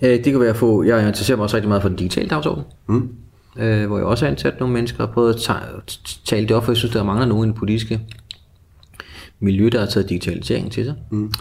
Øh, 0.01 0.09
Det 0.09 0.23
kan 0.23 0.39
være 0.39 0.49
at 0.49 0.55
få, 0.55 0.83
jeg 0.83 1.07
interesserer 1.07 1.37
mig 1.37 1.43
også 1.43 1.55
rigtig 1.55 1.69
meget 1.69 1.81
for 1.81 1.89
den 1.89 1.97
digitale 1.97 2.29
dagsorden. 2.29 2.63
Mm. 2.87 3.09
Øh, 3.57 3.87
hvor 3.87 3.97
jeg 3.97 4.05
også 4.05 4.25
har 4.25 4.31
ansat 4.31 4.59
nogle 4.59 4.73
mennesker 4.73 5.03
og 5.03 5.13
prøvet 5.13 5.33
at 5.33 5.39
ta- 5.41 5.53
tale 6.25 6.47
det 6.47 6.55
op, 6.55 6.63
for 6.65 6.71
jeg 6.71 6.77
synes, 6.77 6.93
der 6.93 7.03
mangler 7.03 7.25
nogen 7.25 7.43
i 7.43 7.47
den 7.51 7.57
politiske 7.59 7.99
miljø, 9.39 9.69
der 9.71 9.79
har 9.79 9.85
taget 9.85 10.09
digitaliseringen 10.09 10.71
til 10.71 10.85
sig. 10.85 10.95
Mm. 11.11 11.31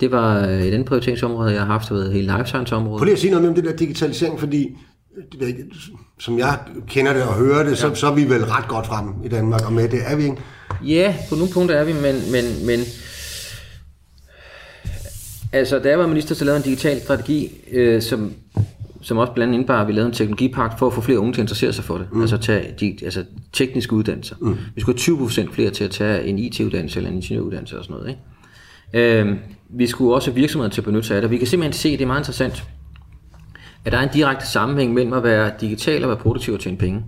Det 0.00 0.10
var 0.10 0.46
øh, 0.46 0.62
et 0.62 0.72
andet 0.74 0.84
prioriteringsområde, 0.84 1.52
jeg 1.52 1.60
har 1.60 1.66
haft, 1.66 1.90
været 1.90 2.12
hele 2.12 2.36
life 2.36 2.46
science 2.46 2.76
området. 2.76 2.98
Prøv 2.98 3.04
lige 3.04 3.14
at 3.14 3.20
sige 3.20 3.30
noget 3.30 3.42
mere 3.42 3.48
om 3.48 3.54
det 3.54 3.64
der 3.64 3.76
digitalisering, 3.76 4.40
fordi 4.40 4.76
det 5.32 5.40
ved 5.40 5.46
ikke, 5.46 5.64
som 6.18 6.38
jeg 6.38 6.58
kender 6.88 7.12
det 7.12 7.22
og 7.22 7.34
hører 7.34 7.64
det, 7.64 7.78
så, 7.78 7.94
så 7.94 8.06
er 8.06 8.14
vi 8.14 8.24
vel 8.24 8.44
ret 8.44 8.68
godt 8.68 8.86
frem 8.86 9.06
i 9.24 9.28
Danmark, 9.28 9.66
og 9.66 9.72
med 9.72 9.88
det 9.88 10.00
er 10.06 10.16
vi 10.16 10.22
ikke. 10.22 10.36
Ja, 10.84 11.16
på 11.28 11.34
nogle 11.34 11.52
punkter 11.52 11.76
er 11.76 11.84
vi, 11.84 11.92
men, 11.92 12.14
men, 12.32 12.66
men 12.66 12.80
altså, 15.52 15.78
da 15.78 15.88
jeg 15.88 15.98
var 15.98 16.06
minister, 16.06 16.34
så 16.34 16.44
lavede 16.44 16.56
en 16.56 16.64
digital 16.64 17.00
strategi, 17.00 17.52
øh, 17.72 18.02
som, 18.02 18.32
som 19.00 19.18
også 19.18 19.32
blandt 19.32 19.48
andet 19.48 19.58
indebar, 19.58 19.80
at 19.80 19.88
vi 19.88 19.92
lavede 19.92 20.08
en 20.08 20.14
teknologipagt 20.14 20.78
for 20.78 20.86
at 20.86 20.92
få 20.92 21.00
flere 21.00 21.18
unge 21.18 21.32
til 21.32 21.40
at 21.40 21.44
interessere 21.44 21.72
sig 21.72 21.84
for 21.84 21.98
det. 21.98 22.06
Mm. 22.12 22.20
Altså, 22.20 22.36
tage 22.36 22.74
de, 22.80 22.98
altså 23.02 23.24
tekniske 23.52 23.92
uddannelser. 23.92 24.36
Mm. 24.40 24.56
Vi 24.74 24.80
skulle 24.80 25.00
have 25.06 25.48
20% 25.48 25.52
flere 25.52 25.70
til 25.70 25.84
at 25.84 25.90
tage 25.90 26.24
en 26.24 26.38
IT-uddannelse 26.38 26.98
eller 26.98 27.10
en 27.10 27.16
ingeniøruddannelse 27.16 27.78
og 27.78 27.84
sådan 27.84 27.96
noget. 27.96 28.08
Ikke? 28.08 28.20
Øh, 28.92 29.36
vi 29.68 29.86
skulle 29.86 30.14
også 30.14 30.30
virksomheder 30.30 30.70
til 30.70 30.80
at 30.80 30.84
benytte 30.84 31.08
sig 31.08 31.16
af 31.16 31.22
det. 31.22 31.30
Vi 31.30 31.38
kan 31.38 31.46
simpelthen 31.46 31.72
se, 31.72 31.92
det 31.92 32.00
er 32.00 32.06
meget 32.06 32.20
interessant, 32.20 32.64
at 33.84 33.92
der 33.92 33.98
er 33.98 34.02
en 34.02 34.08
direkte 34.12 34.46
sammenhæng 34.46 34.94
mellem 34.94 35.12
at 35.12 35.22
være 35.22 35.52
digital 35.60 36.02
og 36.02 36.08
være 36.08 36.18
produktiv 36.18 36.54
og 36.54 36.60
tjene 36.60 36.76
penge. 36.76 37.04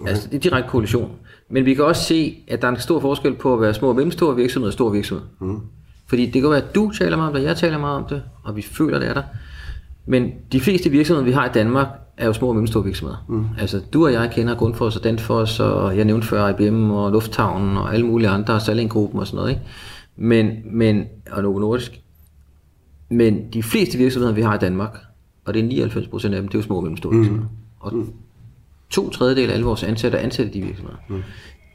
Okay. 0.00 0.10
Altså, 0.10 0.28
det 0.28 0.36
er 0.36 0.40
direkte 0.40 0.70
korrelation. 0.70 1.10
Men 1.50 1.64
vi 1.64 1.74
kan 1.74 1.84
også 1.84 2.02
se, 2.02 2.36
at 2.48 2.62
der 2.62 2.68
er 2.68 2.72
en 2.72 2.80
stor 2.80 3.00
forskel 3.00 3.34
på 3.34 3.54
at 3.54 3.60
være 3.60 3.74
små 3.74 3.88
og 3.88 3.94
mellemstore 3.94 4.36
virksomheder 4.36 4.68
og 4.68 4.72
store 4.72 4.92
virksomheder. 4.92 5.28
Mm. 5.40 5.60
Fordi 6.06 6.26
det 6.26 6.42
kan 6.42 6.50
være, 6.50 6.62
at 6.62 6.74
du 6.74 6.90
taler 6.98 7.16
meget 7.16 7.28
om 7.28 7.36
det, 7.36 7.44
jeg 7.44 7.56
taler 7.56 7.78
meget 7.78 7.96
om 7.96 8.04
det, 8.04 8.22
og 8.44 8.56
vi 8.56 8.62
føler, 8.62 8.98
det 8.98 9.08
er 9.08 9.14
der. 9.14 9.22
Men 10.06 10.32
de 10.52 10.60
fleste 10.60 10.90
virksomheder, 10.90 11.24
vi 11.24 11.32
har 11.32 11.46
i 11.46 11.52
Danmark, 11.54 11.86
er 12.16 12.26
jo 12.26 12.32
små 12.32 12.48
og 12.48 12.54
mellemstore 12.54 12.84
virksomheder. 12.84 13.24
Mm. 13.28 13.44
Altså, 13.60 13.80
du 13.92 14.06
og 14.06 14.12
jeg 14.12 14.30
kender 14.34 14.54
Grundfos 14.54 14.96
og 14.96 15.04
Danfoss, 15.04 15.60
og 15.60 15.96
jeg 15.96 16.04
nævnte 16.04 16.26
før 16.26 16.48
IBM 16.48 16.90
og 16.90 17.12
Lufthavnen 17.12 17.76
og 17.76 17.94
alle 17.94 18.06
mulige 18.06 18.28
andre, 18.28 18.54
og 18.54 18.62
Salling-gruppen 18.62 19.20
og 19.20 19.26
sådan 19.26 19.36
noget. 19.36 19.50
Ikke? 19.50 19.62
Men, 20.16 20.60
men, 20.64 21.04
og 21.30 21.42
Novo 21.42 21.58
Nordisk. 21.58 22.00
Men 23.08 23.52
de 23.52 23.62
fleste 23.62 23.98
virksomheder, 23.98 24.34
vi 24.34 24.42
har 24.42 24.54
i 24.54 24.58
Danmark, 24.58 24.98
og 25.44 25.54
det 25.54 25.60
er 25.60 25.66
99 25.66 26.08
procent 26.08 26.34
af 26.34 26.40
dem, 26.40 26.48
det 26.48 26.54
er 26.54 26.58
jo 26.58 26.62
små 26.62 26.76
og 26.76 26.82
mellemstore 26.82 27.12
mm. 27.12 27.18
virksomheder. 27.18 27.48
Og 27.80 28.06
to 28.90 29.10
tredjedel 29.10 29.50
af 29.50 29.54
alle 29.54 29.66
vores 29.66 29.82
ansatte 29.82 30.18
er 30.18 30.22
ansat 30.22 30.46
i 30.46 30.50
de 30.50 30.62
virksomheder. 30.62 30.98
Mm. 31.08 31.22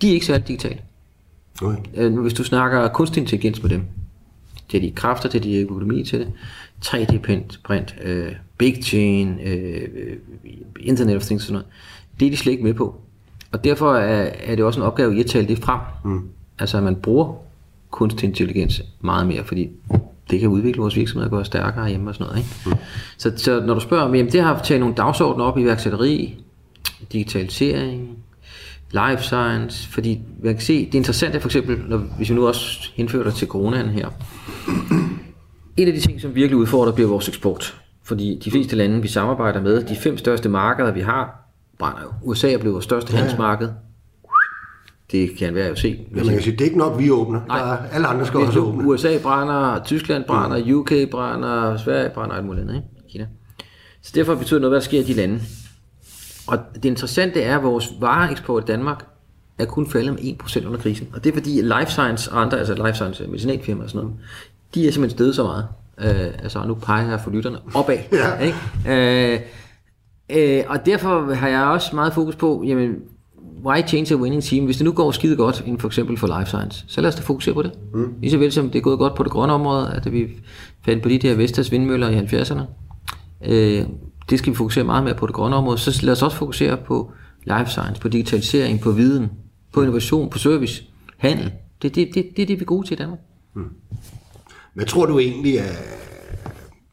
De 0.02 0.10
er 0.10 0.14
ikke 0.14 0.26
særlig 0.26 0.48
digitale. 0.48 0.80
Okay. 1.62 1.78
Øh, 1.96 2.20
Hvis 2.20 2.34
du 2.34 2.44
snakker 2.44 2.88
kunstig 2.88 3.22
intelligens 3.22 3.62
med 3.62 3.70
dem, 3.70 3.82
det 4.72 4.78
er 4.78 4.82
de 4.82 4.92
kræfter 4.92 5.30
til, 5.30 5.44
de 5.44 5.58
økonomi 5.58 6.04
til 6.04 6.20
det, 6.20 6.32
3D-print, 6.86 7.60
print, 7.64 7.96
øh, 8.04 8.32
big 8.58 8.84
chain, 8.84 9.40
øh, 9.46 10.18
internet 10.80 11.16
of 11.16 11.22
things, 11.22 11.44
sådan 11.44 11.54
noget, 11.54 11.68
det 12.20 12.26
er 12.26 12.30
de 12.30 12.38
slet 12.38 12.52
ikke 12.52 12.64
med 12.64 12.74
på. 12.74 13.02
Og 13.52 13.64
derfor 13.64 13.94
er, 13.96 14.30
er 14.40 14.56
det 14.56 14.66
også 14.66 14.80
en 14.80 14.86
opgave 14.86 15.18
i 15.18 15.20
at 15.20 15.26
tale 15.26 15.48
det 15.48 15.58
frem. 15.58 15.80
Mm. 16.06 16.30
Altså 16.60 16.78
at 16.78 16.84
man 16.84 16.96
bruger 16.96 17.36
kunstig 17.92 18.28
intelligens 18.28 18.82
meget 19.02 19.28
mere, 19.28 19.44
fordi 19.44 19.70
det 20.30 20.40
kan 20.40 20.50
udvikle 20.50 20.82
vores 20.82 20.96
virksomhed 20.96 21.26
og 21.26 21.32
gøre 21.32 21.46
stærkere 21.46 21.90
hjemme 21.90 22.10
og 22.10 22.16
sådan 22.16 22.28
noget. 22.28 22.38
Ikke? 22.38 22.50
Mm. 22.66 22.86
Så, 23.18 23.32
så 23.36 23.60
når 23.66 23.74
du 23.74 23.80
spørger 23.80 24.04
om, 24.04 24.12
det 24.12 24.42
har 24.42 24.62
taget 24.64 24.80
nogle 24.80 24.96
dagsordner 24.96 25.46
op 25.46 25.58
i 25.58 25.62
iværksætteri, 25.62 26.36
digitalisering, 27.12 28.18
life 28.92 29.24
science, 29.24 29.90
fordi 29.90 30.20
man 30.44 30.54
kan 30.54 30.62
se, 30.62 30.86
det 30.86 30.94
interessante 30.94 31.38
er 31.38 31.42
for 31.42 31.48
eksempel, 31.48 31.80
når, 31.88 31.98
hvis 31.98 32.30
vi 32.30 32.36
nu 32.36 32.48
også 32.48 32.92
henfører 32.96 33.24
det 33.24 33.34
til 33.34 33.48
coronaen 33.48 33.90
her, 33.90 34.10
en 35.78 35.88
af 35.88 35.94
de 35.94 36.00
ting, 36.00 36.22
som 36.22 36.36
virkelig 36.36 36.58
udfordrer, 36.58 36.92
bliver 36.92 37.10
vores 37.10 37.28
eksport. 37.28 37.82
Fordi 38.04 38.40
de 38.46 38.52
fleste 38.52 38.76
lande, 38.76 39.02
vi 39.02 39.08
samarbejder 39.08 39.62
med, 39.62 39.84
de 39.84 39.96
fem 39.96 40.18
største 40.18 40.50
markeder, 40.50 40.92
vi 40.92 41.02
har, 41.02 41.52
brænder 41.80 42.02
jo. 42.02 42.10
USA 42.24 42.54
er 42.54 42.58
blevet 42.58 42.74
vores 42.74 42.86
største 42.86 43.12
ja. 43.12 43.18
handelsmarked. 43.18 43.70
Det 45.12 45.38
kan 45.38 45.56
være 45.56 45.68
jo 45.68 45.76
se. 45.76 46.00
Ja, 46.16 46.24
man 46.24 46.34
kan 46.34 46.42
sige, 46.42 46.52
det 46.52 46.62
er 46.62 46.66
ikke 46.66 46.78
nok, 46.78 47.00
vi 47.00 47.12
åbner. 47.12 47.42
Nej. 47.48 47.60
Der 47.60 47.66
er, 47.66 47.78
alle 47.92 48.08
andre 48.08 48.26
skal 48.26 48.40
også 48.40 48.60
åbne. 48.60 48.88
USA 48.88 49.18
brænder, 49.24 49.84
Tyskland 49.84 50.24
brænder, 50.24 50.74
UK 50.76 50.92
brænder, 51.12 51.78
Sverige 51.78 52.10
brænder, 52.10 52.36
alt 52.36 52.46
muligt 52.46 52.62
andet, 52.62 52.76
ikke? 52.76 53.12
Kina. 53.12 53.28
Så 54.02 54.12
derfor 54.16 54.36
betyder 54.36 54.60
noget, 54.60 54.72
hvad 54.72 54.80
der 54.80 54.86
sker 54.86 55.00
i 55.00 55.04
de 55.04 55.14
lande. 55.14 55.42
Og 56.48 56.60
det 56.76 56.86
interessante 56.86 57.42
er, 57.42 57.58
at 57.58 57.64
vores 57.64 57.94
vareeksport 58.00 58.64
i 58.64 58.66
Danmark 58.66 59.06
er 59.60 59.66
kun 59.66 59.90
faldet 59.90 60.14
med 60.14 60.34
1% 60.44 60.68
under 60.68 60.80
krisen. 60.80 61.08
Og 61.14 61.24
det 61.24 61.30
er 61.30 61.34
fordi, 61.34 61.62
Life 61.62 61.92
Science 61.92 62.32
og 62.32 62.42
andre, 62.42 62.60
altså 62.60 62.74
Life 62.74 62.94
Science 62.94 63.28
medicinalfirmaer 63.28 63.84
og 63.84 63.90
sådan 63.90 64.06
noget, 64.06 64.20
de 64.76 64.88
er 64.88 64.92
simpelthen 64.92 65.18
steget 65.18 65.36
så 65.36 65.44
meget. 65.44 65.68
Øh, 66.00 66.34
altså, 66.44 66.64
nu 66.68 66.74
peger 66.74 67.10
jeg 67.10 67.20
for 67.20 67.32
lytterne 67.32 67.58
opad. 67.74 67.98
Ja. 68.12 68.38
Ikke? 68.38 68.58
Øh, 68.88 69.40
øh, 70.30 70.64
og 70.68 70.86
derfor 70.86 71.34
har 71.34 71.48
jeg 71.48 71.64
også 71.64 71.96
meget 71.96 72.14
fokus 72.14 72.36
på, 72.36 72.64
jamen, 72.68 72.96
why 73.66 73.82
change 73.88 74.14
a 74.14 74.18
winning 74.18 74.44
team? 74.44 74.66
Hvis 74.66 74.78
det 74.78 74.86
nu 74.86 74.92
går 74.92 75.12
skide 75.12 75.36
godt, 75.36 75.64
inden 75.66 75.80
for 75.80 75.88
eksempel 75.88 76.18
for 76.18 76.40
Life 76.40 76.50
Science, 76.50 76.86
så 76.88 77.02
lad 77.02 77.10
os 77.10 77.16
da 77.16 77.22
fokusere 77.22 77.54
på 77.54 77.62
det. 77.62 77.72
Mm. 77.94 78.14
Lige 78.22 78.32
så 78.32 78.38
vel 78.38 78.52
som 78.52 78.70
det 78.70 78.80
er 78.80 78.84
gået 78.84 79.00
godt 79.00 79.16
på 79.16 79.24
det 79.24 79.32
grønne 79.32 79.54
område, 79.54 79.92
at 79.94 80.12
vi 80.12 80.28
fandt 80.86 81.04
på 81.04 81.10
de 81.10 81.18
der 81.18 81.36
Vestas 81.36 81.72
vindmøller 81.72 82.10
i 82.10 82.20
70'erne. 82.20 82.62
Øh, 83.46 83.86
det 84.30 84.40
skal 84.40 84.52
vi 84.52 84.56
fokusere 84.56 84.84
meget 84.84 85.04
mere 85.04 85.16
på 85.16 85.28
det 85.28 85.36
grønne 85.36 85.56
område. 85.56 85.78
Så 85.78 86.06
lad 86.06 86.12
os 86.12 86.22
også 86.22 86.38
fokusere 86.38 86.78
på 86.78 87.12
life 87.44 87.70
science, 87.70 88.02
på 88.02 88.08
digitalisering, 88.08 88.82
på 88.82 88.92
viden, 88.92 89.30
på 89.74 89.82
innovation, 89.82 90.30
på 90.30 90.38
service, 90.38 90.84
handel. 91.18 91.52
Det, 91.82 91.96
det, 91.96 92.10
det, 92.14 92.30
det 92.36 92.42
er 92.42 92.46
det, 92.46 92.60
vi 92.60 92.62
er 92.62 92.66
gode 92.66 92.88
til 92.88 92.94
i 92.94 92.98
Danmark. 92.98 93.20
Hvad 94.74 94.86
tror 94.86 95.06
du 95.06 95.20
egentlig 95.20 95.56
er... 95.56 95.74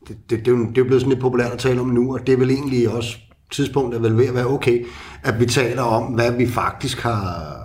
Det, 0.08 0.16
det, 0.30 0.46
det, 0.46 0.52
er 0.52 0.56
det 0.56 0.78
er 0.78 0.84
blevet 0.84 1.00
sådan 1.00 1.08
lidt 1.08 1.20
populært 1.20 1.52
at 1.52 1.58
tale 1.58 1.80
om 1.80 1.86
nu, 1.86 2.14
og 2.14 2.26
det 2.26 2.32
er 2.32 2.36
vel 2.36 2.50
egentlig 2.50 2.88
også 2.88 3.16
tidspunktet 3.52 3.98
er 3.98 4.02
vel 4.02 4.18
ved 4.18 4.26
at 4.26 4.34
være 4.34 4.46
okay, 4.46 4.86
at 5.22 5.40
vi 5.40 5.46
taler 5.46 5.82
om, 5.82 6.02
hvad 6.02 6.32
vi 6.32 6.46
faktisk 6.46 7.00
har 7.00 7.56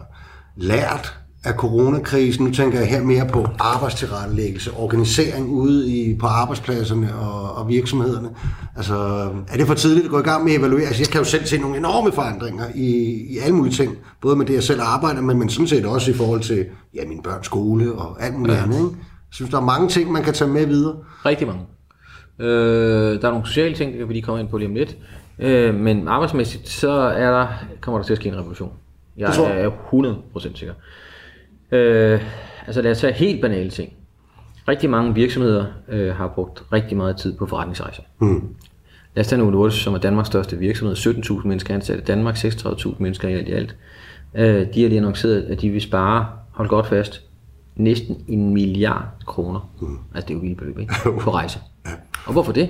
lært 0.56 1.20
af 1.44 1.54
coronakrisen. 1.54 2.46
Nu 2.46 2.52
tænker 2.52 2.80
jeg 2.80 2.88
her 2.88 3.04
mere 3.04 3.28
på 3.28 3.48
arbejdstilrettelæggelse, 3.60 4.72
organisering 4.74 5.48
ude 5.48 5.92
i, 5.92 6.18
på 6.18 6.26
arbejdspladserne 6.26 7.16
og, 7.16 7.56
og 7.56 7.70
virksomhederne. 7.70 8.30
Altså, 8.76 8.96
er 9.48 9.58
det 9.58 9.68
for 9.68 9.74
tidligt 9.74 10.06
at 10.06 10.12
gå 10.12 10.20
i 10.20 10.24
gang 10.24 10.44
med 10.44 10.54
at 10.54 10.60
evaluere? 10.60 10.86
Altså, 10.86 11.02
jeg 11.02 11.08
kan 11.08 11.22
jo 11.22 11.26
selv 11.26 11.46
se 11.46 11.58
nogle 11.58 11.78
enorme 11.78 12.12
forandringer 12.12 12.66
i, 12.76 12.88
i 13.30 13.38
alle 13.38 13.56
mulige 13.56 13.74
ting. 13.74 13.98
Både 14.22 14.36
med 14.36 14.46
det, 14.46 14.54
jeg 14.54 14.64
selv 14.64 14.82
arbejder 14.82 15.22
med, 15.22 15.36
men 15.36 15.50
sådan 15.50 15.68
set 15.68 15.86
også 15.86 16.12
i 16.12 16.14
forhold 16.14 16.42
til 16.42 16.66
ja, 16.96 17.02
min 17.08 17.22
børns 17.24 17.46
skole 17.46 17.94
og 17.94 18.24
alt 18.24 18.36
muligt 18.36 18.58
ja. 18.58 18.64
andet. 18.64 18.78
Ikke? 18.78 18.90
Jeg 18.90 19.36
synes, 19.36 19.52
der 19.52 19.58
er 19.58 19.66
mange 19.66 19.90
ting, 19.90 20.12
man 20.12 20.24
kan 20.24 20.34
tage 20.34 20.52
med 20.52 20.66
videre. 20.66 20.96
Rigtig 21.26 21.48
mange. 21.48 21.62
Øh, 22.40 23.22
der 23.22 23.28
er 23.28 23.32
nogle 23.32 23.48
sociale 23.48 23.76
ting, 23.76 23.92
det 23.92 24.00
kan 24.00 24.08
vi 24.08 24.14
lige 24.14 24.24
komme 24.24 24.42
ind 24.42 24.50
på 24.50 24.58
lige 24.58 24.70
om 24.70 24.76
lidt. 24.76 24.98
Øh, 25.40 25.76
men 25.76 26.08
arbejdsmæssigt, 26.08 26.70
så 26.70 26.92
er 26.92 27.32
der, 27.32 27.48
kommer 27.82 28.00
der 28.00 28.06
til 28.06 28.14
at 28.14 28.18
ske 28.20 28.30
en 28.30 28.36
revolution. 28.38 28.72
Jeg 29.18 29.28
Det 29.28 29.36
tror 29.36 29.48
jeg. 29.50 29.62
er 29.66 29.70
100% 30.44 30.58
sikker. 30.58 30.74
Øh, 31.72 32.22
altså 32.68 32.82
lad 32.82 32.92
os 32.92 33.00
tage 33.00 33.14
helt 33.14 33.42
banale 33.42 33.70
ting. 33.70 33.94
Rigtig 34.68 34.90
mange 34.90 35.14
virksomheder 35.14 35.66
øh, 35.90 36.16
har 36.16 36.28
brugt 36.28 36.64
rigtig 36.74 36.98
meget 36.98 37.18
tid 37.18 37.38
på 37.38 37.46
forretningsrejser. 37.46 38.04
Mm. 38.20 38.56
Lad 39.16 39.22
os 39.24 39.28
tage 39.28 39.40
Novo 39.40 39.52
Nordisk, 39.52 39.84
som 39.84 39.94
er 39.94 39.98
Danmarks 39.98 40.28
største 40.28 40.58
virksomhed. 40.58 40.96
17.000 40.96 41.48
mennesker 41.48 41.74
ansat 41.76 42.00
i 42.00 42.02
Danmark, 42.04 42.36
36.000 42.36 42.90
mennesker 43.00 43.28
i 43.28 43.34
alt 43.34 43.48
i 43.48 43.52
alt. 43.52 43.76
Øh, 44.36 44.68
de 44.74 44.82
har 44.82 44.90
lige 44.90 44.98
annonceret, 44.98 45.42
at 45.42 45.62
de 45.62 45.70
vil 45.70 45.82
spare, 45.82 46.28
hold 46.52 46.70
godt 46.70 46.88
fast, 46.88 47.22
næsten 47.76 48.24
en 48.28 48.54
milliard 48.54 49.04
kroner. 49.26 49.70
Mm. 49.82 49.98
Altså 50.16 50.28
det 50.28 50.34
er 50.34 50.38
jo 50.38 50.42
vildt 50.42 50.58
beløb, 50.58 50.80
ikke? 50.80 50.94
På 51.22 51.32
rejse. 51.34 51.60
Og 52.26 52.34
hvorfor 52.34 52.52
det? 52.52 52.70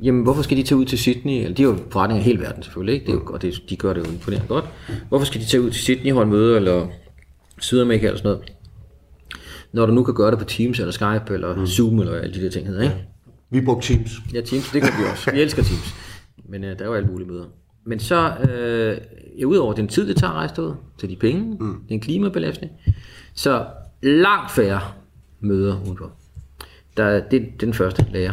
Jamen, 0.00 0.22
hvorfor 0.22 0.42
skal 0.42 0.56
de 0.56 0.62
tage 0.62 0.78
ud 0.78 0.84
til 0.84 0.98
Sydney? 0.98 1.32
Eller, 1.32 1.54
de 1.54 1.62
har 1.62 1.70
jo 1.70 1.78
forretninger 1.90 2.22
i 2.22 2.24
hele 2.24 2.40
verden 2.40 2.62
selvfølgelig, 2.62 2.94
ikke? 2.94 3.06
Det 3.06 3.12
er 3.12 3.16
jo, 3.16 3.26
og 3.26 3.42
det, 3.42 3.62
de 3.70 3.76
gør 3.76 3.92
det 3.92 4.00
jo 4.00 4.12
imponerende 4.12 4.48
godt. 4.48 4.64
Hvorfor 5.08 5.26
skal 5.26 5.40
de 5.40 5.46
tage 5.46 5.62
ud 5.62 5.70
til 5.70 5.80
Sydney 5.80 6.12
holde 6.12 6.30
møde, 6.30 6.56
eller 6.56 6.86
Sydamerika 7.60 8.06
eller 8.06 8.18
sådan 8.18 8.30
noget? 8.30 8.52
Når 9.72 9.86
du 9.86 9.92
nu 9.92 10.04
kan 10.04 10.14
gøre 10.14 10.30
det 10.30 10.38
på 10.38 10.44
Teams, 10.44 10.78
eller 10.78 10.92
Skype, 10.92 11.34
eller 11.34 11.56
mm. 11.56 11.66
Zoom, 11.66 11.98
eller 11.98 12.14
alle 12.14 12.34
de 12.34 12.44
der 12.44 12.50
ting 12.50 12.66
hedder, 12.66 12.82
ikke? 12.82 13.04
Vi 13.50 13.60
brugte 13.60 13.94
Teams. 13.94 14.10
Ja, 14.34 14.40
Teams, 14.40 14.70
det 14.70 14.82
kan 14.82 14.92
vi 14.98 15.04
også. 15.10 15.30
Vi 15.30 15.40
elsker 15.40 15.62
Teams. 15.62 15.94
Men 16.48 16.64
øh, 16.64 16.78
der 16.78 16.84
er 16.84 16.88
jo 16.88 16.94
alle 16.94 17.08
mulige 17.08 17.28
møder. 17.28 17.44
Men 17.84 17.98
så, 17.98 18.36
øh, 18.36 18.98
ja, 19.38 19.44
udover 19.44 19.72
den 19.72 19.88
tid, 19.88 20.08
det 20.08 20.16
tager 20.16 20.30
at 20.30 20.36
rejse 20.36 20.54
derud, 20.56 20.74
til 20.98 21.08
de 21.08 21.16
penge, 21.16 21.56
mm. 21.60 21.74
det 21.82 21.90
er 21.90 21.94
en 21.94 22.00
klimabelastning, 22.00 22.72
så 23.34 23.66
langt 24.02 24.50
færre 24.50 24.80
møder 25.40 25.80
udenfor. 25.84 26.12
Der, 26.96 27.20
det, 27.20 27.30
det 27.30 27.38
er 27.38 27.58
den 27.58 27.74
første 27.74 28.06
lærer. 28.12 28.32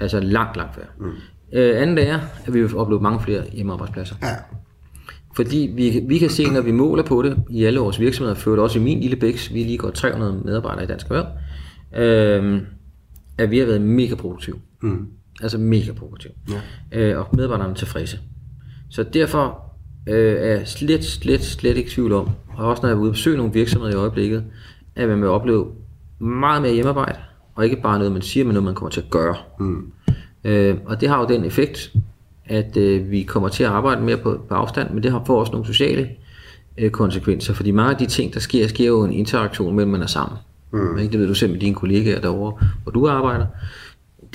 Altså 0.00 0.20
langt, 0.20 0.56
langt 0.56 0.74
færre. 0.74 0.86
Mm. 0.98 1.10
Øh, 1.52 1.82
anden 1.82 1.96
lærer, 1.96 2.20
at 2.46 2.54
vi 2.54 2.62
vil 2.62 2.76
opleve 2.76 3.00
mange 3.00 3.20
flere 3.20 3.42
hjemmearbejdspladser. 3.52 4.14
Ja. 4.22 4.28
Fordi 5.36 5.72
vi, 5.74 6.00
vi 6.08 6.18
kan 6.18 6.30
se, 6.30 6.50
når 6.50 6.60
vi 6.60 6.72
måler 6.72 7.02
på 7.02 7.22
det 7.22 7.36
i 7.50 7.64
alle 7.64 7.80
vores 7.80 8.00
virksomheder, 8.00 8.34
ført 8.34 8.58
også 8.58 8.78
i 8.78 8.82
min 8.82 9.00
lille 9.00 9.16
bæks, 9.16 9.54
vi 9.54 9.60
er 9.60 9.64
lige 9.64 9.78
godt 9.78 9.94
300 9.94 10.42
medarbejdere 10.44 10.84
i 10.84 10.86
Dansk 10.86 11.06
Erhverv, 11.06 11.26
øh, 12.02 12.62
at 13.38 13.50
vi 13.50 13.58
har 13.58 13.66
været 13.66 13.80
mega 13.80 14.14
produktive. 14.14 14.56
Mm. 14.82 15.06
Altså 15.42 15.58
mega 15.58 15.92
produktive. 15.92 16.32
Ja. 16.92 17.00
Øh, 17.00 17.18
og 17.18 17.26
medarbejderne 17.36 17.70
er 17.70 17.74
tilfredse. 17.74 18.18
Så 18.90 19.02
derfor 19.02 19.74
øh, 20.06 20.32
er 20.32 20.46
jeg 20.46 20.68
slet, 20.68 21.04
slet, 21.04 21.44
slet 21.44 21.76
ikke 21.76 21.90
tvivl 21.90 22.12
om, 22.12 22.28
og 22.56 22.68
også 22.68 22.82
når 22.82 22.88
jeg 22.88 22.96
er 22.96 23.00
ude 23.00 23.08
og 23.08 23.12
besøge 23.12 23.36
nogle 23.36 23.52
virksomheder 23.52 23.92
i 23.92 23.96
øjeblikket, 23.96 24.44
at 24.96 25.08
man 25.08 25.20
vil 25.20 25.28
opleve 25.28 25.66
meget 26.18 26.62
mere 26.62 26.72
hjemmearbejde, 26.72 27.18
og 27.54 27.64
ikke 27.64 27.82
bare 27.82 27.98
noget, 27.98 28.12
man 28.12 28.22
siger, 28.22 28.44
men 28.44 28.54
noget, 28.54 28.64
man 28.64 28.74
kommer 28.74 28.90
til 28.90 29.00
at 29.00 29.10
gøre. 29.10 29.36
Mm. 29.60 29.92
Øh, 30.44 30.76
og 30.86 31.00
det 31.00 31.08
har 31.08 31.20
jo 31.20 31.26
den 31.26 31.44
effekt, 31.44 31.92
at 32.46 32.76
øh, 32.76 33.10
vi 33.10 33.22
kommer 33.22 33.48
til 33.48 33.64
at 33.64 33.70
arbejde 33.70 34.02
mere 34.02 34.16
på, 34.16 34.40
på 34.48 34.54
afstand, 34.54 34.90
men 34.90 35.02
det 35.02 35.12
har 35.12 35.22
får 35.26 35.40
også 35.40 35.52
nogle 35.52 35.66
sociale 35.66 36.08
øh, 36.78 36.90
konsekvenser, 36.90 37.54
fordi 37.54 37.70
mange 37.70 37.90
af 37.92 37.98
de 37.98 38.06
ting, 38.06 38.34
der 38.34 38.40
sker, 38.40 38.68
sker 38.68 38.86
jo 38.86 39.04
en 39.04 39.12
interaktion 39.12 39.76
mellem 39.76 39.92
man 39.92 40.02
er 40.02 40.06
sammen. 40.06 40.38
Mm. 40.72 40.98
Ikke? 40.98 41.12
Det 41.12 41.20
ved 41.20 41.26
du 41.26 41.34
selv 41.34 41.52
med 41.52 41.60
dine 41.60 41.74
kollegaer 41.74 42.20
derovre, 42.20 42.66
hvor 42.82 42.92
du 42.92 43.08
arbejder. 43.08 43.46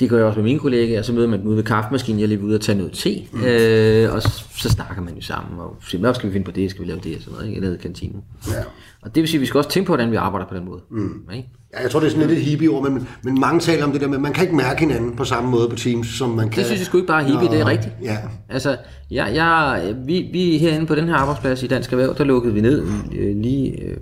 Det 0.00 0.10
gør 0.10 0.16
jeg 0.16 0.26
også 0.26 0.38
med 0.38 0.44
mine 0.44 0.58
kollegaer, 0.58 1.02
så 1.02 1.12
møder 1.12 1.28
man 1.28 1.40
dem 1.40 1.48
ude 1.48 1.56
ved 1.56 1.64
kaffemaskinen, 1.64 2.18
jeg 2.18 2.24
er 2.24 2.28
lige 2.28 2.44
ude 2.44 2.54
og 2.54 2.60
tage 2.60 2.78
noget 2.78 2.92
te, 2.92 3.26
mm. 3.32 3.44
øh, 3.44 4.14
og 4.14 4.22
så, 4.22 4.44
så, 4.56 4.68
snakker 4.68 5.02
man 5.02 5.14
jo 5.14 5.20
sammen, 5.20 5.60
og 5.60 5.76
siger, 5.80 6.00
hvad 6.00 6.14
skal 6.14 6.28
vi 6.28 6.32
finde 6.32 6.44
på 6.44 6.50
det, 6.50 6.70
skal 6.70 6.84
vi 6.84 6.90
lave 6.90 7.00
det, 7.00 7.16
og 7.16 7.22
sådan 7.22 7.34
noget, 7.34 7.48
ikke? 7.48 7.60
nede 7.60 7.74
i 7.74 7.78
kantinen. 7.78 8.22
Ja. 8.48 8.62
Og 9.02 9.14
det 9.14 9.20
vil 9.20 9.28
sige, 9.28 9.38
at 9.38 9.40
vi 9.40 9.46
skal 9.46 9.58
også 9.58 9.70
tænke 9.70 9.86
på, 9.86 9.90
hvordan 9.90 10.10
vi 10.10 10.16
arbejder 10.16 10.46
på 10.46 10.54
den 10.54 10.64
måde. 10.64 10.80
Mm. 10.90 11.28
Ikke? 11.34 11.48
Ja, 11.76 11.82
jeg 11.82 11.90
tror, 11.90 12.00
det 12.00 12.06
er 12.06 12.10
sådan 12.10 12.28
lidt 12.28 12.38
et 12.38 12.44
hippie-ord, 12.44 12.90
men, 12.90 13.08
men 13.22 13.40
mange 13.40 13.60
taler 13.60 13.84
om 13.84 13.92
det 13.92 14.00
der 14.00 14.08
med, 14.08 14.18
man 14.18 14.32
kan 14.32 14.44
ikke 14.44 14.56
mærke 14.56 14.80
hinanden 14.80 15.16
på 15.16 15.24
samme 15.24 15.50
måde 15.50 15.68
på 15.68 15.76
Teams, 15.76 16.06
som 16.06 16.30
man 16.30 16.48
kan. 16.48 16.58
Det 16.58 16.66
synes 16.66 16.80
jeg 16.80 16.86
sgu 16.86 16.96
ikke 16.96 17.06
bare 17.06 17.22
er 17.22 17.26
hippie, 17.26 17.48
Nå, 17.48 17.54
det 17.54 17.60
er 17.60 17.66
rigtigt. 17.66 17.94
Ja. 18.02 18.18
Altså, 18.48 18.76
jeg, 19.10 19.34
jeg, 19.34 19.94
vi, 20.06 20.28
vi 20.32 20.58
herinde 20.58 20.86
på 20.86 20.94
den 20.94 21.08
her 21.08 21.14
arbejdsplads 21.14 21.62
i 21.62 21.66
Dansk 21.66 21.92
Erhverv, 21.92 22.14
der 22.18 22.24
lukkede 22.24 22.54
vi 22.54 22.60
ned 22.60 22.86
øh, 23.18 23.36
lige, 23.36 23.82
øh, 23.82 23.96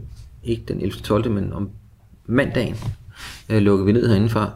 ikke 0.44 0.64
den 0.68 0.80
11. 0.80 1.00
12. 1.00 1.30
men 1.30 1.52
om 1.52 1.70
mandagen, 2.26 2.76
øh, 3.48 3.62
lukkede 3.62 3.86
vi 3.86 3.92
ned 3.92 4.08
herinde 4.08 4.28
fra, 4.28 4.50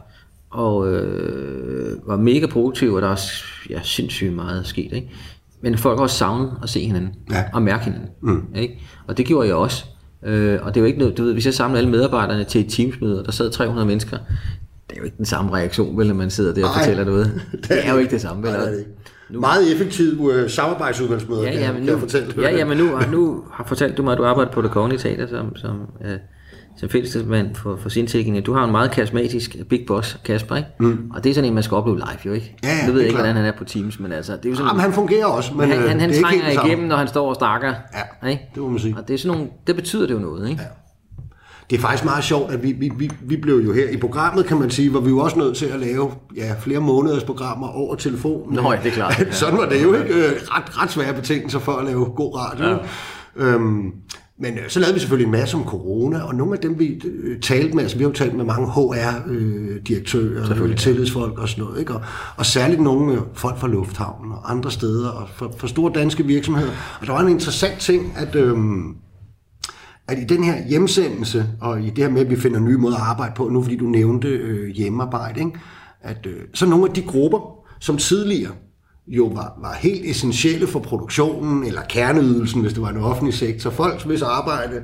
og 0.49 0.93
øh, 0.93 2.07
var 2.07 2.17
mega 2.17 2.47
produktive, 2.47 2.95
og 2.95 3.01
der 3.01 3.07
var 3.07 3.21
ja, 3.69 3.79
sindssygt 3.83 4.33
meget 4.33 4.67
sket. 4.67 4.93
Ikke? 4.93 5.09
Men 5.61 5.77
folk 5.77 5.97
har 5.97 6.03
også 6.03 6.17
savnet 6.17 6.53
at 6.63 6.69
se 6.69 6.85
hinanden, 6.85 7.13
ja. 7.31 7.43
og 7.53 7.61
mærke 7.61 7.83
hinanden. 7.83 8.09
Mm. 8.21 8.45
Ikke? 8.55 8.79
Og 9.07 9.17
det 9.17 9.25
gjorde 9.25 9.47
jeg 9.47 9.55
også. 9.55 9.85
Øh, 10.23 10.59
og 10.61 10.75
det 10.75 10.77
er 10.77 10.81
jo 10.81 10.87
ikke 10.87 10.99
noget, 10.99 11.17
du 11.17 11.23
ved, 11.23 11.33
hvis 11.33 11.45
jeg 11.45 11.53
samler 11.53 11.77
alle 11.77 11.89
medarbejderne 11.89 12.43
til 12.43 12.61
et 12.61 12.71
teamsmøde, 12.71 13.19
og 13.19 13.25
der 13.25 13.31
sad 13.31 13.51
300 13.51 13.87
mennesker, 13.87 14.17
det 14.89 14.95
er 14.95 14.99
jo 14.99 15.03
ikke 15.03 15.17
den 15.17 15.25
samme 15.25 15.51
reaktion, 15.51 15.97
vel, 15.97 16.07
når 16.07 16.15
man 16.15 16.29
sidder 16.29 16.53
der 16.53 16.65
og 16.65 16.69
Ej, 16.69 16.79
fortæller 16.79 17.03
noget. 17.03 17.41
Det 17.67 17.87
er 17.87 17.93
jo 17.93 17.97
ikke 17.99 18.11
det 18.11 18.21
samme, 18.21 18.43
vel? 18.43 18.51
Nej, 18.51 18.61
det 18.61 18.73
er 18.73 18.79
ikke. 18.79 18.91
Nu. 19.29 19.39
Meget 19.39 19.71
effektiv 19.73 20.21
uh, 20.21 20.49
samarbejdsudvalgsmøder, 20.49 21.43
ja, 21.43 21.59
ja, 21.59 21.71
men 21.71 21.75
kan, 21.75 21.85
nu, 21.85 21.91
jeg 21.91 21.99
fortælle. 21.99 22.33
Ja, 22.41 22.49
ja, 22.49 22.65
men 22.65 22.77
nu, 22.77 22.99
nu 23.11 23.43
har 23.51 23.63
fortalt 23.63 23.97
du 23.97 24.03
mig, 24.03 24.11
at 24.11 24.17
du 24.17 24.23
arbejder 24.25 24.51
på 24.51 24.61
det 24.61 24.71
kongelige 24.71 24.99
teater 24.99 25.27
som, 25.27 25.55
som 25.55 25.81
uh, 25.99 26.07
som 26.79 26.89
fællesmand 26.89 27.55
for, 27.55 27.75
for 27.75 27.89
sin 27.89 28.05
Du 28.41 28.53
har 28.53 28.65
en 28.65 28.71
meget 28.71 28.91
karismatisk 28.91 29.55
big 29.69 29.85
boss, 29.87 30.19
Kasper, 30.25 30.55
ikke? 30.55 30.69
Mm. 30.79 31.11
Og 31.13 31.23
det 31.23 31.29
er 31.29 31.33
sådan 31.33 31.47
en, 31.47 31.53
man 31.53 31.63
skal 31.63 31.75
opleve 31.75 31.97
live, 31.97 32.17
jo 32.25 32.33
ikke? 32.33 32.55
Ja, 32.63 32.69
ja, 32.69 32.87
nu 32.87 32.93
ved 32.93 33.01
jeg 33.01 33.07
ikke, 33.07 33.17
hvordan 33.17 33.35
han 33.35 33.45
er 33.45 33.51
på 33.57 33.63
Teams, 33.63 33.99
men 33.99 34.11
altså... 34.11 34.31
Det 34.35 34.45
er 34.45 34.49
jo 34.49 34.55
sådan, 34.55 34.67
Jamen, 34.67 34.81
han 34.81 34.93
fungerer 34.93 35.25
også, 35.25 35.53
men, 35.53 35.69
han, 35.69 35.79
han, 35.79 35.99
han 35.99 36.09
det 36.09 36.17
er 36.17 36.21
trænger 36.21 36.65
igennem, 36.65 36.87
når 36.87 36.95
han 36.95 37.07
står 37.07 37.29
og 37.29 37.35
snakker. 37.35 37.73
Ja, 38.23 38.27
ikke? 38.27 38.49
det 38.55 38.63
må 38.63 38.69
man 38.69 38.79
sige. 38.79 38.95
Og 38.97 39.07
det, 39.07 39.13
er 39.13 39.17
sådan 39.17 39.37
nogle, 39.37 39.51
det 39.67 39.75
betyder 39.75 40.07
det 40.07 40.13
jo 40.13 40.19
noget, 40.19 40.49
ikke? 40.49 40.61
Ja. 40.61 40.67
Det 41.69 41.77
er 41.77 41.81
faktisk 41.81 42.05
meget 42.05 42.23
sjovt, 42.23 42.51
at 42.51 42.63
vi, 42.63 42.71
vi, 42.71 42.91
vi, 42.97 43.09
vi 43.21 43.37
blev 43.37 43.55
jo 43.55 43.73
her 43.73 43.89
i 43.89 43.97
programmet, 43.97 44.45
kan 44.45 44.59
man 44.59 44.69
sige, 44.69 44.89
hvor 44.89 44.99
vi 44.99 45.09
jo 45.09 45.19
også 45.19 45.39
nødt 45.39 45.57
til 45.57 45.65
at 45.65 45.79
lave 45.79 46.11
ja, 46.35 46.55
flere 46.59 46.79
måneders 46.79 47.23
programmer 47.23 47.67
over 47.67 47.95
telefonen. 47.95 48.55
Nå, 48.55 48.73
det 48.83 48.89
er 48.89 48.95
klart. 48.95 49.19
Ja. 49.19 49.31
Sådan 49.41 49.57
var 49.57 49.69
det 49.69 49.83
jo 49.83 49.93
ikke. 49.93 50.13
Øh, 50.13 50.31
ret, 50.41 50.81
ret 50.83 50.91
svære 50.91 51.13
betingelser 51.13 51.59
for 51.59 51.71
at 51.71 51.85
lave 51.85 52.05
god 52.05 52.35
radio. 52.35 52.67
Ja. 52.67 52.77
Øhm, 53.35 53.93
men 54.41 54.57
øh, 54.57 54.69
så 54.69 54.79
lavede 54.79 54.93
vi 54.93 54.99
selvfølgelig 54.99 55.25
en 55.25 55.31
masse 55.31 55.57
om 55.57 55.65
corona, 55.65 56.21
og 56.21 56.35
nogle 56.35 56.53
af 56.53 56.59
dem, 56.59 56.79
vi 56.79 57.01
øh, 57.05 57.39
talte 57.39 57.75
med, 57.75 57.83
altså 57.83 57.97
vi 57.97 58.03
har 58.03 58.09
jo 58.09 58.15
talt 58.15 58.33
med 58.33 58.45
mange 58.45 58.67
HR-direktører, 58.67 60.63
øh, 60.63 60.77
tillidsfolk 60.77 61.39
og 61.39 61.49
sådan 61.49 61.63
noget, 61.63 61.79
ikke? 61.79 61.93
Og, 61.93 62.01
og 62.37 62.45
særligt 62.45 62.81
nogle 62.81 63.13
øh, 63.13 63.19
folk 63.33 63.57
fra 63.57 63.67
lufthavnen 63.67 64.31
og 64.31 64.51
andre 64.51 64.71
steder, 64.71 65.09
og 65.09 65.29
for, 65.35 65.53
for 65.57 65.67
store 65.67 65.91
danske 65.95 66.25
virksomheder. 66.25 66.71
Og 67.01 67.07
der 67.07 67.13
var 67.13 67.21
en 67.21 67.29
interessant 67.29 67.79
ting, 67.79 68.13
at, 68.17 68.35
øh, 68.35 68.57
at 70.07 70.19
i 70.19 70.23
den 70.23 70.43
her 70.43 70.67
hjemsendelse, 70.67 71.45
og 71.61 71.81
i 71.81 71.89
det 71.89 71.97
her 71.97 72.09
med, 72.09 72.21
at 72.21 72.29
vi 72.29 72.35
finder 72.35 72.59
nye 72.59 72.77
måder 72.77 72.95
at 72.95 73.03
arbejde 73.03 73.33
på, 73.35 73.49
nu 73.49 73.63
fordi 73.63 73.77
du 73.77 73.85
nævnte 73.85 74.27
øh, 74.27 74.69
hjemmearbejde, 74.69 75.39
ikke? 75.39 75.59
at 76.01 76.25
øh, 76.25 76.41
så 76.53 76.65
nogle 76.65 76.85
af 76.85 76.93
de 76.93 77.01
grupper, 77.01 77.65
som 77.79 77.97
tidligere 77.97 78.51
jo 79.09 79.25
var, 79.25 79.53
var 79.61 79.73
helt 79.79 80.05
essentielle 80.05 80.67
for 80.67 80.79
produktionen, 80.79 81.63
eller 81.63 81.81
kerneydelsen, 81.89 82.61
hvis 82.61 82.73
det 82.73 82.81
var 82.81 82.89
en 82.89 82.97
offentlig 82.97 83.33
sektor. 83.33 83.69
Folk, 83.69 84.05
hvis 84.05 84.21
arbejde 84.21 84.83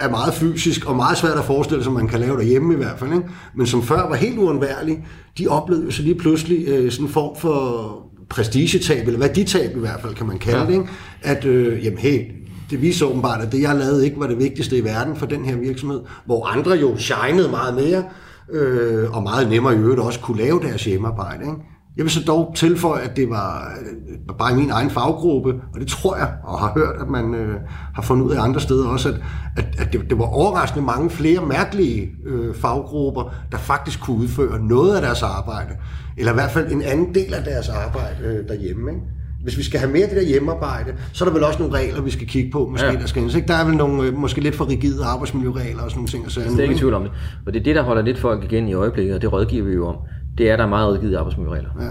er 0.00 0.10
meget 0.10 0.34
fysisk 0.34 0.86
og 0.86 0.96
meget 0.96 1.18
svært 1.18 1.38
at 1.38 1.44
forestille 1.44 1.84
sig, 1.84 1.92
man 1.92 2.08
kan 2.08 2.20
lave 2.20 2.36
derhjemme 2.36 2.74
i 2.74 2.76
hvert 2.76 2.98
fald, 2.98 3.12
ikke? 3.12 3.24
men 3.54 3.66
som 3.66 3.82
før 3.82 4.08
var 4.08 4.14
helt 4.14 4.38
uundværlige, 4.38 5.04
de 5.38 5.48
oplevede 5.48 5.92
så 5.92 6.02
lige 6.02 6.14
pludselig 6.14 6.68
øh, 6.68 6.92
sådan 6.92 7.06
en 7.06 7.12
form 7.12 7.36
for 7.36 7.98
prestigetab, 8.28 9.06
eller 9.06 9.20
værditab 9.20 9.76
i 9.76 9.80
hvert 9.80 10.00
fald, 10.00 10.14
kan 10.14 10.26
man 10.26 10.38
kalde 10.38 10.60
ja. 10.60 10.66
det, 10.66 10.72
ikke? 10.72 10.86
at 11.22 11.44
øh, 11.44 11.84
jamen, 11.84 11.98
hey, 11.98 12.24
det 12.70 12.82
viser 12.82 13.06
åbenbart, 13.06 13.40
at 13.40 13.52
det 13.52 13.62
jeg 13.62 13.76
lavede 13.76 14.04
ikke 14.04 14.20
var 14.20 14.26
det 14.26 14.38
vigtigste 14.38 14.78
i 14.78 14.84
verden 14.84 15.16
for 15.16 15.26
den 15.26 15.44
her 15.44 15.56
virksomhed, 15.56 16.00
hvor 16.24 16.46
andre 16.46 16.72
jo 16.72 16.96
shinede 16.96 17.48
meget 17.48 17.74
mere, 17.74 18.04
øh, 18.52 19.16
og 19.16 19.22
meget 19.22 19.48
nemmere 19.48 19.74
i 19.74 19.78
øvrigt 19.78 20.00
også 20.00 20.20
kunne 20.20 20.38
lave 20.38 20.60
deres 20.62 20.84
hjemmearbejde. 20.84 21.42
Ikke? 21.42 21.71
Jeg 21.96 22.04
vil 22.04 22.10
så 22.10 22.24
dog 22.26 22.52
tilføje, 22.56 23.02
at 23.02 23.16
det 23.16 23.30
var 23.30 23.72
øh, 23.80 24.36
bare 24.38 24.52
i 24.52 24.56
min 24.56 24.70
egen 24.70 24.90
faggruppe, 24.90 25.54
og 25.74 25.80
det 25.80 25.88
tror 25.88 26.16
jeg, 26.16 26.32
og 26.44 26.58
har 26.58 26.72
hørt, 26.76 26.96
at 27.00 27.08
man 27.08 27.34
øh, 27.34 27.56
har 27.94 28.02
fundet 28.02 28.24
ud 28.24 28.30
af 28.30 28.42
andre 28.42 28.60
steder 28.60 28.88
også, 28.88 29.08
at, 29.08 29.14
at, 29.56 29.64
at 29.78 29.92
det, 29.92 30.10
det 30.10 30.18
var 30.18 30.24
overraskende 30.24 30.86
mange 30.86 31.10
flere 31.10 31.46
mærkelige 31.46 32.10
øh, 32.26 32.54
faggrupper, 32.54 33.34
der 33.52 33.58
faktisk 33.58 34.00
kunne 34.00 34.16
udføre 34.16 34.58
noget 34.60 34.96
af 34.96 35.02
deres 35.02 35.22
arbejde, 35.22 35.70
eller 36.16 36.32
i 36.32 36.34
hvert 36.34 36.50
fald 36.50 36.72
en 36.72 36.82
anden 36.82 37.14
del 37.14 37.34
af 37.34 37.44
deres 37.44 37.68
arbejde 37.68 38.16
øh, 38.24 38.48
derhjemme. 38.48 38.90
Ikke? 38.90 39.02
Hvis 39.42 39.58
vi 39.58 39.62
skal 39.62 39.80
have 39.80 39.92
mere 39.92 40.02
af 40.02 40.08
det 40.08 40.16
der 40.16 40.24
hjemmearbejde, 40.24 40.92
så 41.12 41.24
er 41.24 41.28
der 41.28 41.34
vel 41.34 41.44
også 41.44 41.58
nogle 41.58 41.74
regler, 41.74 42.02
vi 42.02 42.10
skal 42.10 42.26
kigge 42.26 42.50
på, 42.50 42.68
måske 42.68 42.86
ja. 42.86 42.92
der 42.92 43.06
skal 43.06 43.22
ikke? 43.22 43.48
Der 43.48 43.54
er 43.54 43.64
vel 43.64 43.76
nogle 43.76 44.02
øh, 44.02 44.14
måske 44.14 44.40
lidt 44.40 44.54
for 44.54 44.68
rigide 44.68 45.04
arbejdsmiljøregler 45.04 45.82
og 45.82 45.90
sådan 45.90 45.98
nogle 45.98 46.08
ting. 46.08 46.30
Så 46.30 46.40
det 46.40 46.58
er 46.58 46.62
ikke 46.62 46.74
tvivl 46.74 46.94
om 46.94 47.02
det. 47.02 47.12
Og 47.46 47.52
det 47.52 47.60
er 47.60 47.64
det, 47.64 47.76
der 47.76 47.82
holder 47.82 48.02
lidt 48.02 48.18
folk 48.18 48.44
igen 48.44 48.68
i 48.68 48.74
øjeblikket, 48.74 49.14
og 49.14 49.22
det 49.22 49.32
rådgiver 49.32 49.64
vi 49.64 49.72
jo 49.72 49.86
om 49.86 49.96
det 50.38 50.50
er 50.50 50.56
der 50.56 50.66
meget 50.66 50.92
udgivet 50.92 51.16
arbejdsmiljøregler. 51.16 51.70
Ja. 51.80 51.88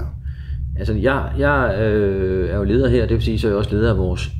Altså, 0.75 0.93
jeg, 0.93 1.31
jeg 1.37 1.79
øh, 1.81 2.49
er 2.49 2.57
jo 2.57 2.63
leder 2.63 2.89
her, 2.89 3.01
det 3.01 3.13
vil 3.13 3.21
sige, 3.21 3.39
så 3.39 3.47
er 3.47 3.51
jeg 3.51 3.57
også 3.57 3.75
leder 3.75 3.91
af 3.91 3.97
vores 3.97 4.31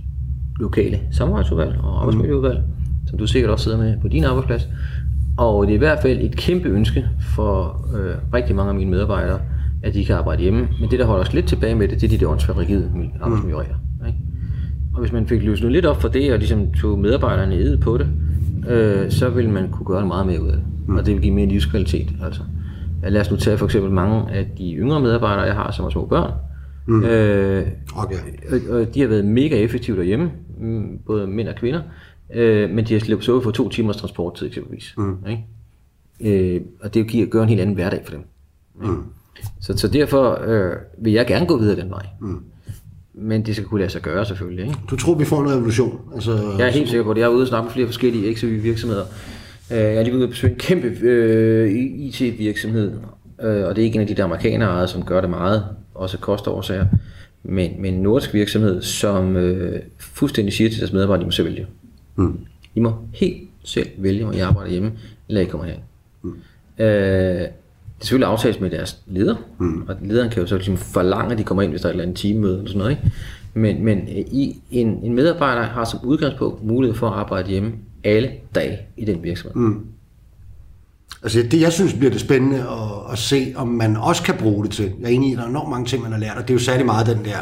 lokale 0.60 1.00
samarbejdsudvalg 1.12 1.80
og 1.84 2.00
arbejdsmiljøudvalg, 2.00 2.58
mm. 2.58 3.08
som 3.08 3.18
du 3.18 3.28
sikkert 3.28 3.52
også 3.52 3.64
sidder 3.64 3.78
med 3.78 3.98
på 4.02 4.08
din 4.08 4.24
arbejdsplads. 4.24 4.70
Og 5.38 5.68
det 5.68 5.72
er 5.72 5.76
i 5.76 5.78
hvert 5.78 6.00
fald 6.02 6.20
et 6.22 6.36
kæmpe 6.36 6.70
ønske 6.70 7.06
for 7.36 7.86
øh, 7.96 8.16
rigtig 8.34 8.56
mange 8.56 8.70
af 8.70 8.76
mine 8.76 8.92
medarbejdere, 8.92 9.40
at 9.84 9.94
de 9.94 10.06
kan 10.06 10.16
arbejde 10.16 10.42
hjemme. 10.42 10.68
Men 10.80 10.92
det, 10.92 11.00
der 11.00 11.06
holder 11.06 11.24
os 11.24 11.34
lidt 11.34 11.48
tilbage 11.48 11.76
med 11.76 11.88
det, 11.88 12.02
det 12.02 12.08
er 12.14 12.18
de 12.18 12.26
der 12.26 12.32
åndsfærd 12.32 12.58
rigide 12.58 12.92
arbejdsmiljøregler. 13.22 13.76
Mm. 14.00 14.06
Ikke? 14.06 14.20
Og 14.94 15.00
hvis 15.00 15.12
man 15.12 15.28
fik 15.28 15.44
løsnet 15.44 15.72
lidt 15.72 15.86
op 15.86 16.02
for 16.02 16.08
det, 16.08 16.34
og 16.34 16.40
ligesom 16.40 16.72
tog 16.72 17.00
medarbejderne 17.00 17.56
ned 17.56 17.78
på 17.78 17.98
det, 17.98 18.08
øh, 18.70 19.12
så 19.12 19.30
vil 19.30 19.50
man 19.50 19.70
kunne 19.70 19.86
gøre 19.86 20.06
meget 20.06 20.26
mere 20.26 20.42
ud 20.44 20.48
af 20.48 20.58
det. 20.58 20.66
Mm. 20.88 20.96
Og 20.96 21.06
det 21.06 21.14
vil 21.14 21.22
give 21.22 21.34
mere 21.34 21.46
livskvalitet. 21.46 22.10
Altså. 22.24 22.42
Lad 23.04 23.22
os 23.22 23.32
nu 23.32 23.38
tage 23.38 23.58
for 23.58 23.66
eksempel 23.66 23.92
mange 23.92 24.32
af 24.32 24.48
de 24.58 24.74
yngre 24.74 25.00
medarbejdere, 25.00 25.46
jeg 25.46 25.56
har, 25.56 25.72
som 25.72 25.84
har 25.84 25.90
små 25.90 26.06
børn. 26.06 26.32
Mm. 26.88 27.04
Øh, 27.04 27.68
okay. 27.96 28.16
og, 28.52 28.80
og 28.80 28.94
de 28.94 29.02
har 29.02 29.08
været 29.08 29.26
mega 29.26 29.56
effektive 29.56 29.98
derhjemme, 29.98 30.32
mm, 30.58 31.00
både 31.06 31.28
mænd 31.28 31.48
og 31.48 31.56
kvinder, 31.56 31.82
øh, 32.34 32.70
men 32.70 32.86
de 32.86 32.94
har 32.94 33.00
slippet 33.00 33.26
så 33.26 33.42
for 33.42 33.52
to 33.52 33.70
timers 33.70 33.98
transporttid 33.98 34.48
eksempelvis. 34.48 34.94
Mm. 34.98 35.18
Ikke? 35.30 36.56
Øh, 36.56 36.62
og 36.82 36.94
det 36.94 37.08
giver, 37.08 37.26
gør 37.26 37.44
en 37.44 37.50
helt 37.50 37.62
anden 37.62 37.76
hverdag 37.76 38.02
for 38.06 38.12
dem. 38.12 38.24
Mm. 38.82 39.04
Så, 39.60 39.78
så 39.78 39.88
derfor 39.88 40.40
øh, 40.48 40.74
vil 40.98 41.14
jeg 41.14 41.28
gerne 41.28 41.46
gå 41.46 41.58
videre 41.58 41.82
den 41.82 41.90
vej. 41.90 42.06
Mm. 42.22 42.44
Men 43.14 43.46
det 43.46 43.56
skal 43.56 43.68
kunne 43.68 43.80
lade 43.80 43.92
sig 43.92 44.02
gøre 44.02 44.26
selvfølgelig. 44.26 44.66
Ikke? 44.66 44.80
Du 44.90 44.96
tror, 44.96 45.16
vi 45.16 45.26
får 45.26 45.42
en 45.42 45.52
revolution? 45.52 46.00
Altså, 46.14 46.32
jeg 46.58 46.68
er 46.68 46.72
helt 46.72 46.90
sikker 46.90 47.04
på 47.04 47.14
det. 47.14 47.20
Jeg 47.20 47.26
er 47.26 47.32
ude 47.32 47.42
og 47.42 47.48
snakke 47.48 47.66
med 47.66 47.72
flere 47.74 47.88
forskellige 47.88 48.36
XV 48.36 48.64
virksomheder, 48.64 49.06
jeg 49.78 49.96
er 49.96 50.04
lige 50.04 50.16
ude 50.16 50.24
at 50.24 50.30
besøge 50.30 50.54
en 50.54 50.60
kæmpe 50.60 50.88
øh, 51.02 51.72
IT-virksomhed, 51.72 52.92
øh, 53.42 53.66
og 53.66 53.76
det 53.76 53.82
er 53.82 53.86
ikke 53.86 53.96
en 53.96 54.02
af 54.02 54.08
de 54.08 54.16
der 54.16 54.24
amerikanere, 54.24 54.88
som 54.88 55.06
gør 55.06 55.22
det 55.22 55.30
meget, 55.30 55.66
også 55.96 56.18
kostoversager, 56.18 56.86
men, 57.44 57.72
men 57.80 57.94
en 57.94 58.02
nordisk 58.02 58.34
virksomhed, 58.34 58.82
som 58.82 59.36
øh, 59.36 59.80
fuldstændig 60.00 60.54
siger 60.54 60.70
til 60.70 60.80
deres 60.80 60.94
medarbejdere, 60.94 61.20
at 61.20 61.22
de 61.22 61.26
må 61.26 61.32
selv 61.32 61.48
vælge. 61.48 61.68
Mm. 62.16 62.40
I 62.76 62.80
må 62.80 62.94
helt 63.14 63.38
selv 63.64 63.88
vælge, 63.98 64.26
om 64.26 64.34
I 64.34 64.40
arbejder 64.40 64.72
hjemme, 64.72 64.92
eller 65.30 65.42
I 65.42 65.46
kommer 65.46 65.68
her. 65.68 65.76
Mm. 66.22 66.30
Øh, 66.78 66.86
det 66.88 68.06
er 68.06 68.06
selvfølgelig 68.06 68.28
aftales 68.28 68.60
med 68.60 68.70
deres 68.70 68.98
leder, 69.08 69.36
mm. 69.60 69.86
og 69.88 69.96
lederen 70.02 70.30
kan 70.30 70.42
jo 70.42 70.48
så 70.48 70.56
ligesom 70.56 70.78
forlange, 70.78 71.32
at 71.32 71.38
de 71.38 71.44
kommer 71.44 71.64
ind, 71.64 71.72
hvis 71.72 71.82
der 71.82 71.88
er 71.88 71.90
et 71.90 71.94
eller 71.94 72.04
andet 72.04 72.18
teammøde 72.18 72.58
eller 72.58 72.68
sådan 72.68 72.80
noget. 72.80 72.92
Ikke? 72.92 73.12
Men, 73.54 73.84
men 73.86 73.98
øh, 73.98 74.16
i, 74.16 74.62
en, 74.72 75.00
en 75.04 75.14
medarbejder 75.14 75.62
har 75.62 75.86
som 75.86 76.00
udgangspunkt 76.04 76.64
mulighed 76.64 76.96
for 76.96 77.08
at 77.08 77.14
arbejde 77.14 77.50
hjemme 77.50 77.72
alle 78.04 78.32
dage 78.56 78.80
i 78.98 79.06
den 79.06 79.24
virksomhed. 79.24 79.56
Mm. 79.56 79.86
Altså 81.24 81.44
det, 81.52 81.62
jeg 81.62 81.74
synes 81.74 81.94
bliver 81.94 82.12
det 82.12 82.22
spændende 82.22 82.58
at, 82.58 83.12
at 83.14 83.18
se, 83.18 83.54
om 83.56 83.68
man 83.68 83.98
også 83.98 84.24
kan 84.24 84.36
bruge 84.36 84.64
det 84.66 84.72
til. 84.72 84.92
Jeg 85.00 85.08
er 85.08 85.14
enig 85.14 85.30
i, 85.30 85.32
at 85.32 85.38
der 85.38 85.44
er 85.44 85.50
enormt 85.50 85.70
mange 85.70 85.86
ting, 85.86 86.04
man 86.04 86.12
har 86.12 86.20
lært, 86.20 86.38
og 86.38 86.42
det 86.42 86.50
er 86.50 86.54
jo 86.54 86.60
særlig 86.60 86.86
meget 86.86 87.08
den 87.08 87.26
der, 87.26 87.38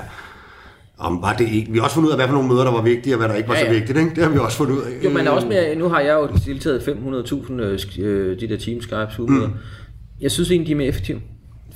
om 0.98 1.22
var 1.22 1.34
det 1.34 1.50
ikke. 1.50 1.72
Vi 1.72 1.78
har 1.78 1.84
også 1.84 1.94
fundet 1.94 2.08
ud 2.08 2.12
af, 2.12 2.18
hvad 2.18 2.28
for 2.28 2.34
nogle 2.34 2.50
møder, 2.50 2.64
der 2.64 2.72
var 2.72 2.82
vigtige, 2.82 3.16
og 3.16 3.18
hvad 3.18 3.30
der 3.30 3.36
ikke 3.36 3.50
var 3.50 3.56
ja, 3.56 3.62
ja. 3.62 3.68
så 3.68 3.74
vigtigt. 3.74 3.98
Ikke? 3.98 4.10
Det 4.16 4.24
har 4.24 4.30
vi 4.30 4.38
også 4.38 4.58
fundet 4.58 4.74
ud 4.74 4.82
af. 4.82 5.04
Jo, 5.04 5.10
men 5.10 5.28
er 5.28 5.32
også 5.32 5.48
mere, 5.48 5.76
nu 5.76 5.90
har 5.90 6.00
jeg 6.00 6.14
jo 6.14 6.30
deltaget 6.46 6.80
500.000 6.80 8.02
øh, 8.02 8.40
de 8.40 8.48
der 8.48 8.58
Team 8.58 8.82
Skype 8.82 9.08
Zoom 9.16 9.30
mm. 9.30 9.52
Jeg 10.22 10.32
synes 10.32 10.52
egentlig, 10.52 10.68
de 10.68 10.72
er 10.72 10.78
mere 10.78 10.88
effektive. 10.88 11.20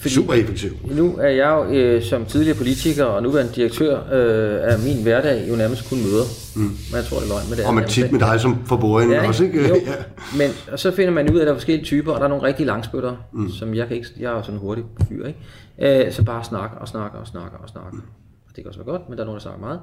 Fordi 0.03 0.15
Super 0.15 0.33
effektiv. 0.33 0.71
Nu 0.91 1.17
er 1.17 1.29
jeg 1.29 1.49
jo 1.49 1.73
øh, 1.73 2.03
som 2.03 2.25
tidligere 2.25 2.57
politiker 2.57 3.05
og 3.05 3.23
nuværende 3.23 3.53
direktør 3.53 3.95
øh, 3.97 4.73
af 4.73 4.79
min 4.79 5.03
hverdag 5.03 5.49
jo 5.49 5.55
nærmest 5.55 5.89
kun 5.89 5.97
møder. 5.97 6.23
Mm. 6.55 6.61
Men 6.61 6.95
jeg 6.95 7.03
tror, 7.03 7.17
det 7.17 7.25
er 7.25 7.29
løgn 7.29 7.49
med 7.49 7.57
det. 7.57 7.65
Og 7.65 7.73
man 7.73 7.87
tit 7.87 8.11
med 8.11 8.19
dig 8.19 8.39
som 8.39 8.65
for 8.65 9.11
ja, 9.11 9.27
også, 9.27 9.43
ikke? 9.43 9.67
Jo. 9.67 9.75
ja. 9.91 9.95
Men 10.37 10.49
og 10.71 10.79
så 10.79 10.91
finder 10.91 11.13
man 11.13 11.31
ud 11.31 11.37
af, 11.37 11.41
at 11.41 11.47
der 11.47 11.53
er 11.53 11.55
forskellige 11.55 11.85
typer, 11.85 12.11
og 12.11 12.19
der 12.19 12.25
er 12.25 12.29
nogle 12.29 12.43
rigtig 12.43 12.65
langspytter, 12.65 13.15
mm. 13.33 13.49
som 13.49 13.75
jeg 13.75 13.87
kan 13.87 13.97
ikke, 13.97 14.07
jeg 14.19 14.31
er 14.31 14.35
jo 14.35 14.41
sådan 14.41 14.55
en 14.55 14.59
hurtig 14.59 14.83
fyr, 15.09 15.25
ikke? 15.25 16.05
Øh, 16.05 16.11
så 16.13 16.23
bare 16.23 16.43
snakker 16.43 16.77
og 16.77 16.87
snakker 16.87 17.19
og 17.19 17.27
snakker 17.27 17.57
og 17.57 17.69
snakker. 17.69 17.91
Mm. 17.91 18.01
Og 18.45 18.55
det 18.55 18.63
kan 18.63 18.67
også 18.67 18.79
være 18.79 18.91
godt, 18.91 19.09
men 19.09 19.17
der 19.17 19.23
er 19.23 19.25
nogen, 19.25 19.37
der 19.37 19.41
snakker 19.41 19.61
meget. 19.61 19.79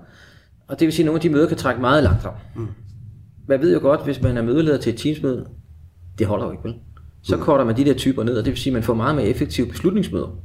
Og 0.69 0.81
det 0.81 0.87
vil 0.87 0.93
sige, 0.93 1.05
at 1.05 1.07
nogle 1.07 1.17
af 1.19 1.23
de 1.23 1.31
møder 1.31 1.49
kan 1.49 1.57
trække 1.57 1.81
meget 1.81 2.03
langt 2.03 2.23
frem. 2.23 2.35
Mm. 2.57 2.69
Man 3.49 3.61
ved 3.61 3.73
jo 3.73 3.81
godt, 3.81 4.05
hvis 4.05 4.23
man 4.23 4.37
er 4.37 4.43
mødeleder 4.43 4.79
til 4.79 4.93
et 4.93 4.99
teamsmøde, 4.99 5.47
det 6.19 6.27
holder 6.27 6.47
jo 6.47 6.53
ikke, 6.53 6.65
vel? 6.65 6.75
Så 7.23 7.37
korter 7.37 7.65
man 7.65 7.77
de 7.77 7.85
der 7.85 7.95
typer 7.95 8.25
ned, 8.25 8.39
og 8.39 8.45
det 8.45 8.51
vil 8.51 8.59
sige, 8.59 8.71
at 8.71 8.75
man 8.75 8.83
får 8.83 8.95
meget 8.95 9.15
mere 9.15 9.27
effektive 9.27 9.67
beslutningsmøder. 9.67 10.37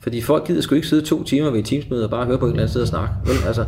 Fordi 0.00 0.20
folk 0.20 0.46
gider 0.46 0.60
sgu 0.60 0.74
ikke 0.74 0.88
sidde 0.88 1.04
to 1.04 1.24
timer 1.24 1.50
ved 1.50 1.58
et 1.58 1.64
teamsmøde 1.64 2.04
og 2.04 2.10
bare 2.10 2.26
høre 2.26 2.38
på 2.38 2.46
et 2.46 2.50
eller 2.50 2.60
andet 2.60 2.70
sted 2.70 2.82
og 2.82 2.88
snakke. 2.88 3.14
Vel, 3.24 3.36
altså, 3.46 3.64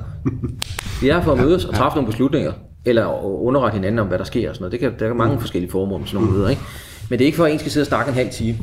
vi 1.00 1.08
er 1.08 1.22
for 1.22 1.32
at 1.32 1.38
mødes 1.38 1.64
og 1.64 1.74
træffe 1.74 1.96
nogle 1.96 2.10
beslutninger, 2.10 2.52
eller 2.84 3.24
underrette 3.24 3.76
hinanden 3.76 3.98
om, 3.98 4.06
hvad 4.06 4.18
der 4.18 4.24
sker 4.24 4.48
og 4.48 4.54
sådan 4.54 4.62
noget. 4.62 4.72
Det 4.72 4.80
kan, 4.80 4.92
der 4.98 5.08
er 5.08 5.14
mange 5.14 5.34
mm. 5.34 5.40
forskellige 5.40 5.70
former 5.70 5.94
om 5.94 6.06
sådan 6.06 6.20
nogle 6.20 6.38
møder, 6.38 6.48
ikke? 6.48 6.62
Men 7.10 7.18
det 7.18 7.24
er 7.24 7.26
ikke 7.26 7.36
for, 7.36 7.44
at 7.44 7.52
en 7.52 7.58
skal 7.58 7.70
sidde 7.72 7.84
og 7.84 7.86
snakke 7.86 8.08
en 8.08 8.14
halv 8.14 8.30
time. 8.30 8.58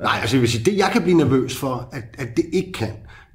Nej, 0.00 0.18
altså 0.20 0.36
jeg 0.36 0.40
vil 0.40 0.50
sige, 0.50 0.64
det 0.64 0.78
jeg 0.78 0.90
kan 0.92 1.02
blive 1.02 1.16
nervøs 1.16 1.56
for, 1.56 1.88
at, 1.92 2.02
at 2.18 2.36
det 2.36 2.44
ikke 2.52 2.72
kan, 2.72 2.88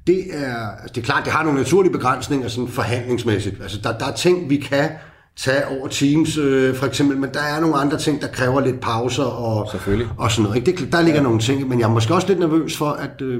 det 0.08 0.20
er, 0.34 0.56
altså 0.82 0.94
det 0.96 1.02
er 1.02 1.06
klart, 1.06 1.26
det 1.26 1.34
har 1.34 1.44
nogle 1.44 1.60
naturlige 1.60 1.92
begrænsninger 1.92 2.48
sådan 2.48 2.68
forhandlingsmæssigt. 2.68 3.62
Altså 3.62 3.80
der, 3.84 3.98
der 3.98 4.06
er 4.06 4.16
ting, 4.16 4.50
vi 4.50 4.58
kan 4.58 4.90
tage 5.38 5.68
over 5.68 5.88
Teams 5.88 6.38
øh, 6.38 6.76
for 6.76 6.86
eksempel, 6.86 7.18
men 7.18 7.30
der 7.34 7.40
er 7.40 7.60
nogle 7.60 7.76
andre 7.76 7.98
ting, 7.98 8.22
der 8.22 8.28
kræver 8.28 8.62
lidt 8.62 8.80
pauser 8.80 9.24
og, 9.24 9.70
og 10.18 10.32
sådan 10.32 10.44
noget. 10.44 10.56
Ikke? 10.56 10.72
Det, 10.72 10.92
der 10.92 11.02
ligger 11.02 11.20
ja. 11.20 11.24
nogle 11.24 11.40
ting, 11.40 11.68
men 11.68 11.80
jeg 11.80 11.86
er 11.86 11.92
måske 11.92 12.14
også 12.14 12.28
lidt 12.28 12.40
nervøs 12.40 12.78
for, 12.78 12.90
at, 12.90 13.22
øh, 13.22 13.40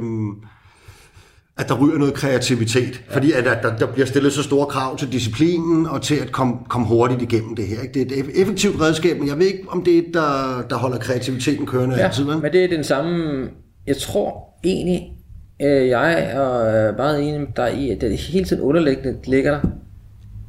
at 1.58 1.70
der 1.70 1.78
ryger 1.78 1.98
noget 1.98 2.14
kreativitet, 2.14 3.02
ja. 3.10 3.16
fordi 3.16 3.32
at, 3.32 3.48
at 3.48 3.64
der, 3.64 3.78
der 3.78 3.86
bliver 3.86 4.06
stillet 4.06 4.34
så 4.34 4.44
store 4.44 4.66
krav 4.66 4.98
til 4.98 5.12
disciplinen 5.12 5.86
og 5.86 6.02
til 6.02 6.16
at 6.16 6.32
komme, 6.32 6.54
komme 6.70 6.88
hurtigt 6.88 7.22
igennem 7.22 7.56
det 7.56 7.68
her. 7.68 7.82
Ikke? 7.82 7.94
Det 7.94 8.20
er 8.20 8.24
et 8.24 8.42
effektivt 8.42 8.82
redskab, 8.82 9.20
men 9.20 9.28
jeg 9.28 9.40
ved 9.40 9.46
ikke, 9.46 9.64
om 9.68 9.84
det 9.84 9.94
er 9.94 9.98
et, 9.98 10.14
der, 10.14 10.64
der 10.70 10.76
holder 10.76 10.98
kreativiteten 10.98 11.66
kørende 11.66 11.96
ja, 11.96 12.06
altid. 12.06 12.26
men 12.26 12.52
det 12.52 12.64
er 12.64 12.68
den 12.68 12.84
samme, 12.84 13.48
jeg 13.88 13.98
tror 13.98 14.50
egentlig, 14.64 15.12
øh, 15.62 15.88
jeg 15.88 16.14
er 16.14 16.98
meget 16.98 17.22
enig 17.22 17.40
med 17.40 17.48
dig 17.56 17.74
i, 17.78 17.90
at 17.90 18.02
det 18.02 18.18
hele 18.18 18.46
tiden 18.46 18.62
underliggende 18.62 19.18
ligger 19.26 19.52
der 19.52 19.60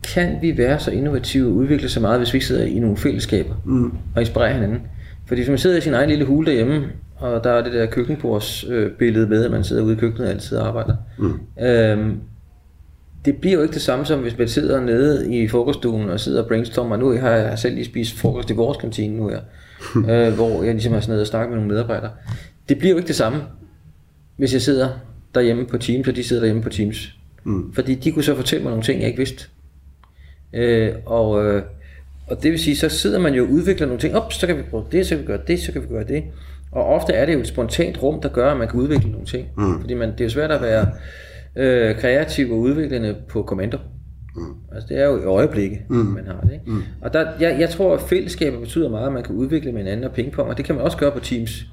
kan 0.07 0.39
vi 0.41 0.59
være 0.59 0.79
så 0.79 0.91
innovative 0.91 1.49
og 1.49 1.53
udvikle 1.53 1.89
så 1.89 2.01
meget, 2.01 2.19
hvis 2.21 2.35
vi 2.35 2.41
sidder 2.41 2.65
i 2.65 2.79
nogle 2.79 2.97
fællesskaber 2.97 3.55
mm. 3.65 3.93
og 4.15 4.23
inspirerer 4.23 4.55
hinanden? 4.55 4.81
Fordi 5.27 5.41
hvis 5.41 5.49
man 5.49 5.59
sidder 5.59 5.77
i 5.77 5.81
sin 5.81 5.95
egen 5.95 6.09
lille 6.09 6.25
hule 6.25 6.47
derhjemme, 6.47 6.85
og 7.17 7.45
der 7.45 7.51
er 7.51 7.65
det 7.65 7.73
der 7.73 7.87
køkkenbords 7.87 8.65
øh, 8.69 8.91
billede 8.93 9.27
med, 9.27 9.45
at 9.45 9.51
man 9.51 9.65
sidder 9.65 9.83
ude 9.83 9.93
i 9.93 9.97
køkkenet 9.97 10.27
og 10.27 10.35
altid 10.35 10.59
arbejder. 10.59 10.97
Mm. 11.19 11.65
Øhm, 11.65 12.21
det 13.25 13.37
bliver 13.37 13.55
jo 13.55 13.63
ikke 13.63 13.75
det 13.75 13.83
samme 13.83 14.05
som 14.05 14.21
hvis 14.21 14.39
man 14.39 14.49
sidder 14.49 14.81
nede 14.81 15.35
i 15.35 15.49
frokoststuen 15.49 16.11
og 16.11 16.21
sidder 16.21 16.43
og 16.43 16.49
brainstormer. 16.49 16.97
Nu 16.97 17.11
har 17.11 17.31
jeg 17.31 17.59
selv 17.59 17.75
lige 17.75 17.85
spist 17.85 18.17
frokost 18.19 18.51
i 18.51 18.53
vores 18.53 18.79
kantine 18.79 19.17
nu 19.17 19.29
her, 19.29 19.41
øh, 20.29 20.35
hvor 20.35 20.63
jeg 20.63 20.73
ligesom 20.73 20.95
er 20.95 21.01
sådan 21.01 21.21
og 21.21 21.27
snakker 21.27 21.49
med 21.49 21.57
nogle 21.57 21.73
medarbejdere. 21.73 22.11
Det 22.69 22.79
bliver 22.79 22.91
jo 22.91 22.97
ikke 22.97 23.09
det 23.09 23.17
samme, 23.17 23.43
hvis 24.37 24.53
jeg 24.53 24.63
sidder 24.63 24.89
derhjemme 25.35 25.67
på 25.67 25.79
Teams, 25.79 26.09
og 26.09 26.17
de 26.17 26.25
sidder 26.25 26.43
derhjemme 26.43 26.63
på 26.63 26.69
Teams. 26.69 27.15
Mm. 27.45 27.73
Fordi 27.73 27.95
de 27.95 28.13
kunne 28.13 28.23
så 28.23 28.35
fortælle 28.35 28.63
mig 28.63 28.71
nogle 28.71 28.85
ting, 28.85 29.01
jeg 29.01 29.07
ikke 29.07 29.19
vidste. 29.19 29.47
Øh, 30.55 30.93
og, 31.07 31.45
øh, 31.45 31.63
og 32.27 32.43
det 32.43 32.51
vil 32.51 32.59
sige, 32.59 32.77
så 32.77 32.89
sidder 32.89 33.19
man 33.19 33.35
jo 33.35 33.45
og 33.45 33.51
udvikler 33.51 33.87
nogle 33.87 34.01
ting. 34.01 34.15
Op, 34.17 34.33
så 34.33 34.47
kan 34.47 34.57
vi 34.57 34.63
prøve 34.71 34.85
det, 34.93 35.07
så 35.07 35.15
kan 35.15 35.23
vi 35.23 35.27
gøre 35.27 35.41
det, 35.47 35.61
så 35.61 35.73
kan 35.73 35.83
vi 35.83 35.87
gøre 35.87 36.05
det. 36.05 36.25
Og 36.73 36.85
ofte 36.85 37.13
er 37.13 37.27
det 37.27 37.35
jo 37.35 37.41
et 37.41 37.47
spontant 37.47 38.03
rum, 38.03 38.21
der 38.21 38.29
gør, 38.29 38.51
at 38.51 38.57
man 38.57 38.69
kan 38.69 38.81
udvikle 38.81 39.11
nogle 39.11 39.27
ting. 39.27 39.49
Mm. 39.57 39.81
Fordi 39.81 39.95
man, 39.95 40.13
det 40.13 40.21
er 40.21 40.25
jo 40.25 40.31
svært 40.31 40.51
at 40.51 40.63
være 40.63 40.87
øh, 41.57 41.97
kreativ 41.97 42.53
og 42.53 42.59
udviklende 42.59 43.17
på 43.29 43.43
kommando. 43.43 43.79
Mm. 44.37 44.43
Altså 44.73 44.89
det 44.89 44.99
er 44.99 45.07
jo 45.07 45.23
i 45.23 45.25
øjeblikket, 45.25 45.79
mm. 45.89 45.97
man 45.97 46.27
har 46.27 46.41
det. 46.41 46.53
Ikke? 46.53 46.65
Mm. 46.67 46.83
Og 47.03 47.13
der, 47.13 47.27
jeg, 47.41 47.57
jeg 47.61 47.71
tror, 47.71 47.95
at 47.95 48.01
fællesskaber 48.01 48.61
betyder 48.61 48.89
meget, 48.89 49.07
at 49.07 49.13
man 49.13 49.23
kan 49.23 49.35
udvikle 49.35 49.73
med 49.73 49.81
hinanden 49.81 50.05
og 50.05 50.13
pingpong, 50.13 50.49
og 50.49 50.57
det 50.57 50.65
kan 50.65 50.75
man 50.75 50.85
også 50.85 50.97
gøre 50.97 51.13
på 51.13 51.21
Teams. 51.21 51.67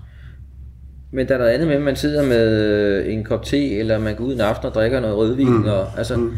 Men 1.13 1.27
der 1.27 1.33
er 1.33 1.37
noget 1.37 1.51
andet 1.51 1.67
med, 1.67 1.75
at 1.75 1.81
man 1.81 1.95
sidder 1.95 2.27
med 2.27 3.05
en 3.07 3.23
kop 3.23 3.43
te, 3.43 3.77
eller 3.77 3.99
man 3.99 4.15
går 4.15 4.25
ud 4.25 4.33
en 4.33 4.41
aften 4.41 4.67
og 4.67 4.73
drikker 4.73 4.99
noget 4.99 5.17
rødvin. 5.17 5.57
Mm. 5.57 5.63
Og, 5.63 5.87
altså, 5.97 6.17
mm 6.17 6.31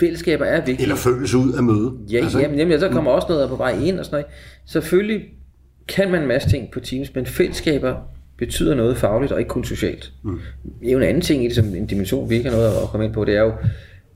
fællesskaber 0.00 0.44
er 0.44 0.56
vigtige. 0.56 0.82
Eller 0.82 0.96
føles 0.96 1.34
ud 1.34 1.52
af 1.52 1.62
møde. 1.62 1.92
Ja, 2.12 2.18
altså, 2.18 2.40
jamen, 2.40 2.58
jamen, 2.58 2.80
så 2.80 2.88
kommer 2.88 3.10
mm. 3.10 3.14
også 3.14 3.26
noget 3.28 3.48
på 3.48 3.56
vej 3.56 3.70
ind 3.70 3.98
og 3.98 4.04
sådan 4.04 4.14
noget. 4.14 4.26
Selvfølgelig 4.66 5.22
kan 5.88 6.10
man 6.10 6.22
en 6.22 6.28
masse 6.28 6.50
ting 6.50 6.70
på 6.70 6.80
Teams, 6.80 7.14
men 7.14 7.26
fællesskaber 7.26 7.94
betyder 8.38 8.74
noget 8.74 8.96
fagligt 8.96 9.32
og 9.32 9.38
ikke 9.38 9.48
kun 9.48 9.64
socialt. 9.64 10.12
Mm. 10.22 10.40
Det 10.80 10.88
er 10.88 10.92
jo 10.92 10.98
en 10.98 11.04
anden 11.04 11.22
ting 11.22 11.44
i 11.44 11.46
det, 11.46 11.54
som 11.54 11.64
en 11.64 11.86
dimension, 11.86 12.30
vi 12.30 12.34
ikke 12.34 12.50
har 12.50 12.56
noget 12.56 12.72
at 12.82 12.88
komme 12.88 13.06
ind 13.06 13.14
på, 13.14 13.24
det 13.24 13.36
er 13.36 13.42
jo, 13.42 13.52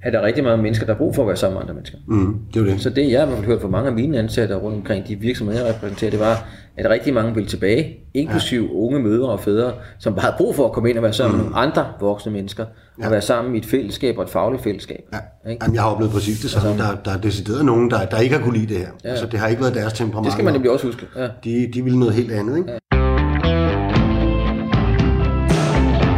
at 0.04 0.12
der 0.12 0.18
er 0.18 0.22
rigtig 0.22 0.44
mange 0.44 0.62
mennesker, 0.62 0.86
der 0.86 0.92
har 0.92 0.98
brug 0.98 1.14
for 1.14 1.22
at 1.22 1.28
være 1.28 1.36
sammen 1.36 1.54
med 1.54 1.62
andre 1.62 1.74
mennesker. 1.74 1.98
Mm, 2.08 2.38
det 2.54 2.60
er 2.60 2.64
det. 2.64 2.80
Så 2.80 2.90
det, 2.90 3.10
jeg 3.10 3.26
har 3.26 3.36
hørt 3.36 3.60
fra 3.60 3.68
mange 3.68 3.88
af 3.88 3.94
mine 3.94 4.18
ansatte 4.18 4.54
rundt 4.54 4.76
omkring 4.76 5.08
de 5.08 5.16
virksomheder, 5.16 5.66
jeg 5.66 5.74
repræsenterer, 5.74 6.10
det 6.10 6.20
var, 6.20 6.46
at 6.76 6.90
rigtig 6.90 7.14
mange 7.14 7.34
vil 7.34 7.46
tilbage, 7.46 7.96
inklusive 8.14 8.64
ja. 8.64 8.72
unge 8.72 9.00
mødre 9.00 9.28
og 9.28 9.40
fædre, 9.40 9.72
som 9.98 10.14
bare 10.14 10.22
har 10.22 10.34
brug 10.38 10.54
for 10.54 10.66
at 10.66 10.72
komme 10.72 10.90
ind 10.90 10.98
og 10.98 11.02
være 11.02 11.12
sammen 11.12 11.36
mm. 11.36 11.42
med 11.42 11.50
nogle 11.50 11.66
andre 11.66 11.86
voksne 12.00 12.32
mennesker, 12.32 12.64
ja. 13.00 13.04
og 13.06 13.10
være 13.12 13.20
sammen 13.20 13.54
i 13.54 13.58
et 13.58 13.66
fællesskab 13.66 14.18
og 14.18 14.24
et 14.24 14.30
fagligt 14.30 14.62
fællesskab. 14.62 15.04
Ja. 15.12 15.50
Ikke? 15.50 15.64
Jamen, 15.64 15.74
jeg 15.74 15.82
har 15.82 15.90
oplevet 15.90 16.12
præcis 16.12 16.40
det 16.40 16.50
samme. 16.50 16.68
Altså, 16.68 16.84
der, 16.84 16.96
der 17.04 17.18
er 17.18 17.20
decideret 17.20 17.64
nogen, 17.64 17.90
der, 17.90 18.06
der 18.06 18.18
ikke 18.18 18.36
har 18.36 18.42
kunne 18.42 18.58
lide 18.58 18.74
det 18.74 18.76
her. 18.76 18.88
Ja. 19.04 19.08
Altså, 19.08 19.26
det 19.26 19.38
har 19.38 19.48
ikke 19.48 19.62
været 19.62 19.74
deres 19.74 19.92
temperament. 19.92 20.24
Det 20.24 20.32
skal 20.32 20.44
man 20.44 20.52
nemlig 20.52 20.70
også 20.70 20.86
huske. 20.86 21.06
Ja. 21.16 21.28
De, 21.44 21.70
de 21.74 21.84
vil 21.84 21.98
noget 21.98 22.14
helt 22.14 22.32
andet. 22.32 22.56
Ikke? 22.56 22.72
Ja. 22.72 22.78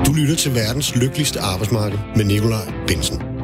Du 0.07 0.13
lytter 0.21 0.37
til 0.37 0.55
verdens 0.55 0.97
lykkeligste 0.97 1.41
arbejdsmarked 1.41 1.99
med 2.17 2.25
Nikolaj 2.25 2.73
Bensen. 2.89 3.36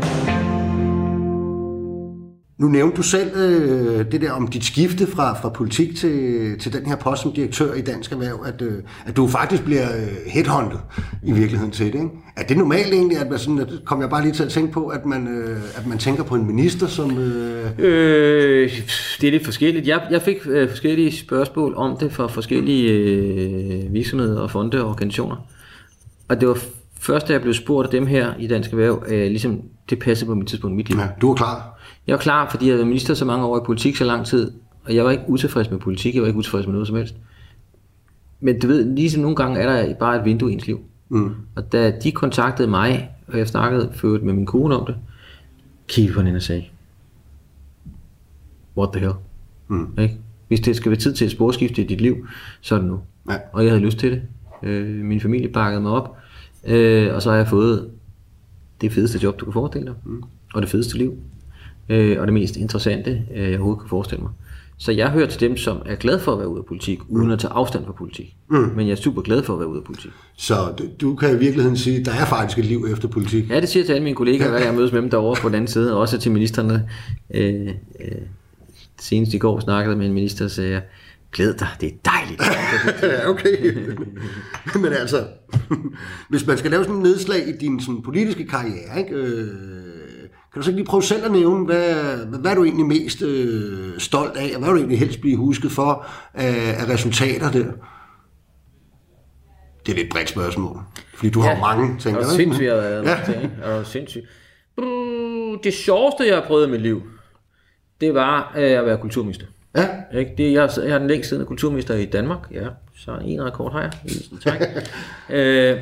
Nu 2.62 2.68
nævnte 2.68 2.96
du 2.96 3.02
selv 3.02 3.36
øh, 3.36 4.12
det 4.12 4.20
der 4.20 4.32
om 4.32 4.48
dit 4.48 4.64
skifte 4.64 5.06
fra, 5.06 5.40
fra 5.40 5.48
politik 5.48 5.96
til, 5.96 6.58
til 6.58 6.72
den 6.72 6.86
her 6.86 6.96
post 6.96 7.22
som 7.22 7.32
direktør 7.32 7.74
i 7.74 7.80
Dansk 7.80 8.12
Erhverv, 8.12 8.44
at, 8.46 8.62
øh, 8.62 8.72
at 9.06 9.16
du 9.16 9.26
faktisk 9.26 9.64
bliver 9.64 9.96
øh, 9.96 10.08
headhunted 10.26 10.78
i 11.22 11.32
virkeligheden 11.32 11.72
til 11.72 11.86
det. 11.86 11.94
Ikke? 11.94 12.08
Er 12.36 12.42
det 12.42 12.56
normalt 12.56 12.94
egentlig, 12.94 13.18
at 13.18 13.30
man 13.30 13.38
sådan, 13.38 13.58
at 13.58 13.68
kom 13.84 14.00
jeg 14.00 14.10
bare 14.10 14.22
lige 14.22 14.32
til 14.32 14.42
at 14.42 14.50
tænke 14.50 14.72
på, 14.72 14.86
at 14.86 15.06
man, 15.06 15.28
øh, 15.28 15.56
at 15.76 15.86
man 15.86 15.98
tænker 15.98 16.22
på 16.22 16.34
en 16.34 16.46
minister 16.46 16.86
som... 16.86 17.18
Øh... 17.18 17.70
Øh, 17.78 18.70
det 19.20 19.26
er 19.26 19.30
lidt 19.30 19.44
forskelligt. 19.44 19.86
Jeg, 19.86 20.00
jeg 20.10 20.22
fik 20.22 20.36
øh, 20.46 20.68
forskellige 20.68 21.12
spørgsmål 21.12 21.74
om 21.76 21.96
det 21.96 22.12
fra 22.12 22.26
forskellige 22.26 22.92
øh, 22.92 23.92
virksomheder 23.92 24.40
og 24.40 24.50
fonde 24.50 24.82
og 24.82 24.88
organisationer. 24.88 25.36
Og 26.28 26.40
det 26.40 26.48
var 26.48 26.58
først, 27.00 27.28
da 27.28 27.32
jeg 27.32 27.42
blev 27.42 27.54
spurgt 27.54 27.86
af 27.86 27.90
dem 27.90 28.06
her 28.06 28.32
i 28.38 28.46
Dansk 28.46 28.70
Erhverv, 28.70 29.04
øh, 29.08 29.26
ligesom 29.26 29.60
det 29.90 29.98
passede 29.98 30.28
på 30.28 30.34
mit 30.34 30.48
tidspunkt 30.48 30.74
i 30.74 30.76
mit 30.76 30.88
liv. 30.88 30.98
Ja, 30.98 31.08
du 31.20 31.28
var 31.28 31.34
klar? 31.34 31.71
Jeg 32.06 32.12
var 32.12 32.18
klar, 32.18 32.50
fordi 32.50 32.68
jeg 32.68 32.78
var 32.78 32.84
minister 32.84 33.14
så 33.14 33.24
mange 33.24 33.46
år 33.46 33.58
i 33.58 33.64
politik 33.66 33.96
så 33.96 34.04
lang 34.04 34.26
tid, 34.26 34.52
og 34.84 34.94
jeg 34.94 35.04
var 35.04 35.10
ikke 35.10 35.24
utilfreds 35.26 35.70
med 35.70 35.78
politik, 35.78 36.14
jeg 36.14 36.22
var 36.22 36.26
ikke 36.28 36.38
utilfreds 36.38 36.66
med 36.66 36.72
noget 36.72 36.86
som 36.86 36.96
helst. 36.96 37.14
Men 38.40 38.60
du 38.60 38.66
ved, 38.66 38.94
lige 38.94 39.10
som 39.10 39.22
nogle 39.22 39.36
gange 39.36 39.60
er 39.60 39.72
der 39.72 39.94
bare 39.94 40.18
et 40.18 40.24
vindue 40.24 40.50
i 40.50 40.54
ens 40.54 40.66
liv. 40.66 40.80
Mm. 41.08 41.34
Og 41.54 41.72
da 41.72 41.90
de 42.02 42.12
kontaktede 42.12 42.68
mig, 42.68 43.10
og 43.28 43.38
jeg 43.38 43.48
snakkede 43.48 43.90
ført 43.94 44.22
med 44.22 44.32
min 44.32 44.46
kone 44.46 44.76
om 44.76 44.86
det, 44.86 44.96
kiggede 45.88 46.14
på 46.14 46.20
hende 46.20 46.36
og 46.36 46.42
sagde, 46.42 46.64
what 48.76 48.92
the 48.92 49.00
hell? 49.00 49.14
Mm. 49.68 49.98
Ikke? 49.98 50.18
Hvis 50.48 50.60
det 50.60 50.76
skal 50.76 50.90
være 50.90 51.00
tid 51.00 51.14
til 51.14 51.24
et 51.24 51.30
sporskifte 51.30 51.82
i 51.82 51.86
dit 51.86 52.00
liv, 52.00 52.26
så 52.60 52.74
er 52.74 52.78
det 52.78 52.88
nu. 52.88 53.00
Ja. 53.30 53.36
Og 53.52 53.64
jeg 53.64 53.72
havde 53.72 53.84
lyst 53.84 53.98
til 53.98 54.10
det. 54.10 54.22
Øh, 54.62 55.04
min 55.04 55.20
familie 55.20 55.48
bakkede 55.48 55.82
mig 55.82 55.92
op, 55.92 56.16
øh, 56.64 57.14
og 57.14 57.22
så 57.22 57.30
har 57.30 57.36
jeg 57.36 57.48
fået 57.48 57.90
det 58.80 58.92
fedeste 58.92 59.18
job, 59.22 59.40
du 59.40 59.44
kan 59.44 59.52
forestille 59.52 59.86
dig, 59.86 59.94
mm. 60.04 60.22
og 60.54 60.62
det 60.62 60.70
fedeste 60.70 60.98
liv 60.98 61.18
øh, 61.88 62.20
og 62.20 62.26
det 62.26 62.34
mest 62.34 62.56
interessante, 62.56 63.22
øh, 63.34 63.42
jeg 63.42 63.50
overhovedet 63.50 63.80
kan 63.80 63.88
forestille 63.88 64.22
mig. 64.22 64.32
Så 64.78 64.92
jeg 64.92 65.10
hører 65.10 65.26
til 65.26 65.40
dem, 65.40 65.56
som 65.56 65.82
er 65.86 65.94
glad 65.94 66.18
for 66.18 66.32
at 66.32 66.38
være 66.38 66.48
ude 66.48 66.58
af 66.58 66.64
politik, 66.64 66.98
uden 67.08 67.30
at 67.30 67.38
tage 67.38 67.52
afstand 67.52 67.86
fra 67.86 67.92
politik. 67.92 68.36
Mm. 68.50 68.56
Men 68.56 68.86
jeg 68.86 68.92
er 68.92 68.96
super 68.96 69.22
glad 69.22 69.42
for 69.42 69.52
at 69.52 69.58
være 69.58 69.68
ude 69.68 69.78
af 69.78 69.84
politik. 69.84 70.10
Så 70.36 70.54
du, 71.00 71.14
kan 71.14 71.36
i 71.36 71.38
virkeligheden 71.38 71.76
sige, 71.76 72.00
at 72.00 72.06
der 72.06 72.12
er 72.12 72.24
faktisk 72.24 72.58
et 72.58 72.64
liv 72.64 72.86
efter 72.92 73.08
politik? 73.08 73.50
Ja, 73.50 73.60
det 73.60 73.68
siger 73.68 73.80
jeg 73.80 73.86
til 73.86 73.92
alle 73.92 74.04
mine 74.04 74.16
kollegaer, 74.16 74.50
hver 74.50 74.58
gang 74.58 74.68
jeg 74.70 74.76
mødes 74.76 74.92
med 74.92 75.02
dem 75.02 75.10
derovre 75.10 75.40
på 75.40 75.48
den 75.48 75.54
anden 75.54 75.68
side, 75.68 75.94
og 75.94 76.00
også 76.00 76.18
til 76.18 76.32
ministerne. 76.32 76.88
Øh, 77.34 77.68
øh, 78.00 78.12
senest 79.00 79.34
i 79.34 79.38
går 79.38 79.60
snakkede 79.60 79.96
med 79.96 80.06
en 80.06 80.12
minister, 80.12 80.44
og 80.44 80.50
sagde 80.50 80.80
glæd 81.32 81.54
dig, 81.54 81.68
det 81.80 81.88
er 81.88 81.96
dejligt. 82.04 82.42
ja, 83.02 83.28
okay. 83.28 83.76
Men 84.74 84.92
altså, 84.92 85.26
hvis 86.30 86.46
man 86.46 86.58
skal 86.58 86.70
lave 86.70 86.84
sådan 86.84 86.96
en 86.96 87.02
nedslag 87.02 87.48
i 87.48 87.52
din 87.52 87.80
sådan, 87.80 88.02
politiske 88.02 88.46
karriere, 88.46 88.98
ikke? 88.98 89.14
Øh, 89.14 89.48
kan 90.52 90.60
du 90.60 90.62
så 90.62 90.70
ikke 90.70 90.78
lige 90.78 90.86
prøve 90.86 91.02
selv 91.02 91.24
at 91.24 91.32
nævne, 91.32 91.64
hvad, 91.64 92.16
hvad 92.26 92.50
er 92.50 92.54
du 92.54 92.64
egentlig 92.64 92.86
mest 92.86 93.22
øh, 93.22 93.98
stolt 93.98 94.36
af, 94.36 94.50
og 94.54 94.58
hvad 94.58 94.68
er 94.68 94.72
du 94.72 94.78
egentlig 94.78 94.98
helst 94.98 95.20
blive 95.20 95.36
husket 95.36 95.72
for 95.72 96.06
af, 96.34 96.74
af 96.78 96.88
resultater 96.88 97.50
der? 97.50 97.64
Det 99.86 99.92
er 99.92 99.96
lidt 99.96 100.10
bredt 100.10 100.28
spørgsmål, 100.28 100.80
fordi 101.14 101.30
du 101.30 101.40
har 101.40 101.60
mange 101.60 101.98
ting. 101.98 102.16
Det 102.16 102.24
er 102.24 102.28
sindssygt, 102.28 102.66
jeg 102.66 102.74
har 102.74 102.80
været 102.80 103.28
ja. 103.62 103.62
er 103.62 103.82
sindssygt. 103.82 104.24
Det 105.64 105.74
sjoveste, 105.74 106.26
jeg 106.26 106.34
har 106.36 106.44
prøvet 106.46 106.68
i 106.68 106.70
mit 106.70 106.80
liv, 106.80 107.02
det 108.00 108.14
var 108.14 108.52
øh, 108.56 108.78
at 108.78 108.86
være 108.86 108.98
kulturminister. 108.98 109.46
Ja. 109.76 109.88
Ikke? 110.18 110.34
Det, 110.38 110.52
jeg, 110.52 110.70
jeg 110.76 110.90
er 110.90 110.98
den 110.98 111.08
længst 111.08 111.28
siddende 111.28 111.46
kulturminister 111.46 111.94
i 111.94 112.04
Danmark. 112.04 112.38
Ja, 112.50 112.66
så 112.96 113.18
en 113.24 113.44
rekord 113.44 113.72
har 113.72 113.80
jeg. 113.80 113.92
Træk. 114.42 114.60
øh, 115.38 115.78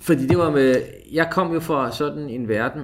fordi 0.00 0.26
det 0.26 0.38
var 0.38 0.50
med... 0.50 0.76
Jeg 1.12 1.28
kom 1.30 1.52
jo 1.52 1.60
fra 1.60 1.92
sådan 1.92 2.28
en 2.28 2.48
verden... 2.48 2.82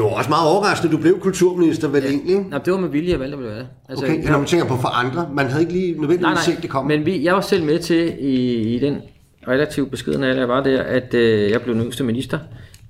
Det 0.00 0.08
var 0.10 0.16
også 0.16 0.30
meget 0.30 0.48
overraskende, 0.48 0.92
at 0.92 0.96
du 0.96 1.02
blev 1.02 1.20
kulturminister, 1.20 1.88
vel 1.88 2.02
ja. 2.02 2.08
egentlig? 2.08 2.36
Nej, 2.50 2.58
det 2.58 2.72
var 2.72 2.78
med 2.78 2.88
vilje, 2.88 3.10
jeg 3.10 3.20
valgte 3.20 3.34
at 3.34 3.38
blive 3.38 3.54
det. 3.54 3.68
Altså, 3.88 4.04
okay, 4.04 4.30
når 4.30 4.38
man 4.38 4.46
tænker 4.46 4.66
på 4.66 4.76
for 4.76 4.88
andre, 4.88 5.28
man 5.32 5.46
havde 5.46 5.62
ikke 5.62 5.72
lige 5.72 5.92
nødvendigvis 5.92 6.22
nej, 6.22 6.34
nej, 6.34 6.42
set 6.42 6.62
det 6.62 6.70
komme. 6.70 6.96
men 6.96 7.06
vi, 7.06 7.24
jeg 7.24 7.34
var 7.34 7.40
selv 7.40 7.64
med 7.64 7.78
til 7.78 8.14
i, 8.18 8.62
i 8.74 8.78
den 8.78 9.00
relativt 9.48 9.90
beskidende 9.90 10.28
alder, 10.28 10.40
jeg 10.40 10.48
var 10.48 10.62
der, 10.62 10.82
at 10.82 11.14
øh, 11.14 11.50
jeg 11.50 11.62
blev 11.62 11.74
den 11.74 11.82
yngste 11.82 12.04
minister, 12.04 12.38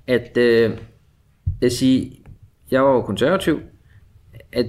at 0.07 0.37
øh, 0.37 0.71
jeg 1.61 1.71
sige, 1.71 2.21
jeg 2.71 2.83
var 2.83 2.91
jo 2.91 3.01
konservativ, 3.01 3.59
at 4.53 4.65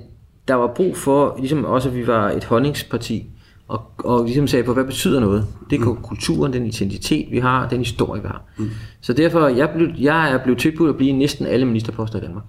der 0.48 0.54
var 0.54 0.74
brug 0.74 0.96
for, 0.96 1.36
ligesom 1.40 1.64
også 1.64 1.88
at 1.88 1.96
vi 1.96 2.06
var 2.06 2.30
et 2.30 2.44
honningsparti, 2.44 3.30
og, 3.72 3.82
og 3.98 4.24
ligesom 4.24 4.46
sagde 4.46 4.64
på, 4.64 4.74
hvad 4.74 4.84
betyder 4.84 5.20
noget? 5.20 5.46
Det 5.70 5.80
er 5.80 5.84
mm. 5.84 5.96
kulturen, 5.96 6.52
den 6.52 6.66
identitet, 6.66 7.30
vi 7.30 7.38
har, 7.38 7.68
den 7.68 7.78
historie, 7.78 8.22
vi 8.22 8.28
har. 8.28 8.42
Mm. 8.58 8.70
Så 9.00 9.12
derfor, 9.12 9.48
jeg, 9.48 9.70
blev, 9.76 9.88
jeg 9.98 10.32
er 10.32 10.42
blevet 10.42 10.60
tilbudt 10.60 10.90
at 10.90 10.96
blive 10.96 11.12
næsten 11.12 11.46
alle 11.46 11.66
ministerposter 11.66 12.18
i 12.18 12.22
Danmark. 12.22 12.44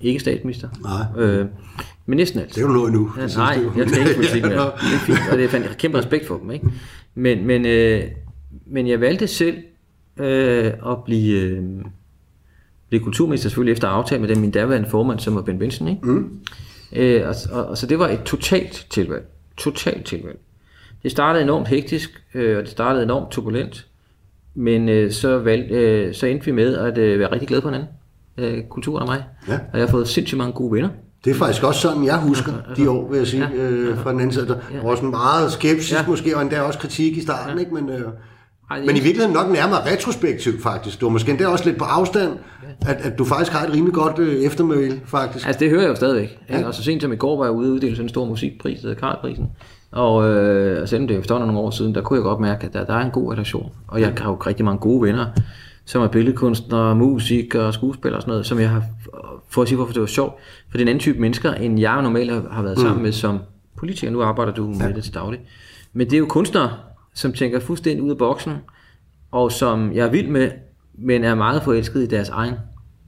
Ikke 0.00 0.20
statsminister. 0.20 0.68
Nej. 0.82 1.24
Øh, 1.24 1.46
men 2.06 2.16
næsten 2.16 2.40
alt. 2.40 2.54
Det 2.54 2.58
er 2.58 2.62
jo 2.62 2.68
noget 2.68 2.92
nu. 2.92 3.10
Ja, 3.16 3.26
nej, 3.26 3.58
jeg 3.76 3.88
skal 3.88 4.00
ikke 4.00 4.14
politik 4.14 4.42
mere. 4.42 4.52
Det 4.52 4.94
er 4.94 4.98
fint, 4.98 5.18
og 5.32 5.38
det 5.38 5.44
er 5.44 5.48
fandt, 5.48 5.78
kæmpe 5.78 5.98
respekt 5.98 6.26
for 6.26 6.38
dem. 6.38 6.50
Ikke? 6.50 6.66
Men, 7.14 7.46
men, 7.46 7.66
øh, 7.66 8.02
men 8.66 8.88
jeg 8.88 9.00
valgte 9.00 9.26
selv 9.26 9.56
øh, 10.16 10.64
at 10.64 11.04
blive, 11.04 11.40
øh, 11.40 11.62
blive 12.88 13.02
kulturminister, 13.02 13.48
selvfølgelig 13.48 13.72
efter 13.72 13.88
aftale 13.88 14.20
med 14.20 14.28
den, 14.28 14.40
min 14.40 14.50
daværende 14.50 14.88
formand, 14.88 15.18
som 15.18 15.34
var 15.34 15.42
Ben 15.42 15.58
Benson. 15.58 15.88
Ikke? 15.88 16.06
Mm. 16.06 16.40
Øh, 16.92 17.28
og, 17.28 17.34
og, 17.52 17.66
og, 17.66 17.78
så 17.78 17.86
det 17.86 17.98
var 17.98 18.08
et 18.08 18.22
totalt 18.22 18.86
tilvalg. 18.90 19.24
Totalt 19.56 20.04
tilvalg. 20.04 20.38
Det 21.04 21.12
startede 21.12 21.42
enormt 21.42 21.68
hektisk, 21.68 22.22
øh, 22.34 22.56
og 22.56 22.62
det 22.62 22.70
startede 22.70 23.02
enormt 23.02 23.30
turbulent. 23.30 23.86
Men 24.54 24.88
øh, 24.88 25.12
så, 25.12 25.38
valg, 25.38 25.70
øh, 25.70 26.14
så 26.14 26.26
endte 26.26 26.46
vi 26.46 26.52
med 26.52 26.76
at 26.76 26.98
øh, 26.98 27.18
være 27.20 27.32
rigtig 27.32 27.48
glade 27.48 27.62
på 27.62 27.68
hinanden. 27.68 27.88
Øh, 28.38 28.64
kulturen 28.70 29.02
og 29.02 29.08
mig. 29.08 29.24
Ja. 29.48 29.54
Og 29.54 29.78
jeg 29.78 29.86
har 29.86 29.90
fået 29.90 30.08
sindssygt 30.08 30.38
mange 30.38 30.52
gode 30.52 30.72
venner. 30.72 30.88
Det 31.24 31.30
er 31.30 31.34
faktisk 31.34 31.64
også 31.64 31.80
sådan, 31.80 32.04
jeg 32.04 32.20
husker 32.20 32.52
de 32.76 32.90
år, 32.90 33.08
vil 33.10 33.18
jeg 33.18 33.26
sige, 33.26 33.48
ja, 33.54 33.62
øh, 33.62 33.98
fra 33.98 34.12
den 34.12 34.20
anden 34.20 34.32
side. 34.32 34.48
Der 34.48 34.56
var 34.82 34.90
også 34.90 35.04
en 35.04 35.10
meget 35.10 35.52
skepsis 35.52 35.92
ja. 35.92 36.06
måske, 36.08 36.36
og 36.36 36.42
endda 36.42 36.60
også 36.60 36.78
kritik 36.78 37.16
i 37.16 37.20
starten, 37.20 37.54
ja. 37.54 37.60
ikke? 37.60 37.74
Men, 37.74 37.88
øh, 37.88 38.02
ej, 38.70 38.80
men 38.80 38.90
i 38.90 39.00
virkeligheden 39.00 39.32
nok 39.32 39.50
nærmere 39.52 39.92
retrospektivt 39.92 40.62
faktisk. 40.62 41.00
Du 41.00 41.06
var 41.06 41.12
måske 41.12 41.30
endda 41.30 41.46
også 41.46 41.64
lidt 41.64 41.78
på 41.78 41.84
afstand, 41.84 42.32
ja. 42.62 42.90
at, 42.90 42.96
at 42.96 43.18
du 43.18 43.24
faktisk 43.24 43.52
har 43.52 43.66
et 43.66 43.72
rimelig 43.72 43.94
godt 43.94 44.18
øh, 44.18 44.42
eftermøl, 44.42 45.00
faktisk. 45.04 45.46
Altså 45.46 45.60
det 45.60 45.70
hører 45.70 45.82
jeg 45.82 45.90
jo 45.90 45.94
stadigvæk. 45.94 46.38
Ja. 46.50 46.66
Og 46.66 46.74
så 46.74 46.82
sent 46.82 47.02
som 47.02 47.12
i 47.12 47.16
går 47.16 47.38
var 47.38 47.44
jeg 47.44 47.52
ude 47.52 47.68
og 47.68 47.72
uddele 47.72 47.96
sådan 47.96 48.04
en 48.04 48.08
stor 48.08 48.24
musikpris, 48.24 48.80
der 48.80 48.88
hedder 48.88 49.00
Karlprisen. 49.00 49.46
Og 49.94 50.28
øh, 50.28 50.88
selvom 50.88 51.08
det 51.08 51.30
er 51.30 51.38
nogle 51.38 51.58
år 51.58 51.70
siden, 51.70 51.94
der 51.94 52.00
kunne 52.00 52.16
jeg 52.16 52.22
godt 52.22 52.40
mærke, 52.40 52.66
at 52.66 52.72
der, 52.72 52.84
der 52.84 52.94
er 52.94 53.04
en 53.04 53.10
god 53.10 53.32
relation. 53.32 53.72
Og 53.88 54.00
jeg 54.00 54.14
har 54.18 54.30
jo 54.30 54.36
rigtig 54.36 54.64
mange 54.64 54.78
gode 54.78 55.02
venner, 55.02 55.26
som 55.84 56.02
er 56.02 56.08
billedkunstnere, 56.08 56.96
musik 56.96 57.54
og 57.54 57.74
skuespillere 57.74 58.18
og 58.18 58.22
sådan 58.22 58.30
noget, 58.30 58.46
som 58.46 58.60
jeg 58.60 58.70
har, 58.70 58.82
for 59.48 59.62
at 59.62 59.68
sige, 59.68 59.76
hvorfor 59.76 59.92
det 59.92 60.00
var 60.00 60.06
sjovt, 60.06 60.34
for 60.68 60.72
det 60.72 60.78
er 60.78 60.84
en 60.84 60.88
anden 60.88 61.00
type 61.00 61.20
mennesker, 61.20 61.52
end 61.52 61.80
jeg 61.80 62.02
normalt 62.02 62.52
har 62.52 62.62
været 62.62 62.78
sammen 62.78 62.96
mm. 62.96 63.02
med 63.02 63.12
som 63.12 63.38
politiker. 63.76 64.12
Nu 64.12 64.22
arbejder 64.22 64.52
du 64.52 64.66
med 64.66 64.76
ja. 64.86 64.92
det 64.92 65.04
til 65.04 65.14
daglig. 65.14 65.40
Men 65.92 66.06
det 66.06 66.14
er 66.14 66.18
jo 66.18 66.26
kunstnere, 66.26 66.70
som 67.14 67.32
tænker 67.32 67.60
fuldstændig 67.60 68.02
ud 68.02 68.10
af 68.10 68.18
boksen, 68.18 68.52
og 69.30 69.52
som 69.52 69.92
jeg 69.92 70.06
er 70.06 70.10
vild 70.10 70.28
med, 70.28 70.50
men 70.94 71.24
er 71.24 71.34
meget 71.34 71.62
forelsket 71.62 72.02
i 72.02 72.06
deres 72.06 72.28
egen 72.28 72.54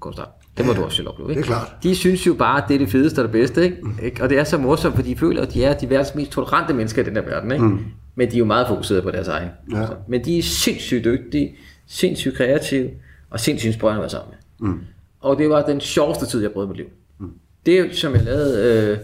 kunstner. 0.00 0.24
Det 0.56 0.66
må 0.66 0.72
ja, 0.72 0.78
du 0.78 0.84
også 0.84 0.96
selv 0.96 1.08
opleve, 1.08 1.30
ikke? 1.30 1.42
Det 1.42 1.48
er 1.48 1.52
klart. 1.52 1.72
De 1.82 1.94
synes 1.94 2.26
jo 2.26 2.34
bare, 2.34 2.62
at 2.62 2.68
det 2.68 2.74
er 2.74 2.78
det 2.78 2.88
fedeste 2.88 3.18
og 3.18 3.22
det 3.22 3.32
bedste, 3.32 3.64
ikke? 3.64 3.76
Mm. 3.82 3.98
Og 4.20 4.28
det 4.28 4.38
er 4.38 4.44
så 4.44 4.58
morsomt, 4.58 4.94
for 4.94 5.02
de 5.02 5.16
føler, 5.16 5.42
at 5.42 5.54
de 5.54 5.64
er 5.64 5.74
de 5.74 5.90
verdens 5.90 6.14
mest 6.14 6.30
tolerante 6.32 6.74
mennesker 6.74 7.02
i 7.02 7.04
den 7.04 7.16
her 7.16 7.22
verden, 7.22 7.52
ikke? 7.52 7.64
Mm. 7.64 7.84
Men 8.14 8.30
de 8.30 8.34
er 8.34 8.38
jo 8.38 8.44
meget 8.44 8.68
fokuseret 8.68 9.02
på 9.02 9.10
deres 9.10 9.28
egen. 9.28 9.48
Ja. 9.72 9.86
Men 10.08 10.24
de 10.24 10.38
er 10.38 10.42
sindssygt 10.42 11.04
dygtige, 11.04 11.56
sindssygt 11.86 12.36
kreative, 12.36 12.90
og 13.30 13.40
sindssygt 13.40 13.68
inspirerende 13.68 13.98
at 13.98 14.02
være 14.02 14.10
sammen 14.10 14.34
med. 14.58 14.68
Mm. 14.68 14.80
Og 15.20 15.38
det 15.38 15.50
var 15.50 15.62
den 15.62 15.80
sjoveste 15.80 16.26
tid, 16.26 16.42
jeg 16.42 16.50
brød 16.50 16.66
mit 16.66 16.76
liv. 16.76 16.86
Mm. 17.20 17.30
Det, 17.66 17.96
som 17.96 18.14
jeg 18.14 18.22
lavede 18.22 18.98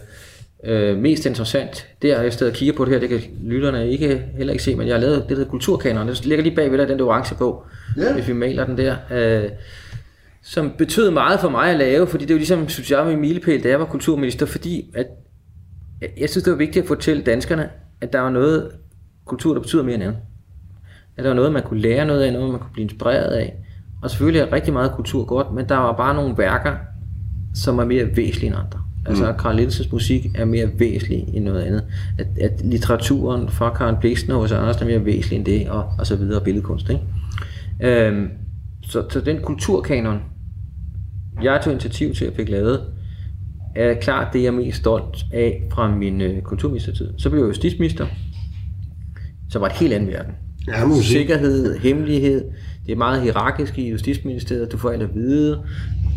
øh, 0.65 0.93
øh, 0.93 0.99
mest 0.99 1.27
interessant, 1.27 1.87
det 2.03 2.13
er, 2.13 2.23
jeg 2.23 2.33
stedet 2.33 2.53
og 2.53 2.57
kigger 2.57 2.75
på 2.75 2.85
det 2.85 2.93
her, 2.93 3.01
det 3.01 3.09
kan 3.09 3.21
lytterne 3.43 3.91
ikke, 3.91 4.23
heller 4.37 4.53
ikke 4.53 4.65
se, 4.65 4.77
men 4.77 4.87
jeg 4.87 4.95
har 4.95 5.01
lavet 5.01 5.25
det 5.29 5.37
der 5.37 5.45
kulturkanon, 5.45 6.09
det 6.09 6.27
ligger 6.27 6.43
lige 6.43 6.57
bagved 6.57 6.79
der, 6.79 6.87
den 6.87 6.99
der 6.99 7.05
orange 7.05 7.35
på, 7.35 7.65
yeah. 7.99 8.15
hvis 8.15 8.29
vi 8.29 8.33
maler 8.33 8.67
den 8.67 8.79
der. 8.79 8.97
Øh, 9.11 9.51
som 10.43 10.73
betød 10.79 11.11
meget 11.11 11.41
for 11.41 11.49
mig 11.49 11.71
at 11.71 11.79
lave, 11.79 12.07
fordi 12.07 12.25
det 12.25 12.35
var 12.35 12.39
ligesom, 12.39 12.69
synes 12.69 12.91
jeg, 12.91 13.07
min 13.07 13.21
milepæl, 13.21 13.63
da 13.63 13.69
jeg 13.69 13.81
var 13.81 13.85
kulturminister, 13.85 14.47
fordi 14.47 14.91
at, 14.95 15.07
jeg 16.21 16.29
synes, 16.31 16.45
det 16.45 16.51
var 16.51 16.57
vigtigt 16.57 16.83
at 16.83 16.89
fortælle 16.89 17.23
danskerne, 17.23 17.69
at 18.01 18.13
der 18.13 18.21
var 18.21 18.31
noget 18.31 18.71
kultur, 19.25 19.55
der 19.55 19.61
betyder 19.61 19.83
mere 19.83 19.95
end 19.95 20.03
andet. 20.03 20.19
At 21.17 21.25
der 21.25 21.31
var 21.31 21.37
noget, 21.37 21.53
man 21.53 21.63
kunne 21.63 21.81
lære 21.81 22.07
noget 22.07 22.23
af, 22.23 22.33
noget, 22.33 22.51
man 22.51 22.61
kunne 22.61 22.73
blive 22.73 22.83
inspireret 22.83 23.33
af. 23.33 23.55
Og 24.03 24.11
selvfølgelig 24.11 24.41
er 24.41 24.53
rigtig 24.53 24.73
meget 24.73 24.93
kultur 24.93 25.25
godt, 25.25 25.53
men 25.55 25.69
der 25.69 25.77
var 25.77 25.97
bare 25.97 26.15
nogle 26.15 26.39
værker, 26.39 26.77
som 27.55 27.79
er 27.79 27.85
mere 27.85 28.17
væsentlige 28.17 28.47
end 28.47 28.57
andre. 28.57 28.79
Altså 29.07 29.33
mm. 29.33 29.39
Karl 29.39 29.57
Lindses 29.57 29.93
musik 29.93 30.27
er 30.35 30.45
mere 30.45 30.71
væsentlig 30.79 31.25
end 31.35 31.45
noget 31.45 31.63
andet. 31.63 31.85
At, 32.19 32.27
at 32.41 32.61
litteraturen 32.65 33.49
fra 33.49 33.75
Karen 33.75 33.97
Bliksen 34.01 34.33
og 34.33 34.39
hos 34.39 34.53
Anders 34.53 34.77
er 34.77 34.87
mere 34.87 35.05
væsentlig 35.05 35.37
end 35.37 35.47
det, 35.47 35.69
og, 35.69 35.93
og 35.99 36.07
så 36.07 36.17
videre, 36.17 36.45
billedkunst. 36.45 36.91
Ikke? 36.91 37.03
Øhm, 37.81 38.29
så, 38.93 39.05
så 39.11 39.21
den 39.21 39.39
kulturkanon, 39.43 40.19
jeg 41.43 41.61
tog 41.65 41.73
initiativ 41.73 42.15
til 42.15 42.25
at 42.25 42.33
fik 42.37 42.49
lavet, 42.49 42.81
er 43.77 43.95
klart 43.95 44.33
det, 44.33 44.39
jeg 44.43 44.47
er 44.47 44.53
mest 44.53 44.79
stolt 44.79 45.25
af 45.33 45.63
fra 45.73 45.95
min 45.97 46.21
øh, 46.21 46.43
kulturministertid. 46.43 47.09
Så 47.19 47.31
blev 47.31 47.41
jeg 47.41 47.49
justitsminister, 47.49 48.07
så 49.51 49.59
var 49.59 49.69
det 49.69 49.77
helt 49.77 49.93
anden 49.93 50.09
verden. 50.09 50.33
Ja, 50.69 50.87
musik. 50.87 51.17
Sikkerhed, 51.17 51.79
hemmelighed, 51.79 52.45
det 52.87 52.93
er 52.93 52.97
meget 52.97 53.23
hierarkisk 53.23 53.79
i 53.79 53.91
Justitsministeriet, 53.91 54.73
du 54.73 54.77
får 54.77 54.91
alt 54.91 55.03
at 55.03 55.15
vide. 55.15 55.63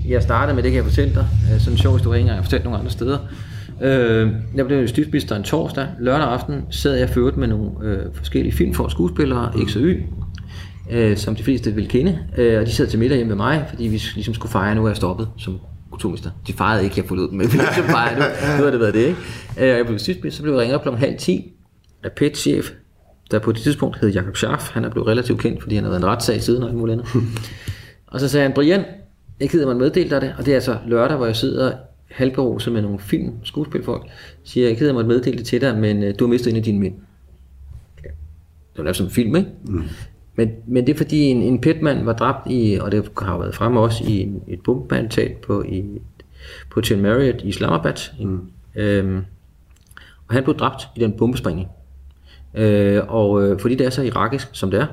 Jeg 0.07 0.23
startede 0.23 0.55
med, 0.55 0.63
det 0.63 0.71
kan 0.71 0.78
jeg 0.78 0.86
fortælle 0.86 1.13
dig, 1.13 1.28
sådan 1.59 1.73
en 1.73 1.78
sjov 1.78 1.93
historie, 1.93 2.26
jeg 2.26 2.34
har 2.34 2.41
fortalt 2.41 2.63
nogle 2.63 2.80
andre 2.80 2.91
steder. 2.91 3.17
Øh, 3.82 4.32
jeg 4.55 4.67
blev 4.67 4.80
justitsminister 4.80 5.36
en 5.36 5.43
torsdag. 5.43 5.88
Lørdag 5.99 6.28
aften 6.28 6.61
sad 6.69 6.95
jeg 6.95 7.09
ført 7.09 7.38
med 7.38 7.47
nogle 7.47 7.71
øh, 7.84 7.99
forskellige 8.13 8.53
filmfolk, 8.53 8.91
skuespillere, 8.91 9.53
X 9.67 9.76
og 9.76 9.82
Y, 9.82 10.03
øh, 10.91 11.17
som 11.17 11.36
de 11.36 11.43
fleste 11.43 11.73
vil 11.73 11.88
kende. 11.88 12.19
Øh, 12.38 12.59
og 12.59 12.65
de 12.65 12.71
sad 12.71 12.88
til 12.88 12.99
middag 12.99 13.15
hjemme 13.15 13.29
med 13.29 13.45
mig, 13.45 13.65
fordi 13.69 13.83
vi 13.83 14.01
ligesom 14.15 14.33
skulle 14.33 14.51
fejre, 14.51 14.75
nu 14.75 14.83
er 14.83 14.89
jeg 14.89 14.95
stoppet 14.95 15.29
som 15.38 15.59
kulturminister. 15.91 16.29
De 16.47 16.53
fejrede 16.53 16.83
ikke, 16.83 16.95
jeg 16.97 17.05
forlod 17.05 17.29
dem, 17.29 17.38
men 17.38 17.47
vi 17.47 17.57
ligesom 17.57 17.83
fejrede 17.97 18.19
nu. 18.19 18.25
Nu 18.57 18.63
har 18.63 18.71
det 18.71 18.79
været 18.79 18.93
det, 18.93 18.99
ikke? 18.99 19.19
Øh, 19.59 19.67
jeg 19.67 19.86
blev 19.86 19.93
justitsminister, 19.93 20.38
så 20.38 20.43
blev 20.43 20.53
jeg 20.53 20.61
ringet 20.61 20.81
kl. 20.81 20.89
halv 20.89 21.17
10 21.17 21.53
af 22.03 22.11
PET-chef, 22.11 22.71
der 23.31 23.39
på 23.39 23.51
det 23.51 23.61
tidspunkt 23.61 23.99
hed 24.01 24.09
Jakob 24.09 24.36
Scharf. 24.36 24.71
Han 24.71 24.86
er 24.86 24.89
blevet 24.89 25.07
relativt 25.07 25.41
kendt, 25.41 25.61
fordi 25.61 25.75
han 25.75 25.83
har 25.83 25.91
været 25.91 26.01
en 26.01 26.07
retssag 26.07 26.41
siden 26.41 26.63
og 26.63 26.69
alt 26.69 26.77
muligt 26.77 26.99
andet. 26.99 27.23
og 28.11 28.19
så 28.19 28.27
sagde 28.27 28.45
han, 28.45 28.53
Brian, 28.53 28.83
jeg 29.39 29.49
gider 29.49 29.67
man 29.67 29.77
meddele 29.77 30.09
dig 30.09 30.21
det, 30.21 30.33
og 30.38 30.45
det 30.45 30.51
er 30.51 30.55
altså 30.55 30.77
lørdag, 30.88 31.17
hvor 31.17 31.25
jeg 31.25 31.36
sidder 31.36 31.71
halvberuset 32.11 32.73
med 32.73 32.81
nogle 32.81 32.99
film, 32.99 33.33
skuespilfolk, 33.43 34.03
siger, 34.43 34.67
jeg 34.67 34.77
gider 34.77 34.93
mig 34.93 35.05
meddele 35.05 35.38
det 35.38 35.45
til 35.45 35.61
dig, 35.61 35.77
men 35.77 36.03
uh, 36.03 36.09
du 36.19 36.25
har 36.25 36.29
mistet 36.29 36.51
en 36.51 36.57
af 36.57 36.63
dine 36.63 36.79
mænd. 36.79 36.93
Okay. 37.97 38.09
Det 38.71 38.77
var 38.77 38.83
lavet 38.83 38.97
som 38.97 39.05
en 39.05 39.11
film, 39.11 39.36
ikke? 39.36 39.49
Mm. 39.65 39.83
Men, 40.36 40.51
men 40.67 40.88
det 40.88 40.93
er 40.93 40.97
fordi 40.97 41.21
en, 41.21 41.41
en 41.41 41.61
pitmand 41.61 42.03
var 42.03 42.13
dræbt 42.13 42.51
i, 42.51 42.77
og 42.81 42.91
det 42.91 43.09
har 43.21 43.38
været 43.38 43.55
fremme 43.55 43.79
også 43.79 44.03
i 44.07 44.21
en, 44.21 44.41
et 44.47 44.59
bombeattentat 44.63 45.31
på, 45.38 45.63
i, 45.63 45.83
på 46.69 46.75
Hotel 46.75 46.97
Marriott 46.97 47.41
i 47.41 47.47
Islamabad. 47.47 47.93
Mm. 48.19 48.39
Øhm, 48.75 49.17
og 50.27 50.33
han 50.33 50.43
blev 50.43 50.57
dræbt 50.57 50.88
i 50.95 50.99
den 50.99 51.11
bombesprængning. 51.11 51.67
Øh, 52.53 53.01
og 53.07 53.43
øh, 53.43 53.59
fordi 53.59 53.75
det 53.75 53.86
er 53.86 53.89
så 53.89 54.01
irakisk, 54.01 54.47
som 54.51 54.71
det 54.71 54.79
er, 54.79 54.88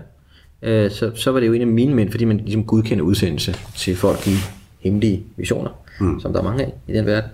øh, 0.63 0.91
så, 0.91 1.11
så 1.15 1.31
var 1.33 1.41
det 1.41 1.47
jo 1.47 1.53
en 1.53 1.61
af 1.61 1.67
mine 1.67 1.95
mænd, 1.95 2.11
fordi 2.11 2.25
man 2.25 2.37
ligesom 2.37 2.65
godkender 2.65 3.05
udsendelse 3.05 3.55
til 3.77 3.97
folk 3.97 4.27
i 4.27 4.35
hemmelige 4.81 5.25
missioner, 5.37 5.71
mm. 6.01 6.21
som 6.21 6.33
der 6.33 6.41
er 6.41 6.45
mange 6.45 6.65
af 6.65 6.73
i 6.89 6.93
den 6.93 7.07
verden. 7.07 7.31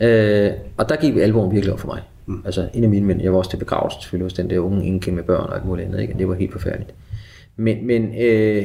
Øh, 0.00 0.52
og 0.76 0.88
der 0.88 0.96
gik 0.96 1.16
alvoren 1.16 1.52
virkelig 1.52 1.72
op 1.72 1.80
for 1.80 1.86
mig. 1.86 2.02
Mm. 2.26 2.42
Altså 2.44 2.68
en 2.74 2.84
af 2.84 2.90
mine 2.90 3.06
mænd, 3.06 3.22
jeg 3.22 3.32
var 3.32 3.38
også 3.38 3.50
til 3.50 3.56
begravelse 3.56 3.98
selvfølgelig 4.00 4.24
hos 4.24 4.32
den 4.32 4.50
der 4.50 4.58
unge 4.58 4.84
enke 4.84 5.12
med 5.12 5.22
børn 5.22 5.48
og 5.48 5.54
alt 5.54 5.64
muligt 5.64 5.86
andet, 5.86 6.00
ikke? 6.00 6.14
det 6.18 6.28
var 6.28 6.34
helt 6.34 6.52
forfærdeligt. 6.52 6.94
Men, 7.60 7.86
men 7.86 8.14
øh, 8.20 8.64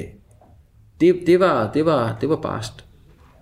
det, 1.01 1.15
det, 1.27 1.39
var, 1.39 1.71
det, 1.73 1.85
var, 1.85 2.17
det 2.21 2.29
var 2.29 2.35
barst. 2.35 2.85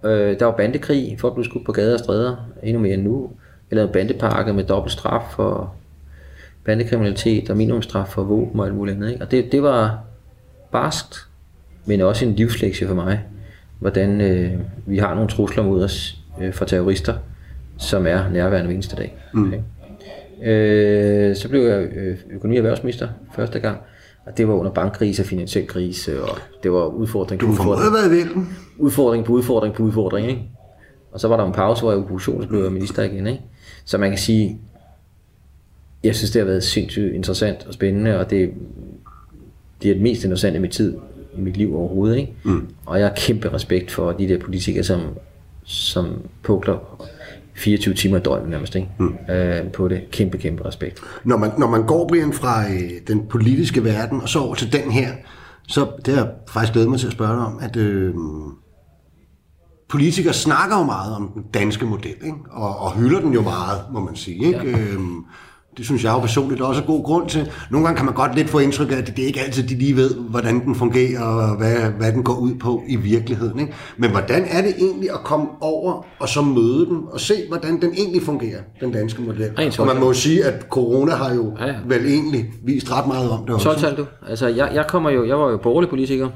Øh, 0.05 0.39
der 0.39 0.45
var 0.45 0.57
bandekrig, 0.57 1.17
folk 1.19 1.33
blev 1.33 1.45
skudt 1.45 1.65
på 1.65 1.71
gader 1.71 1.93
og 1.93 1.99
stræder, 1.99 2.35
endnu 2.63 2.81
mere 2.81 2.93
end 2.93 3.03
nu. 3.03 3.31
Jeg 3.71 3.75
lavede 3.75 3.93
bandepakke 3.93 4.53
med 4.53 4.63
dobbelt 4.63 4.91
straf 4.91 5.33
for 5.35 5.73
bandekriminalitet 6.65 7.49
og 7.49 7.57
minimumstraf 7.57 8.07
for 8.07 8.23
våben 8.23 8.59
og 8.59 8.65
alt 8.65 8.75
muligt 8.75 8.95
andet. 8.95 9.11
Ikke? 9.11 9.23
Og 9.23 9.31
det, 9.31 9.51
det 9.51 9.63
var 9.63 10.03
barskt, 10.71 11.27
men 11.85 12.01
også 12.01 12.25
en 12.25 12.33
livslektie 12.33 12.87
for 12.87 12.95
mig, 12.95 13.23
hvordan 13.79 14.21
øh, 14.21 14.51
vi 14.85 14.97
har 14.97 15.13
nogle 15.13 15.29
trusler 15.29 15.63
mod 15.63 15.83
os 15.83 16.17
øh, 16.41 16.53
fra 16.53 16.65
terrorister, 16.65 17.13
som 17.77 18.07
er 18.07 18.29
nærværende 18.29 18.65
hver 18.65 18.73
eneste 18.73 18.95
dag. 18.95 19.17
Mm. 19.33 19.47
Okay? 19.47 19.59
Øh, 20.49 21.35
så 21.35 21.49
blev 21.49 21.61
jeg 21.61 21.87
øh, 21.95 22.17
økonomi- 22.29 22.55
og 22.55 22.57
erhvervsminister 22.57 23.07
første 23.35 23.59
gang, 23.59 23.77
Og 24.25 24.37
det 24.37 24.47
var 24.47 24.53
under 24.53 24.71
bankkrise 24.71 25.21
og 25.21 25.25
finansiel 25.25 25.67
krise, 25.67 26.23
og 26.23 26.37
det 26.63 26.71
var 26.71 26.85
udfordring 26.85 27.39
på 27.39 27.45
Du 27.45 27.51
udfordring, 27.51 27.83
måde 27.83 27.93
været 27.93 28.07
i 28.07 28.15
vælten. 28.15 28.57
udfordring 28.77 29.25
på 29.25 29.33
udfordring 29.33 29.75
på 29.75 29.83
udfordring, 29.83 30.29
ikke? 30.29 30.41
Og 31.11 31.19
så 31.19 31.27
var 31.27 31.37
der 31.37 31.45
en 31.45 31.53
pause, 31.53 31.81
hvor 31.81 31.91
jeg 31.91 31.97
var 31.97 32.03
opposition, 32.03 32.41
så 32.41 32.47
blev 32.47 32.71
minister 32.71 33.03
igen, 33.03 33.27
ikke? 33.27 33.41
Så 33.85 33.97
man 33.97 34.09
kan 34.09 34.19
sige, 34.19 34.59
jeg 36.03 36.15
synes, 36.15 36.31
det 36.31 36.39
har 36.39 36.45
været 36.45 36.63
sindssygt 36.63 37.13
interessant 37.13 37.65
og 37.67 37.73
spændende, 37.73 38.19
og 38.19 38.29
det, 38.29 38.53
det 39.81 39.89
er 39.89 39.93
det 39.93 40.03
mest 40.03 40.23
interessante 40.23 40.57
i 40.57 40.61
mit 40.61 40.71
tid, 40.71 40.97
i 41.37 41.41
mit 41.41 41.57
liv 41.57 41.75
overhovedet, 41.77 42.17
ikke? 42.17 42.33
Mm. 42.43 42.67
Og 42.85 42.99
jeg 42.99 43.07
har 43.07 43.15
kæmpe 43.15 43.53
respekt 43.53 43.91
for 43.91 44.11
de 44.11 44.27
der 44.27 44.39
politikere, 44.39 44.83
som, 44.83 45.01
som 45.63 46.21
pukler 46.43 47.07
24 47.55 47.93
timer 47.93 48.17
i 48.17 48.21
døgnet 48.21 48.49
nærmest, 48.49 48.75
ikke? 48.75 48.87
Mm. 48.99 49.15
Øh, 49.33 49.71
på 49.71 49.87
det. 49.87 50.11
Kæmpe, 50.11 50.37
kæmpe 50.37 50.65
respekt. 50.65 50.99
Når 51.23 51.37
man, 51.37 51.51
når 51.57 51.67
man 51.67 51.85
går, 51.85 52.07
Brian, 52.07 52.33
fra 52.33 52.63
øh, 52.63 52.91
den 53.07 53.27
politiske 53.27 53.83
verden 53.83 54.21
og 54.21 54.29
så 54.29 54.39
over 54.39 54.55
til 54.55 54.73
den 54.73 54.91
her, 54.91 55.11
så 55.67 55.87
det 56.05 56.13
har 56.13 56.23
jeg 56.23 56.31
faktisk 56.47 56.73
glædet 56.73 56.89
mig 56.89 56.99
til 56.99 57.07
at 57.07 57.13
spørge 57.13 57.31
dig 57.31 57.45
om, 57.45 57.59
at 57.61 57.75
øh, 57.75 58.13
politikere 59.89 60.33
snakker 60.33 60.77
jo 60.77 60.83
meget 60.83 61.15
om 61.15 61.31
den 61.33 61.43
danske 61.53 61.85
model, 61.85 62.15
ikke? 62.23 62.37
Og, 62.51 62.77
og 62.77 62.93
hylder 62.93 63.19
den 63.19 63.33
jo 63.33 63.41
meget, 63.41 63.81
må 63.93 63.99
man 63.99 64.15
sige. 64.15 64.45
Ikke? 64.45 64.69
Ja. 64.69 64.77
Øh, 64.77 64.99
det 65.77 65.85
synes 65.85 66.03
jeg 66.03 66.13
jo 66.13 66.19
personligt 66.19 66.61
også 66.61 66.81
er 66.81 66.85
god 66.85 67.03
grund 67.03 67.29
til. 67.29 67.51
Nogle 67.71 67.85
gange 67.85 67.97
kan 67.97 68.05
man 68.05 68.15
godt 68.15 68.35
lidt 68.35 68.49
få 68.49 68.59
indtryk 68.59 68.91
af, 68.91 68.95
at 68.95 69.07
det 69.07 69.23
er 69.23 69.27
ikke 69.27 69.39
altid, 69.39 69.63
de 69.63 69.75
lige 69.75 69.95
ved, 69.95 70.15
hvordan 70.15 70.65
den 70.65 70.75
fungerer, 70.75 71.23
og 71.23 71.57
hvad, 71.57 71.75
hvad 71.75 72.11
den 72.11 72.23
går 72.23 72.35
ud 72.35 72.55
på 72.55 72.83
i 72.87 72.95
virkeligheden. 72.95 73.59
Ikke? 73.59 73.73
Men 73.97 74.11
hvordan 74.11 74.45
er 74.49 74.61
det 74.61 74.73
egentlig 74.79 75.11
at 75.11 75.19
komme 75.23 75.47
over 75.61 76.05
og 76.19 76.29
så 76.29 76.41
møde 76.41 76.85
den, 76.85 77.01
og 77.11 77.19
se, 77.19 77.33
hvordan 77.47 77.81
den 77.81 77.93
egentlig 77.93 78.21
fungerer, 78.21 78.59
den 78.81 78.91
danske 78.91 79.21
model? 79.21 79.51
Rent 79.59 79.79
Og 79.79 79.87
man 79.87 79.99
må 79.99 80.05
jo 80.05 80.13
sige, 80.13 80.45
at 80.45 80.65
corona 80.69 81.11
har 81.11 81.33
jo 81.33 81.53
Ja, 81.59 81.65
ja, 81.67 81.75
vel 81.87 82.05
egentlig 82.05 82.45
vist 82.63 82.91
ret 82.91 83.07
meget 83.07 83.29
om 83.29 83.45
det 83.45 83.55
også. 83.55 83.73
12 83.73 83.97
du. 83.97 84.05
Altså, 84.29 84.47
jeg, 84.47 84.71
jeg, 84.73 84.85
kommer 84.87 85.09
jo, 85.09 85.25
jeg 85.27 85.39
var 85.39 85.51
jo 85.51 85.57
borgerlig 85.57 85.89
politiker. 85.89 86.29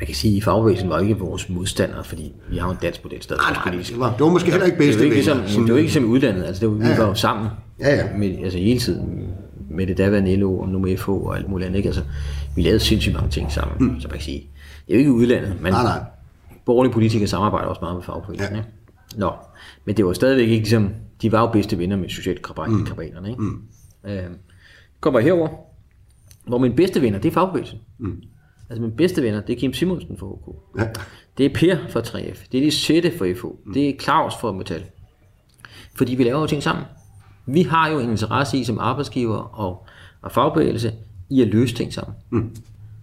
Man 0.00 0.06
kan 0.06 0.14
sige, 0.14 0.36
at 0.36 0.44
fagbevægelsen 0.44 0.90
var 0.90 0.98
ikke 0.98 1.18
vores 1.18 1.48
modstander, 1.48 2.02
fordi 2.02 2.32
vi 2.50 2.56
har 2.56 2.70
en 2.70 2.76
dansk 2.82 3.04
model 3.04 3.22
stadig. 3.22 3.42
Nej, 3.42 3.52
nej, 3.52 3.82
det 3.82 4.00
var, 4.00 4.12
det 4.12 4.20
var 4.20 4.28
måske 4.28 4.50
heller 4.50 4.66
ikke 4.66 4.78
Det 4.78 4.84
er 4.84 4.88
bedste 4.88 5.00
jo 5.00 5.04
ikke 5.04 5.16
ligesom, 5.16 5.38
det 5.38 5.56
er 5.56 5.68
jo 5.68 5.76
ikke 5.76 5.86
ligesom 5.86 6.04
i 6.04 6.06
udlandet, 6.06 6.44
altså 6.44 6.60
det 6.60 6.68
var, 6.68 6.74
vi 6.74 6.86
ja. 6.86 6.96
var 6.96 7.06
jo 7.06 7.14
sammen 7.14 7.48
Ja, 7.80 7.96
ja. 7.96 8.16
Med, 8.16 8.38
altså 8.44 8.58
hele 8.58 8.80
tiden 8.80 9.34
med 9.70 9.86
det 9.86 9.98
daværende 9.98 10.36
LO 10.36 10.58
og 10.58 10.68
nu 10.68 10.78
med 10.78 10.96
FH 10.96 11.08
og 11.08 11.36
alt 11.36 11.48
muligt 11.48 11.66
andet, 11.66 11.76
ikke? 11.76 11.88
Altså, 11.88 12.02
vi 12.56 12.62
lavede 12.62 12.80
sindssygt 12.80 13.14
mange 13.14 13.30
ting 13.30 13.52
sammen, 13.52 13.88
mm. 13.88 14.00
så 14.00 14.08
man 14.08 14.12
kan 14.12 14.24
sige, 14.24 14.50
det 14.86 14.92
er 14.92 14.94
jo 14.94 14.98
ikke 14.98 15.12
udlandet, 15.12 15.60
men 15.60 15.72
Nej, 15.72 15.82
nej. 15.82 16.00
borgerlige 16.66 16.92
politikere 16.92 17.28
samarbejder 17.28 17.68
også 17.68 17.80
meget 17.80 17.96
med 17.96 18.02
fagbevægelsen, 18.02 18.56
ja. 18.56 18.62
Nå, 19.16 19.32
men 19.84 19.96
det 19.96 20.04
var 20.04 20.12
stadigvæk 20.12 20.48
ikke 20.48 20.62
ligesom, 20.62 20.90
de 21.22 21.32
var 21.32 21.40
jo 21.40 21.46
bedste 21.46 21.78
venner 21.78 21.96
med 21.96 22.08
socialt 22.08 22.46
mm. 22.68 23.24
ikke? 23.26 23.42
Mm. 23.42 23.62
Øh, 24.04 24.22
kommer 25.00 25.20
herover, 25.20 25.48
hvor 26.46 26.58
min 26.58 26.76
bedste 26.76 27.02
venner, 27.02 27.18
det 27.18 27.28
er 27.28 27.32
fagbevægelsen. 27.32 27.78
Mm. 27.98 28.22
Altså 28.70 28.82
mine 28.82 28.96
bedste 28.96 29.22
venner, 29.22 29.40
det 29.40 29.56
er 29.56 29.60
Kim 29.60 29.72
Simonsen 29.72 30.18
fra 30.18 30.26
HK. 30.26 30.80
Ja. 30.80 30.88
Det 31.38 31.46
er 31.46 31.54
Per 31.54 31.76
fra 31.88 32.00
3F. 32.00 32.46
Det 32.52 32.58
er 32.60 32.64
de 32.64 32.70
Sætte 32.70 33.18
fra 33.18 33.32
FH. 33.32 33.74
Det 33.74 33.88
er 33.88 33.92
Claus 34.00 34.34
fra 34.40 34.52
Metal. 34.52 34.84
Fordi 35.94 36.14
vi 36.14 36.24
laver 36.24 36.40
jo 36.40 36.46
ting 36.46 36.62
sammen. 36.62 36.84
Vi 37.48 37.62
har 37.62 37.88
jo 37.88 37.98
en 37.98 38.10
interesse 38.10 38.58
i 38.58 38.64
som 38.64 38.78
arbejdsgiver 38.78 39.36
og, 39.36 39.86
og 40.22 40.32
fagbevægelse 40.32 40.92
i 41.30 41.42
at 41.42 41.48
løse 41.48 41.74
ting 41.74 41.92
sammen. 41.92 42.14
Mm. 42.30 42.50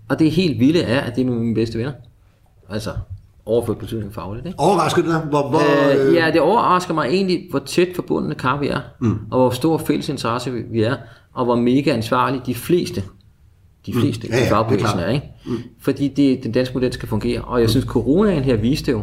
Og 0.10 0.20
det 0.20 0.32
helt 0.32 0.60
vilde 0.60 0.82
er, 0.82 1.02
at 1.02 1.16
det 1.16 1.22
er 1.28 1.32
mine 1.32 1.56
bedste 1.56 1.78
venner. 1.78 1.92
Altså 2.70 2.90
overført 3.46 3.78
betydning 3.78 4.14
fagligt. 4.14 4.46
Ikke? 4.46 4.60
Overrasker 4.60 5.02
det 5.02 5.12
dig? 5.12 5.20
Hvor, 5.20 5.50
hvor, 5.50 5.60
Øh, 6.08 6.14
ja, 6.16 6.32
det 6.32 6.42
overrasker 6.42 6.94
mig 6.94 7.08
egentlig, 7.08 7.48
hvor 7.50 7.60
tæt 7.60 7.88
forbundne 7.96 8.36
kar 8.36 8.60
vi 8.60 8.68
er, 8.68 8.80
mm. 9.00 9.20
og 9.32 9.40
hvor 9.40 9.50
stor 9.50 9.78
fælles 9.78 10.10
interesse 10.10 10.52
vi- 10.52 10.84
er, 10.84 10.96
og 11.34 11.46
hvor 11.46 11.56
mega 11.56 11.90
ansvarlige 11.92 12.42
de 12.46 12.56
fleste, 12.56 13.04
de 13.86 13.94
fleste 13.94 14.28
Mm. 14.28 14.34
Ja, 14.34 14.38
ja, 14.40 14.44
i 14.44 14.46
er 14.46 14.50
fagbevægelsen 14.50 15.00
er, 15.00 15.10
ikke? 15.10 15.26
Mm. 15.46 15.58
Fordi 15.80 16.08
det, 16.08 16.44
den 16.44 16.52
danske 16.52 16.74
model 16.74 16.94
skal 16.94 17.10
fungere, 17.10 17.42
og 17.42 17.62
jeg 17.62 17.70
synes, 17.70 17.86
coronaen 17.86 18.44
her 18.44 18.56
viste 18.56 18.92
jo, 18.92 19.02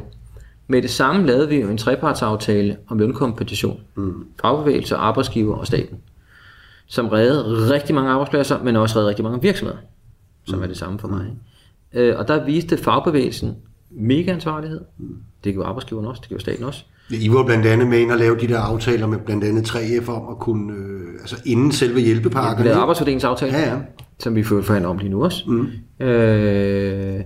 med 0.66 0.82
det 0.82 0.90
samme 0.90 1.26
lavede 1.26 1.48
vi 1.48 1.60
jo 1.60 1.68
en 1.68 1.78
trepartsaftale 1.78 2.76
om 2.88 2.98
lønkompensation, 2.98 3.80
mm. 3.94 4.24
fagbevægelse, 4.40 4.96
arbejdsgiver 4.96 5.56
og 5.56 5.66
staten, 5.66 5.98
som 6.86 7.08
reddede 7.08 7.74
rigtig 7.74 7.94
mange 7.94 8.10
arbejdspladser, 8.10 8.62
men 8.62 8.76
også 8.76 8.94
reddede 8.96 9.08
rigtig 9.08 9.24
mange 9.24 9.42
virksomheder, 9.42 9.78
som 10.44 10.58
mm. 10.58 10.62
er 10.62 10.66
det 10.66 10.76
samme 10.76 10.98
for 10.98 11.08
mig. 11.08 11.26
Ikke? 11.94 12.08
Øh, 12.10 12.18
og 12.18 12.28
der 12.28 12.44
viste 12.44 12.76
fagbevægelsen 12.76 13.56
mega 13.90 14.32
ansvarlighed. 14.32 14.80
Det 15.44 15.52
gjorde 15.52 15.68
arbejdsgiveren 15.68 16.06
også, 16.08 16.20
det 16.20 16.28
gjorde 16.28 16.42
staten 16.42 16.64
også. 16.64 16.84
I 17.10 17.30
var 17.30 17.44
blandt 17.44 17.66
andet 17.66 17.88
med 17.88 17.98
ind 17.98 18.10
og 18.12 18.18
lave 18.18 18.38
de 18.40 18.48
der 18.48 18.58
aftaler 18.58 19.06
med 19.06 19.18
blandt 19.18 19.44
andet 19.44 19.70
3F 19.70 20.08
om 20.10 20.28
at 20.30 20.38
kunne, 20.38 20.74
øh, 20.74 21.12
altså 21.20 21.36
inden 21.46 21.72
selve 21.72 21.94
Vi 21.94 22.00
hjælpepakkerne. 22.00 22.56
lavede 22.56 22.70
ikke? 22.70 22.80
arbejdsfordelingsaftale, 22.80 23.52
Ja, 23.52 23.70
ja. 23.74 23.78
som 24.18 24.34
vi 24.34 24.42
forhandler 24.42 24.88
om 24.88 24.98
lige 24.98 25.10
nu 25.10 25.24
også. 25.24 25.44
Mm. 25.50 26.04
Øh, 26.06 27.20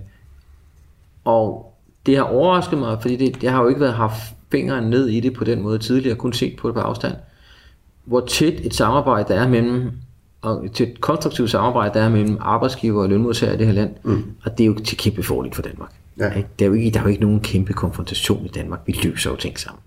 og 1.25 1.66
det 2.07 2.17
har 2.17 2.23
overrasket 2.23 2.79
mig, 2.79 2.97
fordi 3.01 3.15
det, 3.15 3.43
jeg 3.43 3.51
har 3.51 3.61
jo 3.61 3.67
ikke 3.67 3.81
været 3.81 3.93
haft 3.93 4.21
fingeren 4.51 4.89
ned 4.89 5.07
i 5.07 5.19
det 5.19 5.33
på 5.33 5.43
den 5.43 5.61
måde 5.61 5.79
tidligere, 5.79 6.15
kun 6.15 6.33
set 6.33 6.55
på 6.59 6.67
det 6.67 6.75
på 6.75 6.81
afstand. 6.81 7.13
Hvor 8.05 8.19
tæt 8.19 8.53
et 8.63 8.73
samarbejde 8.75 9.33
der 9.33 9.39
er 9.41 9.47
mellem, 9.47 9.91
og 10.41 10.65
et 10.65 10.71
tæt 10.71 11.01
konstruktivt 11.01 11.49
samarbejde 11.49 11.93
der 11.99 12.05
er 12.05 12.09
mellem 12.09 12.37
arbejdsgiver 12.41 13.01
og 13.03 13.09
lønmodtagere 13.09 13.55
i 13.55 13.57
det 13.57 13.65
her 13.67 13.73
land, 13.73 13.91
mm. 14.03 14.23
og 14.45 14.57
det 14.57 14.63
er 14.63 14.67
jo 14.67 14.79
til 14.79 14.97
kæmpe 14.97 15.23
fordel 15.23 15.53
for 15.53 15.61
Danmark. 15.61 15.91
Ja. 16.19 16.33
Ikke? 16.33 16.49
Der, 16.59 16.65
er 16.65 16.69
jo 16.69 16.73
ikke, 16.73 16.91
der 16.91 16.99
er 16.99 17.03
jo 17.03 17.09
ikke 17.09 17.21
nogen 17.21 17.39
kæmpe 17.39 17.73
konfrontation 17.73 18.45
i 18.45 18.49
Danmark. 18.49 18.79
Vi 18.85 18.99
løser 19.03 19.29
jo 19.29 19.35
ting 19.35 19.59
sammen. 19.59 19.81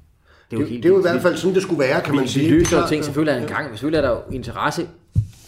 Det 0.51 0.57
er 0.57 0.61
Det, 0.61 0.69
helt 0.71 0.83
det 0.83 0.89
er 0.89 0.93
jo 0.93 0.99
i 0.99 1.03
hvert 1.03 1.23
fald 1.23 1.37
sådan, 1.37 1.55
det 1.55 1.63
skulle 1.63 1.81
være, 1.81 2.01
kan 2.01 2.15
man 2.15 2.25
vi 2.25 2.29
sige. 2.29 2.51
løser 2.51 2.81
jo 2.81 2.87
ting, 2.89 3.05
selvfølgelig 3.05 3.39
er 3.39 3.43
en 3.43 3.49
gang, 3.49 3.69
selvfølgelig 3.71 3.99
er 3.99 4.03
der 4.03 4.11
jo 4.11 4.19
interesse. 4.33 4.87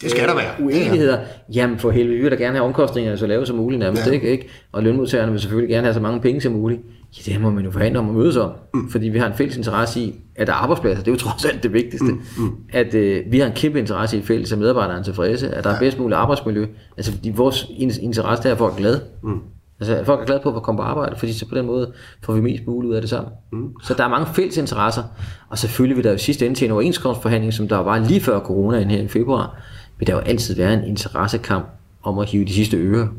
Det 0.01 0.11
skal 0.11 0.27
der 0.27 0.35
være. 0.35 0.51
Uenigheder. 0.59 1.17
Jamen 1.55 1.79
for 1.79 1.91
helvede, 1.91 2.15
vi 2.17 2.21
vil 2.21 2.31
da 2.31 2.35
gerne 2.35 2.55
have 2.55 2.65
omkostningerne 2.65 3.17
så 3.17 3.27
lave 3.27 3.45
som 3.45 3.55
muligt 3.55 3.79
nærmest, 3.79 4.07
Ja. 4.07 4.11
ikke, 4.11 4.29
ikke? 4.31 4.47
Og 4.71 4.83
lønmodtagerne 4.83 5.31
vil 5.31 5.41
selvfølgelig 5.41 5.69
gerne 5.73 5.83
have 5.87 5.93
så 5.93 5.99
mange 5.99 6.19
penge 6.21 6.41
som 6.41 6.51
muligt. 6.53 6.81
Ja, 7.27 7.31
det 7.33 7.41
må 7.41 7.49
man 7.49 7.65
jo 7.65 7.71
forhandle 7.71 7.99
om 7.99 8.09
at 8.09 8.15
mødes 8.15 8.37
om, 8.37 8.51
mm. 8.73 8.89
fordi 8.89 9.09
vi 9.09 9.17
har 9.19 9.27
en 9.27 9.33
fælles 9.33 9.57
interesse 9.57 9.99
i, 9.99 10.15
at 10.35 10.47
der 10.47 10.53
er 10.53 10.57
arbejdspladser, 10.57 11.03
det 11.03 11.11
er 11.11 11.13
jo 11.15 11.17
trods 11.19 11.45
alt 11.45 11.63
det 11.63 11.73
vigtigste. 11.73 12.05
Mm. 12.05 12.21
Mm. 12.37 12.49
At 12.73 12.93
øh, 12.93 13.21
vi 13.31 13.39
har 13.39 13.47
en 13.47 13.53
kæmpe 13.53 13.79
interesse 13.79 14.17
i 14.17 14.21
fælles, 14.21 14.51
at 14.51 14.57
medarbejderne 14.59 14.99
er 14.99 15.03
tilfredse, 15.03 15.49
at 15.49 15.63
der 15.63 15.69
er 15.69 15.79
bedst 15.79 15.99
muligt 15.99 16.17
arbejdsmiljø. 16.17 16.65
Altså 16.97 17.11
fordi 17.11 17.29
vores 17.35 17.65
in- 17.69 18.01
interesse 18.01 18.43
det 18.43 18.49
er, 18.49 18.53
at 18.53 18.57
folk 18.57 18.73
er 18.73 18.77
glade. 18.77 19.01
Mm. 19.23 19.39
Altså 19.79 20.03
folk 20.05 20.21
er 20.21 20.25
glade 20.25 20.39
på 20.43 20.55
at 20.55 20.63
komme 20.63 20.77
på 20.77 20.83
arbejde, 20.83 21.15
fordi 21.15 21.33
så 21.33 21.49
på 21.49 21.55
den 21.55 21.65
måde 21.65 21.91
får 22.23 22.33
vi 22.33 22.41
mest 22.41 22.63
muligt 22.67 22.89
ud 22.89 22.95
af 22.95 23.01
det 23.01 23.09
sammen. 23.09 23.33
Mm. 23.51 23.69
Så 23.83 23.93
der 23.93 24.03
er 24.03 24.09
mange 24.09 24.27
fælles 24.35 24.57
interesser, 24.57 25.03
og 25.49 25.57
selvfølgelig 25.57 25.95
vil 25.97 26.03
der 26.03 26.11
jo 26.11 26.17
sidste 26.17 26.45
ende 26.45 26.57
til 26.57 26.65
en 26.65 26.71
overenskomstforhandling, 26.71 27.53
som 27.53 27.67
der 27.67 27.77
var 27.77 27.99
lige 27.99 28.19
før 28.21 28.39
coronaen 28.39 28.89
her 28.91 29.01
i 29.01 29.07
februar, 29.07 29.61
vil 30.03 30.07
der 30.07 30.13
jo 30.13 30.19
altid 30.19 30.55
være 30.55 30.73
en 30.73 30.83
interessekamp 30.83 31.65
om 32.03 32.19
at 32.19 32.29
hive 32.29 32.45
de 32.45 32.53
sidste 32.53 32.77
øre 32.77 33.09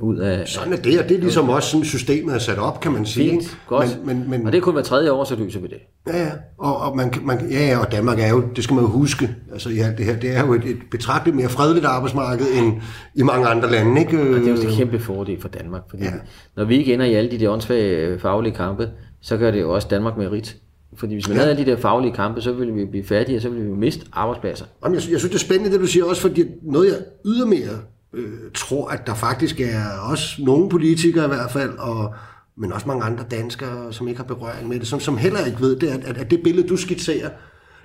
ud 0.00 0.16
af, 0.16 0.48
Sådan 0.48 0.72
er 0.72 0.76
det, 0.76 0.98
og 1.00 1.08
det 1.08 1.16
er 1.16 1.20
ligesom 1.20 1.48
også 1.48 1.70
sådan, 1.70 1.84
systemet 1.84 2.34
er 2.34 2.38
sat 2.38 2.58
op, 2.58 2.80
kan 2.80 2.92
man 2.92 3.06
sige. 3.06 3.30
Fint, 3.30 3.58
godt. 3.66 3.98
Men, 4.04 4.18
men, 4.18 4.30
men, 4.30 4.46
og 4.46 4.52
det 4.52 4.58
er 4.58 4.62
kun 4.62 4.72
hver 4.74 4.82
tredje 4.82 5.10
år, 5.10 5.24
så 5.24 5.36
løser 5.36 5.60
vi 5.60 5.66
det. 5.66 5.78
Ja, 6.06 6.22
ja. 6.22 6.30
Og, 6.58 6.76
og, 6.76 6.96
man, 6.96 7.14
man, 7.22 7.50
ja, 7.50 7.66
ja, 7.66 7.78
og 7.78 7.92
Danmark 7.92 8.20
er 8.20 8.28
jo, 8.28 8.44
det 8.56 8.64
skal 8.64 8.74
man 8.74 8.84
jo 8.84 8.90
huske, 8.90 9.30
altså 9.52 9.68
i 9.68 9.78
alt 9.78 9.98
det 9.98 10.06
her, 10.06 10.16
det 10.16 10.36
er 10.36 10.46
jo 10.46 10.54
et, 10.54 10.64
et 10.64 10.76
betragteligt 10.90 11.36
mere 11.36 11.48
fredeligt 11.48 11.86
arbejdsmarked 11.86 12.46
end 12.58 12.74
i 13.14 13.22
mange 13.22 13.46
andre 13.46 13.70
lande, 13.70 14.00
ikke? 14.00 14.20
Og 14.20 14.26
det 14.26 14.48
er 14.48 14.62
jo 14.62 14.68
en 14.70 14.76
kæmpe 14.76 14.98
fordel 14.98 15.40
for 15.40 15.48
Danmark, 15.48 15.82
fordi 15.90 16.02
Ja. 16.02 16.10
ja. 16.10 16.16
når 16.56 16.64
vi 16.64 16.76
ikke 16.76 16.94
ender 16.94 17.06
i 17.06 17.14
alle 17.14 17.30
de 17.30 17.38
der 17.38 17.50
åndssvage 17.50 18.18
faglige 18.18 18.54
kampe, 18.54 18.88
så 19.20 19.36
gør 19.36 19.50
det 19.50 19.60
jo 19.60 19.74
også 19.74 19.88
Danmark 19.90 20.16
mere 20.16 20.30
rigt. 20.30 20.56
Fordi 20.96 21.14
hvis 21.14 21.28
man 21.28 21.36
ja. 21.36 21.42
havde 21.42 21.56
de 21.56 21.66
der 21.66 21.76
faglige 21.76 22.12
kampe, 22.12 22.40
så 22.40 22.52
ville 22.52 22.74
vi 22.74 22.84
blive 22.84 23.04
færdige, 23.04 23.38
og 23.38 23.42
så 23.42 23.48
ville 23.48 23.64
vi 23.64 23.70
miste 23.70 24.06
arbejdspladser. 24.12 24.64
Jamen, 24.84 24.94
jeg, 24.94 25.10
jeg 25.10 25.18
synes, 25.18 25.32
det 25.32 25.34
er 25.34 25.38
spændende, 25.38 25.72
det 25.72 25.80
du 25.80 25.86
siger, 25.86 26.04
også 26.04 26.22
fordi 26.22 26.44
noget, 26.62 26.86
jeg 26.86 26.96
ydermere 27.26 27.78
øh, 28.14 28.28
tror, 28.54 28.88
at 28.88 29.06
der 29.06 29.14
faktisk 29.14 29.60
er 29.60 29.98
også 30.10 30.42
nogle 30.44 30.68
politikere 30.68 31.24
i 31.24 31.28
hvert 31.28 31.50
fald, 31.50 31.78
og, 31.78 32.14
men 32.56 32.72
også 32.72 32.88
mange 32.88 33.04
andre 33.04 33.24
danskere, 33.30 33.92
som 33.92 34.08
ikke 34.08 34.18
har 34.18 34.24
berøring 34.24 34.68
med 34.68 34.78
det, 34.78 34.86
som, 34.86 35.00
som 35.00 35.16
heller 35.16 35.46
ikke 35.46 35.60
ved 35.60 35.76
det, 35.76 35.86
at, 35.86 36.04
at, 36.04 36.18
at 36.18 36.30
det 36.30 36.42
billede, 36.42 36.68
du 36.68 36.76
skitserer, 36.76 37.28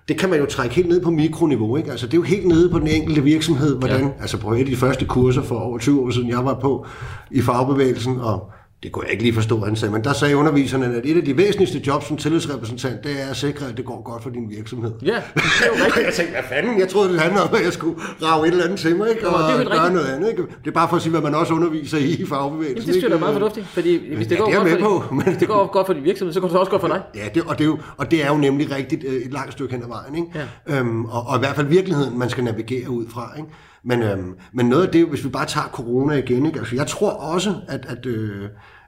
det 0.07 0.19
kan 0.19 0.29
man 0.29 0.39
jo 0.39 0.45
trække 0.45 0.75
helt 0.75 0.87
ned 0.87 1.01
på 1.01 1.11
mikroniveau. 1.11 1.77
Ikke? 1.77 1.91
Altså, 1.91 2.05
det 2.05 2.13
er 2.13 2.17
jo 2.17 2.23
helt 2.23 2.47
nede 2.47 2.69
på 2.69 2.79
den 2.79 2.87
enkelte 2.87 3.23
virksomhed, 3.23 3.77
hvordan, 3.77 4.01
ja. 4.01 4.11
altså 4.21 4.37
på 4.37 4.53
et 4.53 4.59
af 4.59 4.65
de 4.65 4.75
første 4.75 5.05
kurser 5.05 5.41
for 5.41 5.59
over 5.59 5.77
20 5.77 6.01
år 6.01 6.09
siden, 6.09 6.29
jeg 6.29 6.45
var 6.45 6.59
på 6.59 6.85
i 7.31 7.41
fagbevægelsen, 7.41 8.19
og 8.19 8.51
det 8.83 8.91
kunne 8.91 9.03
jeg 9.03 9.11
ikke 9.11 9.23
lige 9.23 9.33
forstå, 9.33 9.59
han 9.65 9.75
sagde, 9.75 9.91
men 9.93 10.03
der 10.03 10.13
sagde 10.13 10.37
underviserne, 10.37 10.85
at 10.85 11.05
et 11.05 11.17
af 11.17 11.25
de 11.25 11.37
væsentligste 11.37 11.81
jobs 11.87 12.07
som 12.07 12.17
tillidsrepræsentant, 12.17 13.03
det 13.03 13.11
er 13.23 13.27
at 13.29 13.35
sikre, 13.37 13.65
at 13.69 13.77
det 13.77 13.85
går 13.85 14.01
godt 14.03 14.23
for 14.23 14.29
din 14.29 14.49
virksomhed. 14.49 14.91
Ja, 15.05 15.15
det 15.35 15.41
er 15.61 15.67
jo 15.67 15.73
rigtigt. 15.85 16.05
Jeg 16.05 16.13
tænkte, 16.13 16.33
hvad 16.33 16.43
fanden? 16.49 16.79
Jeg 16.79 16.89
troede, 16.89 17.13
det 17.13 17.21
handlede 17.21 17.43
om, 17.43 17.55
at 17.55 17.63
jeg 17.65 17.73
skulle 17.73 17.95
rave 18.23 18.47
et 18.47 18.51
eller 18.51 18.63
andet 18.63 18.79
til 18.79 18.95
mig, 18.95 19.09
ikke? 19.09 19.27
Og 19.29 19.39
det 19.39 19.47
er 19.47 19.51
jo 19.51 19.57
helt 19.57 19.69
gøre 19.69 19.79
rigtigt. 19.79 19.93
noget 19.93 20.07
andet, 20.15 20.29
ikke? 20.29 20.41
Det 20.43 20.67
er 20.67 20.71
bare 20.71 20.89
for 20.89 20.95
at 20.95 21.01
sige, 21.01 21.11
hvad 21.11 21.21
man 21.21 21.35
også 21.35 21.53
underviser 21.53 21.97
i 21.97 22.09
i 22.09 22.25
fagbevægelsen. 22.25 22.75
Jamen, 22.77 22.85
det 22.87 22.93
synes 22.93 23.03
jeg 23.03 23.11
er 23.11 23.19
meget 23.19 23.33
fornuftigt, 23.33 23.67
fordi 23.67 24.15
hvis 24.15 24.27
det, 24.27 24.35
Ja, 24.35 24.39
går 24.39 24.45
det 24.45 24.55
godt 24.55 24.81
for, 24.81 24.99
på, 25.09 25.13
men- 25.15 25.23
hvis 25.23 25.37
det 25.37 25.47
går 25.47 25.71
godt 25.71 25.87
for 25.87 25.93
din 25.93 26.03
virksomhed, 26.03 26.33
så 26.33 26.39
går 26.39 26.47
det 26.47 26.57
også 26.57 26.69
godt 26.71 26.81
for 26.81 26.87
dig. 26.87 27.01
Ja, 27.15 27.27
det, 27.35 27.43
og, 27.47 27.57
det 27.57 27.63
er 27.63 27.67
jo, 27.67 27.77
og 27.97 28.11
det 28.11 28.23
er 28.25 28.27
jo 28.31 28.37
nemlig 28.37 28.71
rigtigt 28.71 29.03
øh, 29.07 29.13
et 29.13 29.31
langt 29.33 29.51
stykke 29.51 29.73
hen 29.73 29.83
ad 29.83 29.87
vejen, 29.87 30.15
ikke? 30.15 30.27
Ja. 30.67 30.79
Øhm, 30.79 31.05
og, 31.05 31.23
og 31.27 31.35
i 31.35 31.39
hvert 31.39 31.55
fald 31.55 31.67
virkeligheden, 31.67 32.19
man 32.19 32.29
skal 32.29 32.43
navigere 32.43 32.89
ud 32.89 33.05
fra, 33.09 33.31
ikke? 33.37 33.49
Men, 33.85 34.01
øhm, 34.03 34.33
men 34.53 34.65
noget 34.65 34.85
af 34.85 34.91
det, 34.91 35.05
hvis 35.05 35.23
vi 35.23 35.29
bare 35.29 35.45
tager 35.45 35.67
corona 35.73 36.13
igen, 36.15 36.45
ikke? 36.45 36.59
Altså, 36.59 36.75
jeg 36.75 36.87
tror 36.87 37.09
også, 37.09 37.55
at, 37.67 37.85
at, 37.87 38.05
øh, 38.05 38.35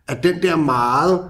at 0.08 0.24
den 0.24 0.41
der 0.41 0.56
meget 0.56 1.30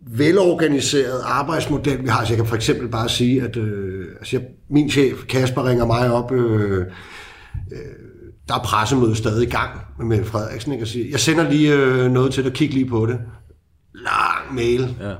velorganiserede 0.00 1.22
arbejdsmodel, 1.24 2.02
vi 2.02 2.08
har, 2.08 2.24
så 2.24 2.30
jeg 2.32 2.36
kan 2.36 2.46
for 2.46 2.56
eksempel 2.56 2.88
bare 2.88 3.08
sige, 3.08 3.42
at 3.42 3.56
øh, 3.56 4.06
altså 4.18 4.36
jeg, 4.36 4.46
min 4.70 4.90
chef 4.90 5.26
Kasper 5.28 5.68
ringer 5.68 5.86
mig 5.86 6.12
op 6.12 6.32
øh, 6.32 6.86
der 8.48 8.54
er 8.54 8.62
pressemødet 8.64 9.16
stadig 9.16 9.48
i 9.48 9.50
gang 9.50 9.70
med 9.98 10.24
Frederiksen. 10.24 10.72
Ikke? 10.72 10.82
Jeg, 10.82 10.88
siger, 10.88 11.10
jeg 11.10 11.20
sender 11.20 11.50
lige 11.50 11.74
øh, 11.74 12.10
noget 12.10 12.32
til 12.32 12.44
dig, 12.44 12.52
kig 12.52 12.72
lige 12.72 12.88
på 12.88 13.06
det. 13.06 13.18
Lang 13.94 14.54
mail, 14.54 14.96
ja. 15.00 15.14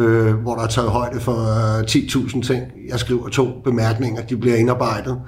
øh, 0.00 0.34
hvor 0.34 0.54
der 0.54 0.62
er 0.62 0.66
taget 0.66 0.90
højde 0.90 1.20
for 1.20 1.78
øh, 1.78 1.80
10.000 1.80 2.42
ting. 2.42 2.62
Jeg 2.88 3.00
skriver 3.00 3.28
to 3.28 3.60
bemærkninger, 3.64 4.22
de 4.22 4.36
bliver 4.36 4.56
indarbejdet. 4.56 5.20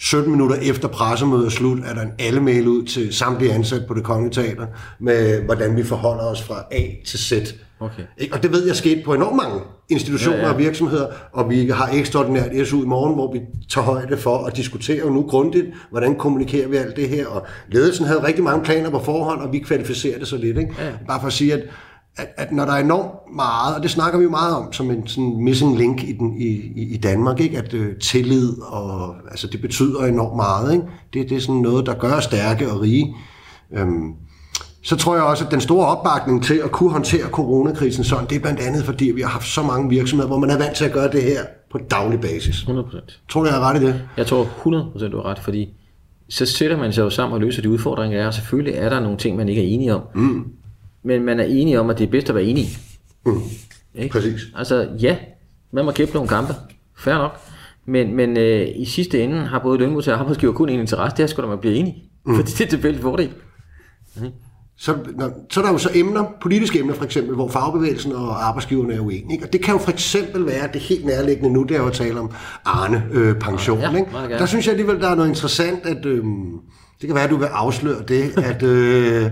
17 0.00 0.30
minutter 0.30 0.56
efter 0.56 0.88
pressemødet 0.88 1.46
er 1.46 1.50
slut, 1.50 1.78
er 1.78 1.94
der 1.94 2.02
en 2.02 2.12
alle 2.18 2.40
mail 2.40 2.68
ud 2.68 2.84
til 2.84 3.14
samtlige 3.14 3.52
ansat 3.52 3.86
på 3.88 3.94
det 3.94 4.04
kongelige 4.04 4.42
teater, 4.42 4.66
med 5.00 5.42
hvordan 5.42 5.76
vi 5.76 5.82
forholder 5.82 6.24
os 6.24 6.42
fra 6.42 6.64
A 6.70 6.82
til 7.06 7.18
Z. 7.18 7.32
Okay. 7.80 8.02
Og 8.32 8.42
det 8.42 8.52
ved 8.52 8.66
jeg 8.66 8.76
sket 8.76 9.02
på 9.04 9.14
enormt 9.14 9.36
mange 9.36 9.60
institutioner 9.88 10.38
ja, 10.38 10.44
ja. 10.44 10.52
og 10.52 10.58
virksomheder, 10.58 11.06
og 11.32 11.50
vi 11.50 11.68
har 11.68 11.88
ekstraordinært 11.92 12.66
SU 12.66 12.82
i 12.82 12.86
morgen, 12.86 13.14
hvor 13.14 13.32
vi 13.32 13.40
tager 13.70 13.84
højde 13.84 14.16
for 14.16 14.38
at 14.44 14.56
diskutere 14.56 15.10
nu 15.10 15.22
grundigt, 15.22 15.66
hvordan 15.90 16.14
kommunikerer 16.14 16.68
vi 16.68 16.76
alt 16.76 16.96
det 16.96 17.08
her, 17.08 17.26
og 17.26 17.46
ledelsen 17.68 18.06
havde 18.06 18.26
rigtig 18.26 18.44
mange 18.44 18.64
planer 18.64 18.90
på 18.90 18.98
forhånd, 18.98 19.40
og 19.40 19.52
vi 19.52 19.58
kvalificerer 19.58 20.18
det 20.18 20.28
så 20.28 20.36
lidt. 20.36 20.58
Ikke? 20.58 20.74
Ja. 20.78 20.90
Bare 21.08 21.20
for 21.20 21.26
at 21.26 21.32
sige, 21.32 21.52
at 21.52 21.62
at, 22.18 22.28
at 22.36 22.52
når 22.52 22.64
der 22.64 22.72
er 22.72 22.84
enormt 22.84 23.36
meget, 23.36 23.76
og 23.76 23.82
det 23.82 23.90
snakker 23.90 24.18
vi 24.18 24.24
jo 24.24 24.30
meget 24.30 24.56
om 24.56 24.72
som 24.72 24.90
en 24.90 25.06
sådan 25.06 25.44
missing 25.44 25.78
link 25.78 26.02
i, 26.02 26.12
den, 26.12 26.40
i, 26.40 26.72
i 26.94 26.96
Danmark, 26.96 27.40
ikke? 27.40 27.58
at 27.58 27.74
øh, 27.74 27.96
tillid, 27.96 28.60
og, 28.62 29.14
altså, 29.30 29.46
det 29.46 29.60
betyder 29.60 30.04
enormt 30.04 30.36
meget. 30.36 30.72
Ikke? 30.72 30.84
Det, 31.12 31.30
det 31.30 31.36
er 31.36 31.40
sådan 31.40 31.60
noget, 31.60 31.86
der 31.86 31.94
gør 31.94 32.12
os 32.12 32.24
stærke 32.24 32.70
og 32.70 32.80
rige. 32.80 33.16
Øhm, 33.72 34.12
så 34.82 34.96
tror 34.96 35.14
jeg 35.14 35.24
også, 35.24 35.44
at 35.44 35.50
den 35.50 35.60
store 35.60 35.86
opbakning 35.86 36.44
til 36.44 36.54
at 36.64 36.70
kunne 36.70 36.90
håndtere 36.90 37.28
coronakrisen 37.28 38.04
sådan, 38.04 38.26
det 38.28 38.36
er 38.36 38.40
blandt 38.40 38.60
andet, 38.60 38.84
fordi 38.84 39.04
vi 39.04 39.20
har 39.20 39.28
haft 39.28 39.46
så 39.46 39.62
mange 39.62 39.88
virksomheder, 39.88 40.28
hvor 40.28 40.38
man 40.38 40.50
er 40.50 40.58
vant 40.58 40.76
til 40.76 40.84
at 40.84 40.92
gøre 40.92 41.10
det 41.12 41.22
her 41.22 41.40
på 41.70 41.78
daglig 41.90 42.20
basis. 42.20 42.56
100%. 42.56 43.26
Tror 43.28 43.40
du, 43.40 43.46
jeg 43.46 43.54
har 43.54 43.70
ret 43.70 43.82
i 43.82 43.86
det? 43.86 44.02
Jeg 44.16 44.26
tror 44.26 44.44
100% 44.44 45.08
du 45.08 45.16
har 45.16 45.24
ret, 45.24 45.38
fordi 45.38 45.68
så 46.28 46.46
sætter 46.46 46.76
man 46.76 46.92
sig 46.92 47.02
jo 47.02 47.10
sammen 47.10 47.34
og 47.34 47.40
løser 47.40 47.62
de 47.62 47.70
udfordringer, 47.70 48.16
der 48.16 48.24
er, 48.24 48.26
og 48.26 48.34
selvfølgelig 48.34 48.74
er 48.74 48.88
der 48.88 49.00
nogle 49.00 49.18
ting, 49.18 49.36
man 49.36 49.48
ikke 49.48 49.62
er 49.62 49.66
enige 49.66 49.94
om. 49.94 50.02
Mm 50.14 50.44
men 51.02 51.24
man 51.24 51.40
er 51.40 51.44
enige 51.44 51.80
om, 51.80 51.90
at 51.90 51.98
det 51.98 52.06
er 52.06 52.10
bedst 52.10 52.28
at 52.28 52.34
være 52.34 52.44
enige. 52.44 52.78
Mm. 53.26 53.40
Ikke? 53.94 54.12
Præcis. 54.12 54.40
Altså 54.56 54.88
ja, 55.00 55.16
man 55.72 55.84
må 55.84 55.90
kæmpe 55.90 56.14
nogle 56.14 56.28
kampe. 56.28 56.54
Fair 56.96 57.14
nok. 57.14 57.40
Men, 57.86 58.16
men 58.16 58.36
øh, 58.36 58.68
i 58.76 58.84
sidste 58.84 59.22
ende 59.22 59.36
har 59.36 59.58
både 59.58 59.78
lønmodtager 59.78 60.16
og 60.16 60.20
arbejdsgiver 60.20 60.52
kun 60.52 60.68
en 60.68 60.80
interesse, 60.80 61.16
det 61.16 61.22
er 61.22 61.26
sgu 61.26 61.42
da, 61.42 61.46
man 61.46 61.58
bliver 61.58 61.74
enige. 61.74 62.04
Mm. 62.26 62.36
Fordi 62.36 62.50
det 62.50 62.60
er 62.60 62.68
tilfældigt 62.68 63.02
fordel. 63.02 63.30
Mm. 64.16 64.22
Så, 64.76 64.96
når, 65.16 65.30
så 65.50 65.60
er 65.60 65.64
der 65.64 65.72
jo 65.72 65.78
så 65.78 65.90
emner, 65.94 66.24
politiske 66.40 66.78
emner 66.78 66.94
for 66.94 67.04
eksempel, 67.04 67.34
hvor 67.34 67.48
fagbevægelsen 67.48 68.12
og 68.12 68.48
arbejdsgiverne 68.48 68.94
er 68.94 69.00
uenige. 69.00 69.32
Ikke? 69.32 69.46
Og 69.46 69.52
det 69.52 69.62
kan 69.62 69.74
jo 69.74 69.78
for 69.78 69.90
eksempel 69.90 70.46
være, 70.46 70.68
det 70.72 70.80
helt 70.80 71.04
nærliggende 71.04 71.50
nu, 71.50 71.62
det 71.62 71.76
er 71.76 71.82
jo 71.82 71.90
tale 71.90 72.20
om 72.20 72.30
Arne-pension. 72.64 73.78
Øh, 73.78 73.84
ja, 74.30 74.38
der 74.38 74.46
synes 74.46 74.66
jeg 74.66 74.72
alligevel, 74.72 75.00
der 75.00 75.08
er 75.08 75.14
noget 75.14 75.28
interessant, 75.28 75.86
at... 75.86 76.06
Øh, 76.06 76.24
det 77.00 77.06
kan 77.06 77.14
være, 77.14 77.24
at 77.24 77.30
du 77.30 77.36
vil 77.36 77.46
afsløre 77.46 78.02
det, 78.02 78.38
at, 78.38 78.62
øh, 78.62 79.30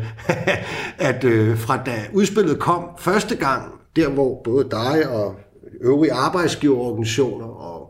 at 1.08 1.24
øh, 1.24 1.58
fra 1.58 1.76
da 1.76 1.92
udspillet 2.12 2.58
kom 2.58 2.84
første 2.98 3.36
gang, 3.36 3.72
der 3.96 4.08
hvor 4.08 4.40
både 4.44 4.68
dig 4.70 5.08
og 5.08 5.34
øvrige 5.80 6.12
arbejdsgiverorganisationer 6.12 7.46
og 7.46 7.85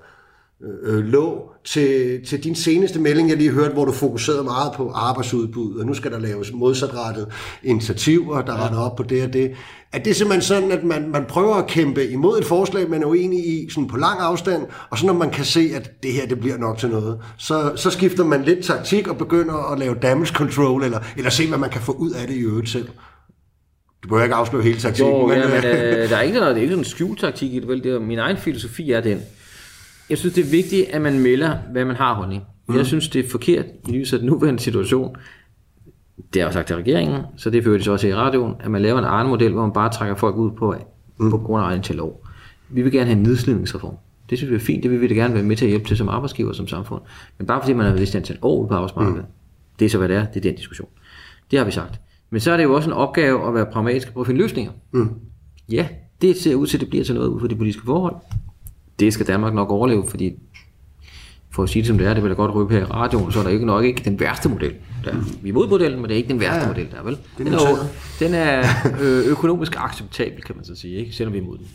øh, 0.62 1.04
lå 1.04 1.50
til, 1.64 2.20
til 2.26 2.44
din 2.44 2.54
seneste 2.54 3.00
melding, 3.00 3.28
jeg 3.28 3.36
lige 3.36 3.50
hørte, 3.50 3.72
hvor 3.72 3.84
du 3.84 3.92
fokuserede 3.92 4.44
meget 4.44 4.72
på 4.76 4.90
arbejdsudbud, 4.90 5.76
og 5.76 5.86
nu 5.86 5.94
skal 5.94 6.10
der 6.10 6.18
laves 6.18 6.52
modsatrettet 6.52 7.26
initiativer, 7.62 8.42
der 8.42 8.52
ja. 8.52 8.64
retter 8.64 8.78
op 8.78 8.96
på 8.96 9.02
det 9.02 9.22
og 9.22 9.32
det. 9.32 9.50
Er 9.92 9.98
det 9.98 10.16
simpelthen 10.16 10.42
sådan, 10.42 10.72
at 10.72 10.84
man, 10.84 11.08
man 11.08 11.24
prøver 11.24 11.54
at 11.54 11.66
kæmpe 11.66 12.08
imod 12.08 12.38
et 12.38 12.44
forslag, 12.44 12.90
man 12.90 13.02
er 13.02 13.06
uenig 13.06 13.38
i, 13.38 13.70
sådan 13.70 13.88
på 13.88 13.96
lang 13.96 14.20
afstand, 14.20 14.66
og 14.90 14.98
så 14.98 15.06
når 15.06 15.12
man 15.12 15.30
kan 15.30 15.44
se, 15.44 15.70
at 15.74 16.02
det 16.02 16.12
her 16.12 16.26
det 16.26 16.40
bliver 16.40 16.58
nok 16.58 16.78
til 16.78 16.88
noget, 16.88 17.18
så, 17.38 17.72
så 17.76 17.90
skifter 17.90 18.24
man 18.24 18.42
lidt 18.42 18.64
taktik 18.64 19.08
og 19.08 19.18
begynder 19.18 19.72
at 19.72 19.78
lave 19.78 19.94
damage 20.02 20.34
control, 20.34 20.84
eller, 20.84 21.00
eller 21.16 21.30
se, 21.30 21.48
hvad 21.48 21.58
man 21.58 21.70
kan 21.70 21.80
få 21.80 21.92
ud 21.92 22.10
af 22.10 22.26
det 22.26 22.34
i 22.34 22.40
øvrigt 22.40 22.68
selv? 22.68 22.88
Du 24.02 24.08
behøver 24.08 24.24
ikke 24.24 24.34
afsløre 24.34 24.62
hele 24.62 24.78
taktikken. 24.78 25.14
Jo, 25.14 25.26
men, 25.26 25.38
ja, 25.38 25.48
men 25.48 25.64
øh, 25.64 26.08
der 26.10 26.16
er 26.16 26.22
ikke 26.22 26.38
noget, 26.38 26.54
det 26.54 26.60
er 26.60 26.62
ikke 26.62 26.74
en 26.74 26.84
skjult 26.84 27.20
taktik 27.20 27.54
i 27.54 27.60
det, 27.60 27.68
vel? 27.68 27.82
Det 27.82 27.92
er, 27.92 27.98
min 27.98 28.18
egen 28.18 28.36
filosofi 28.36 28.92
er 28.92 29.00
den, 29.00 29.22
jeg 30.10 30.18
synes, 30.18 30.34
det 30.34 30.46
er 30.46 30.50
vigtigt, 30.50 30.88
at 30.88 31.02
man 31.02 31.20
melder, 31.20 31.58
hvad 31.72 31.84
man 31.84 31.96
har 31.96 32.14
holdning. 32.14 32.42
Mm. 32.68 32.76
Jeg 32.76 32.86
synes, 32.86 33.08
det 33.08 33.24
er 33.24 33.28
forkert 33.28 33.64
i 33.88 33.92
lyset 33.92 34.16
af 34.16 34.20
den 34.20 34.28
nuværende 34.28 34.60
situation. 34.60 35.16
Det 36.34 36.42
har 36.42 36.48
jeg 36.48 36.52
sagt 36.52 36.66
til 36.66 36.76
regeringen, 36.76 37.22
så 37.36 37.50
det 37.50 37.64
fører 37.64 37.76
det 37.76 37.84
så 37.84 37.92
også 37.92 38.08
i 38.08 38.14
radioen, 38.14 38.54
at 38.60 38.70
man 38.70 38.82
laver 38.82 38.98
en 38.98 39.04
anden 39.04 39.28
model, 39.28 39.52
hvor 39.52 39.62
man 39.62 39.72
bare 39.72 39.92
trækker 39.92 40.14
folk 40.14 40.36
ud 40.36 40.50
på, 40.50 40.74
mm. 41.18 41.30
på 41.30 41.38
grund 41.38 41.64
af 41.64 41.68
egen 41.68 41.82
til 41.82 41.96
lov. 41.96 42.26
Vi 42.68 42.82
vil 42.82 42.92
gerne 42.92 43.06
have 43.06 43.16
en 43.16 43.22
nedslidningsreform. 43.22 43.94
Det 44.30 44.38
synes 44.38 44.50
vi 44.50 44.56
er 44.56 44.60
fint, 44.60 44.82
det 44.82 44.90
vil 44.90 45.00
vi 45.00 45.08
da 45.08 45.14
gerne 45.14 45.34
være 45.34 45.42
med 45.42 45.56
til 45.56 45.64
at 45.64 45.68
hjælpe 45.68 45.88
til 45.88 45.96
som 45.96 46.08
arbejdsgiver 46.08 46.52
som 46.52 46.68
samfund. 46.68 47.02
Men 47.38 47.46
bare 47.46 47.60
fordi 47.62 47.72
man 47.72 47.86
har 47.86 47.92
været 47.92 48.14
i 48.14 48.20
til 48.20 48.38
år 48.42 48.66
på 48.66 48.74
arbejdsmarkedet, 48.74 49.16
mm. 49.16 49.24
det 49.78 49.84
er 49.84 49.88
så 49.88 49.98
hvad 49.98 50.08
det 50.08 50.16
er, 50.16 50.24
det 50.24 50.36
er 50.36 50.40
den 50.40 50.54
diskussion. 50.54 50.88
Det 51.50 51.58
har 51.58 51.66
vi 51.66 51.70
sagt. 51.70 52.00
Men 52.30 52.40
så 52.40 52.52
er 52.52 52.56
det 52.56 52.64
jo 52.64 52.74
også 52.74 52.90
en 52.90 52.96
opgave 52.96 53.48
at 53.48 53.54
være 53.54 53.66
pragmatisk 53.66 54.08
og 54.08 54.12
prøve 54.12 54.22
at 54.22 54.26
finde 54.26 54.40
løsninger. 54.40 54.72
Mm. 54.92 55.08
Ja, 55.72 55.88
det 56.22 56.36
ser 56.36 56.54
ud 56.54 56.66
til, 56.66 56.76
at 56.76 56.80
det 56.80 56.88
bliver 56.88 57.04
til 57.04 57.14
noget 57.14 57.28
ud 57.28 57.40
for 57.40 57.46
de 57.46 57.56
politiske 57.56 57.82
forhold 57.84 58.14
det 59.00 59.12
skal 59.12 59.26
Danmark 59.26 59.54
nok 59.54 59.70
overleve, 59.70 60.04
fordi 60.08 60.32
for 61.56 61.62
at 61.62 61.68
sige 61.68 61.82
det 61.82 61.86
som 61.86 61.98
det 61.98 62.06
er, 62.06 62.14
det 62.14 62.22
vil 62.22 62.28
jeg 62.28 62.36
godt 62.36 62.54
røbe 62.54 62.74
her 62.74 62.80
i 62.80 62.84
radioen, 62.84 63.32
så 63.32 63.38
er 63.38 63.42
der 63.42 63.50
ikke 63.50 63.66
nok 63.66 63.84
ikke 63.84 64.02
den 64.04 64.20
værste 64.20 64.48
model. 64.48 64.74
Der. 65.04 65.14
Vi 65.42 65.48
er 65.48 65.52
mod 65.52 65.68
modellen, 65.68 66.00
men 66.00 66.08
det 66.08 66.12
er 66.12 66.16
ikke 66.16 66.28
den 66.28 66.40
værste 66.40 66.60
ja, 66.60 66.68
model 66.68 66.88
der, 66.90 67.02
vel? 67.02 67.18
Den 67.38 67.46
er, 67.46 67.58
den 68.20 68.34
er 68.34 68.64
øh, 69.02 69.26
økonomisk 69.26 69.76
acceptabel, 69.78 70.42
kan 70.42 70.56
man 70.56 70.64
så 70.64 70.74
sige, 70.74 70.96
ikke? 70.96 71.12
selvom 71.12 71.32
vi 71.32 71.38
er 71.38 71.42
imod 71.42 71.58
den. 71.58 71.66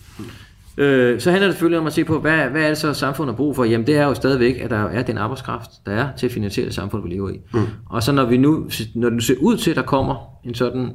Øh, 0.77 1.21
så 1.21 1.31
handler 1.31 1.47
det 1.47 1.55
selvfølgelig 1.55 1.79
om 1.79 1.87
at 1.87 1.93
se 1.93 2.03
på, 2.03 2.19
hvad, 2.19 2.37
hvad 2.37 2.61
er 2.61 2.67
det 2.67 2.77
så 2.77 2.93
samfundet 2.93 3.33
har 3.33 3.37
brug 3.37 3.55
for? 3.55 3.63
Jamen 3.63 3.87
det 3.87 3.95
er 3.95 4.03
jo 4.03 4.13
stadigvæk, 4.13 4.57
at 4.59 4.69
der 4.69 4.85
er 4.85 5.03
den 5.03 5.17
arbejdskraft, 5.17 5.69
der 5.85 5.91
er 5.91 6.07
til 6.17 6.25
at 6.25 6.31
finansiere 6.31 6.67
det 6.67 6.75
samfund, 6.75 7.03
vi 7.03 7.09
lever 7.09 7.29
i. 7.29 7.39
Mm. 7.53 7.59
Og 7.85 8.03
så 8.03 8.11
når 8.11 8.25
vi 8.25 8.37
nu, 8.37 8.69
når 8.95 9.09
det 9.09 9.23
ser 9.23 9.35
ud 9.41 9.57
til, 9.57 9.69
at 9.69 9.75
der 9.75 9.81
kommer 9.81 10.15
en 10.43 10.55
sådan 10.55 10.91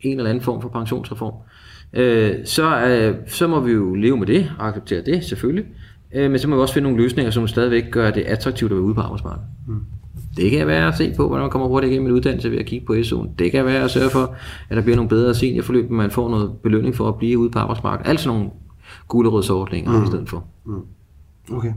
en 0.00 0.18
eller 0.18 0.30
anden 0.30 0.44
form 0.44 0.62
for 0.62 0.68
pensionsreform, 0.68 1.34
øh, 1.34 1.50
så, 2.44 2.86
øh, 2.86 3.16
så 3.26 3.46
må 3.46 3.60
vi 3.60 3.72
jo 3.72 3.94
leve 3.94 4.16
med 4.16 4.26
det 4.26 4.50
og 4.58 4.68
acceptere 4.68 5.02
det, 5.02 5.24
selvfølgelig. 5.24 5.64
Øh, 6.14 6.30
men 6.30 6.38
så 6.38 6.48
må 6.48 6.56
vi 6.56 6.62
også 6.62 6.74
finde 6.74 6.88
nogle 6.88 7.02
løsninger, 7.02 7.30
som 7.30 7.48
stadigvæk 7.48 7.90
gør 7.90 8.10
det 8.10 8.22
attraktivt 8.22 8.72
at 8.72 8.76
være 8.76 8.84
ude 8.84 8.94
på 8.94 9.00
arbejdsmarkedet. 9.00 9.46
Mm. 9.68 9.80
Det 10.36 10.50
kan 10.50 10.66
være 10.66 10.88
at 10.88 10.96
se 10.96 11.14
på, 11.16 11.26
hvordan 11.28 11.42
man 11.42 11.50
kommer 11.50 11.68
hurtigt 11.68 11.90
igennem 11.90 12.08
en 12.08 12.14
uddannelse 12.14 12.50
ved 12.50 12.58
at 12.58 12.66
kigge 12.66 12.86
på 12.86 12.92
SU'en. 12.92 13.28
Det 13.38 13.52
kan 13.52 13.64
være 13.64 13.84
at 13.84 13.90
sørge 13.90 14.10
for, 14.10 14.34
at 14.68 14.76
der 14.76 14.82
bliver 14.82 14.96
nogle 14.96 15.08
bedre 15.08 15.34
seniorforløb, 15.34 15.90
man 15.90 16.10
får 16.10 16.30
noget 16.30 16.52
belønning 16.62 16.94
for 16.94 17.08
at 17.08 17.16
blive 17.18 17.38
ude 17.38 17.50
på 17.50 17.58
arbejdsmarkedet. 17.58 18.10
Altså 18.10 18.28
nogle 18.28 18.50
gulerodsordninger 19.08 19.98
mm. 19.98 20.04
i 20.04 20.06
stedet 20.06 20.28
for. 20.28 20.44
Mm. 20.66 20.82
Okay. 21.52 21.72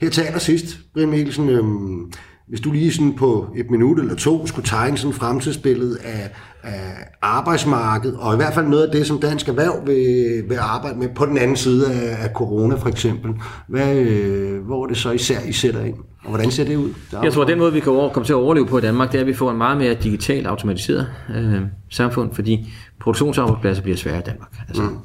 Her 0.00 0.10
til 0.10 0.22
allersidst, 0.22 0.80
Brian 0.94 1.10
Mikkelsen, 1.10 1.48
øhm, 1.48 2.12
hvis 2.48 2.60
du 2.60 2.72
lige 2.72 2.92
sådan 2.92 3.14
på 3.14 3.46
et 3.56 3.70
minut 3.70 3.98
eller 3.98 4.14
to 4.14 4.46
skulle 4.46 4.66
tegne 4.66 4.98
sådan 4.98 5.12
fremtidsbillede 5.14 5.98
af, 6.04 6.30
af 6.62 6.92
arbejdsmarkedet, 7.22 8.16
og 8.20 8.34
i 8.34 8.36
hvert 8.36 8.54
fald 8.54 8.66
noget 8.66 8.86
af 8.86 8.92
det, 8.92 9.06
som 9.06 9.20
dansk 9.20 9.48
erhverv 9.48 9.86
vil, 9.86 10.42
vil 10.48 10.56
arbejde 10.60 10.98
med 10.98 11.08
på 11.08 11.26
den 11.26 11.38
anden 11.38 11.56
side 11.56 11.92
af, 11.92 12.24
af 12.24 12.30
corona 12.34 12.74
for 12.74 12.88
eksempel, 12.88 13.34
hvad, 13.68 13.96
øh, 13.96 14.64
hvor 14.64 14.84
er 14.84 14.88
det 14.88 14.96
så 14.96 15.10
især, 15.10 15.40
I 15.40 15.52
sætter 15.52 15.84
ind? 15.84 15.94
Og 16.24 16.28
hvordan 16.28 16.50
ser 16.50 16.64
det 16.64 16.76
ud? 16.76 16.94
Der 17.10 17.22
Jeg 17.22 17.32
tror, 17.32 17.42
at 17.42 17.48
den 17.48 17.58
måde, 17.58 17.72
vi 17.72 17.80
kan 17.80 17.92
over, 17.92 18.12
komme 18.12 18.26
til 18.26 18.32
at 18.32 18.36
overleve 18.36 18.66
på 18.66 18.78
i 18.78 18.80
Danmark, 18.80 19.12
det 19.12 19.18
er, 19.18 19.20
at 19.20 19.26
vi 19.26 19.34
får 19.34 19.50
en 19.50 19.58
meget 19.58 19.78
mere 19.78 19.94
digitalt 19.94 20.46
automatiseret 20.46 21.08
øh, 21.36 21.60
samfund, 21.88 22.34
fordi 22.34 22.72
produktionsarbejdspladser 23.00 23.82
bliver 23.82 23.96
svære 23.96 24.18
i 24.18 24.22
Danmark. 24.22 24.50
Altså, 24.68 24.82
mm. 24.82 24.96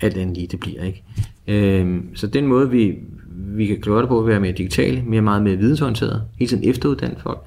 Alt 0.00 0.16
andet 0.16 0.36
lige, 0.36 0.46
det 0.46 0.60
bliver 0.60 0.82
ikke. 0.82 1.04
Øh, 1.48 2.00
så 2.14 2.26
den 2.26 2.46
måde, 2.46 2.70
vi, 2.70 2.94
vi 3.56 3.66
kan 3.66 3.78
gøre 3.80 4.00
det 4.00 4.08
på 4.08 4.20
at 4.20 4.26
være 4.26 4.40
mere 4.40 4.52
digitale, 4.52 5.02
mere 5.06 5.22
meget 5.22 5.42
mere 5.42 5.56
vidensorienteret, 5.56 6.22
hele 6.38 6.48
tiden 6.48 6.68
efteruddanne 6.68 7.16
folk, 7.22 7.38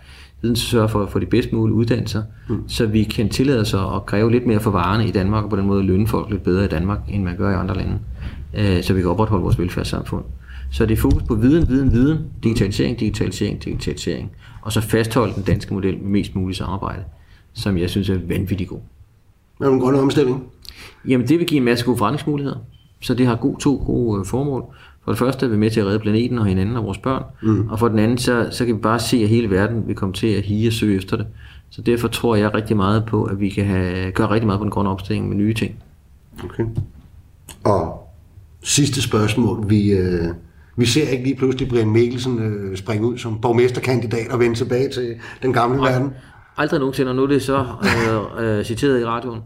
viden 0.41 0.56
sørge 0.56 0.89
for 0.89 1.04
at 1.04 1.10
få 1.10 1.20
de 1.20 1.26
bedst 1.26 1.54
mulige 1.54 1.76
uddannelser, 1.76 2.24
mm. 2.49 2.70
så 2.70 2.86
vi 2.86 3.04
kan 3.04 3.30
tillade 3.30 3.62
os 3.62 3.74
at 3.74 4.06
kræve 4.06 4.32
lidt 4.32 4.47
mere 4.47 4.60
for 4.60 4.72
varerne 4.72 5.08
i 5.08 5.12
Danmark, 5.12 5.43
og 5.43 5.49
på 5.49 5.56
den 5.56 5.66
måde 5.66 5.84
lønne 5.84 6.08
folk 6.08 6.30
lidt 6.30 6.43
bedre 6.43 6.66
i 6.66 6.68
Danmark, 6.68 6.99
end 7.10 7.24
man 7.24 7.38
gør 7.38 7.51
i 7.51 7.54
andre 7.54 7.76
lande, 7.76 7.99
øh, 8.54 8.84
så 8.84 8.93
vi 8.93 9.01
kan 9.01 9.10
opretholde 9.10 9.43
vores 9.43 9.60
velfærdssamfund. 9.60 10.24
Så 10.72 10.86
det 10.86 10.97
er 10.97 11.01
fokus 11.01 11.24
på 11.24 11.36
viden, 11.36 11.70
viden, 11.70 11.91
viden, 11.91 12.20
digitalisering, 12.43 12.99
digitalisering, 12.99 13.64
digitalisering, 13.64 14.32
og 14.62 14.72
så 14.72 14.82
fastholde 14.82 15.34
den 15.34 15.43
danske 15.43 15.74
model 15.74 15.97
med 15.97 16.10
mest 16.10 16.36
muligt 16.36 16.58
samarbejde, 16.58 17.04
som 17.54 17.78
jeg 17.78 17.89
synes 17.89 18.10
er 18.10 18.18
vanvittigt 18.28 18.70
god. 18.70 18.80
Hvad 19.58 19.68
er 19.68 19.72
den 19.72 19.82
grønne 19.82 19.99
omstilling? 19.99 20.43
Jamen 21.08 21.28
det 21.28 21.39
vil 21.39 21.47
give 21.47 21.58
en 21.58 21.64
masse 21.64 21.86
gode 21.86 21.97
forretningsmuligheder, 21.97 22.58
så 23.01 23.14
det 23.14 23.28
har 23.28 23.36
god, 23.36 23.58
to 23.58 23.84
gode 23.86 24.20
øh, 24.20 24.26
formål. 24.26 24.64
For 25.06 25.12
det 25.12 25.20
første 25.20 25.45
er 25.45 25.49
vi 25.49 25.58
med 25.58 25.70
til 25.70 25.80
at 25.80 25.86
redde 25.86 25.99
planeten 25.99 26.39
og 26.39 26.45
hinanden 26.45 26.76
og 26.76 26.84
vores 26.84 26.97
børn, 26.97 27.24
mm. 27.41 27.68
og 27.70 27.80
for 27.80 27.88
den 27.88 27.99
anden, 27.99 28.18
så, 28.18 28.47
så 28.51 28.66
kan 28.66 28.76
vi 28.76 28.80
bare 28.82 28.99
se, 28.99 29.18
at 29.18 29.30
hele 29.30 29.49
verden 29.49 29.88
vil 29.88 29.95
komme 29.95 30.14
til 30.14 30.28
at 30.28 30.43
hige 30.43 30.70
og 30.70 30.74
søge 30.74 30.97
efter 30.97 31.18
det. 31.18 31.26
Så 31.70 31.82
derfor 31.82 32.08
tror 32.08 32.36
jeg 32.36 32.54
rigtig 32.54 32.78
meget 32.78 33.06
på, 33.06 33.24
at 33.24 33.39
vi 33.39 33.49
kan 33.49 33.66
have, 33.66 34.12
gøre 34.12 34.30
rigtig 34.30 34.47
meget 34.47 34.60
på 34.60 34.64
den 34.64 34.72
grønne 34.72 34.89
opstilling 34.89 35.30
med 35.30 35.38
nye 35.38 35.54
ting. 35.54 35.76
Okay. 36.43 36.66
Og 37.64 38.10
sidste 38.64 39.01
spørgsmål. 39.01 39.70
Vi, 39.70 39.91
øh, 39.91 40.28
vi 40.76 40.86
ser 40.86 41.10
ikke 41.10 41.24
lige 41.24 41.36
pludselig 41.36 41.70
Brian 41.70 41.89
Mikkelsen 41.89 42.39
øh, 42.39 42.78
springe 42.78 43.08
ud 43.08 43.18
som 43.18 43.41
borgmesterkandidat 43.41 44.28
og 44.32 44.39
vende 44.39 44.56
tilbage 44.56 44.89
til 44.89 45.16
den 45.41 45.54
gamle 45.54 45.78
Nej, 45.78 45.91
verden. 45.91 46.10
Aldrig 46.58 46.80
nogensinde, 46.80 47.12
og 47.12 47.16
nu 47.16 47.24
er 47.24 47.28
det 47.28 47.41
så 47.41 47.66
øh, 47.84 48.58
øh, 48.58 48.66
citeret 48.66 49.01
i 49.01 49.06
radioen. 49.06 49.39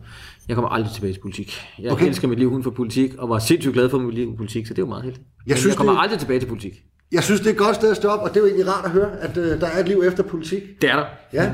Jeg 0.47 0.55
kommer 0.55 0.69
aldrig 0.69 0.93
tilbage 0.93 1.13
til 1.13 1.19
politik. 1.19 1.61
Jeg 1.79 1.91
okay. 1.91 2.07
elsker 2.07 2.27
mit 2.27 2.39
liv 2.39 2.51
uden 2.51 2.63
for 2.63 2.71
politik, 2.71 3.15
og 3.17 3.29
var 3.29 3.39
sindssygt 3.39 3.73
glad 3.73 3.89
for 3.89 3.97
mit 3.97 4.15
liv 4.15 4.33
i 4.33 4.35
politik, 4.35 4.67
så 4.67 4.73
det 4.73 4.79
er 4.79 4.83
jo 4.83 4.89
meget 4.89 5.03
heldigt. 5.03 5.23
Jeg, 5.47 5.57
synes, 5.57 5.71
jeg 5.71 5.77
kommer 5.77 5.93
det... 5.93 6.01
aldrig 6.01 6.19
tilbage 6.19 6.39
til 6.39 6.47
politik. 6.47 6.83
Jeg 7.11 7.23
synes, 7.23 7.39
det 7.41 7.47
er 7.47 7.51
et 7.51 7.57
godt 7.57 7.75
sted 7.75 7.91
at 7.91 7.97
stå 7.97 8.07
op, 8.07 8.19
og 8.19 8.29
det 8.29 8.37
er 8.37 8.41
jo 8.41 8.47
egentlig 8.47 8.67
rart 8.67 8.85
at 8.85 8.91
høre, 8.91 9.19
at 9.19 9.37
øh, 9.37 9.61
der 9.61 9.67
er 9.67 9.79
et 9.79 9.87
liv 9.87 10.03
efter 10.07 10.23
politik. 10.23 10.63
Det 10.81 10.89
er 10.89 10.95
der. 10.95 11.05
Ja. 11.33 11.51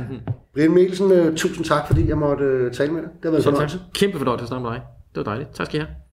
Brian 0.54 0.72
Mikkelsen, 0.72 1.12
øh, 1.12 1.36
tusind 1.36 1.66
tak, 1.66 1.88
fordi 1.88 2.10
jeg 2.10 2.18
måtte 2.18 2.44
øh, 2.44 2.72
tale 2.72 2.91
med 2.91 3.02
dig. 3.02 3.10
Det 3.10 3.24
har 3.24 3.32
været 3.32 3.41
en 3.41 3.44
fornøjelse. 3.44 3.80
Kæmpe 3.94 4.18
fornøjelse 4.18 4.44
at 4.44 4.48
snakke 4.48 4.64
med 4.64 4.72
dig. 4.72 4.82
Det 5.16 5.18
var 5.18 5.24
dejligt. 5.24 5.50
Tak 5.54 5.66
skal 5.66 5.80
I 5.80 5.84
have. 5.84 6.03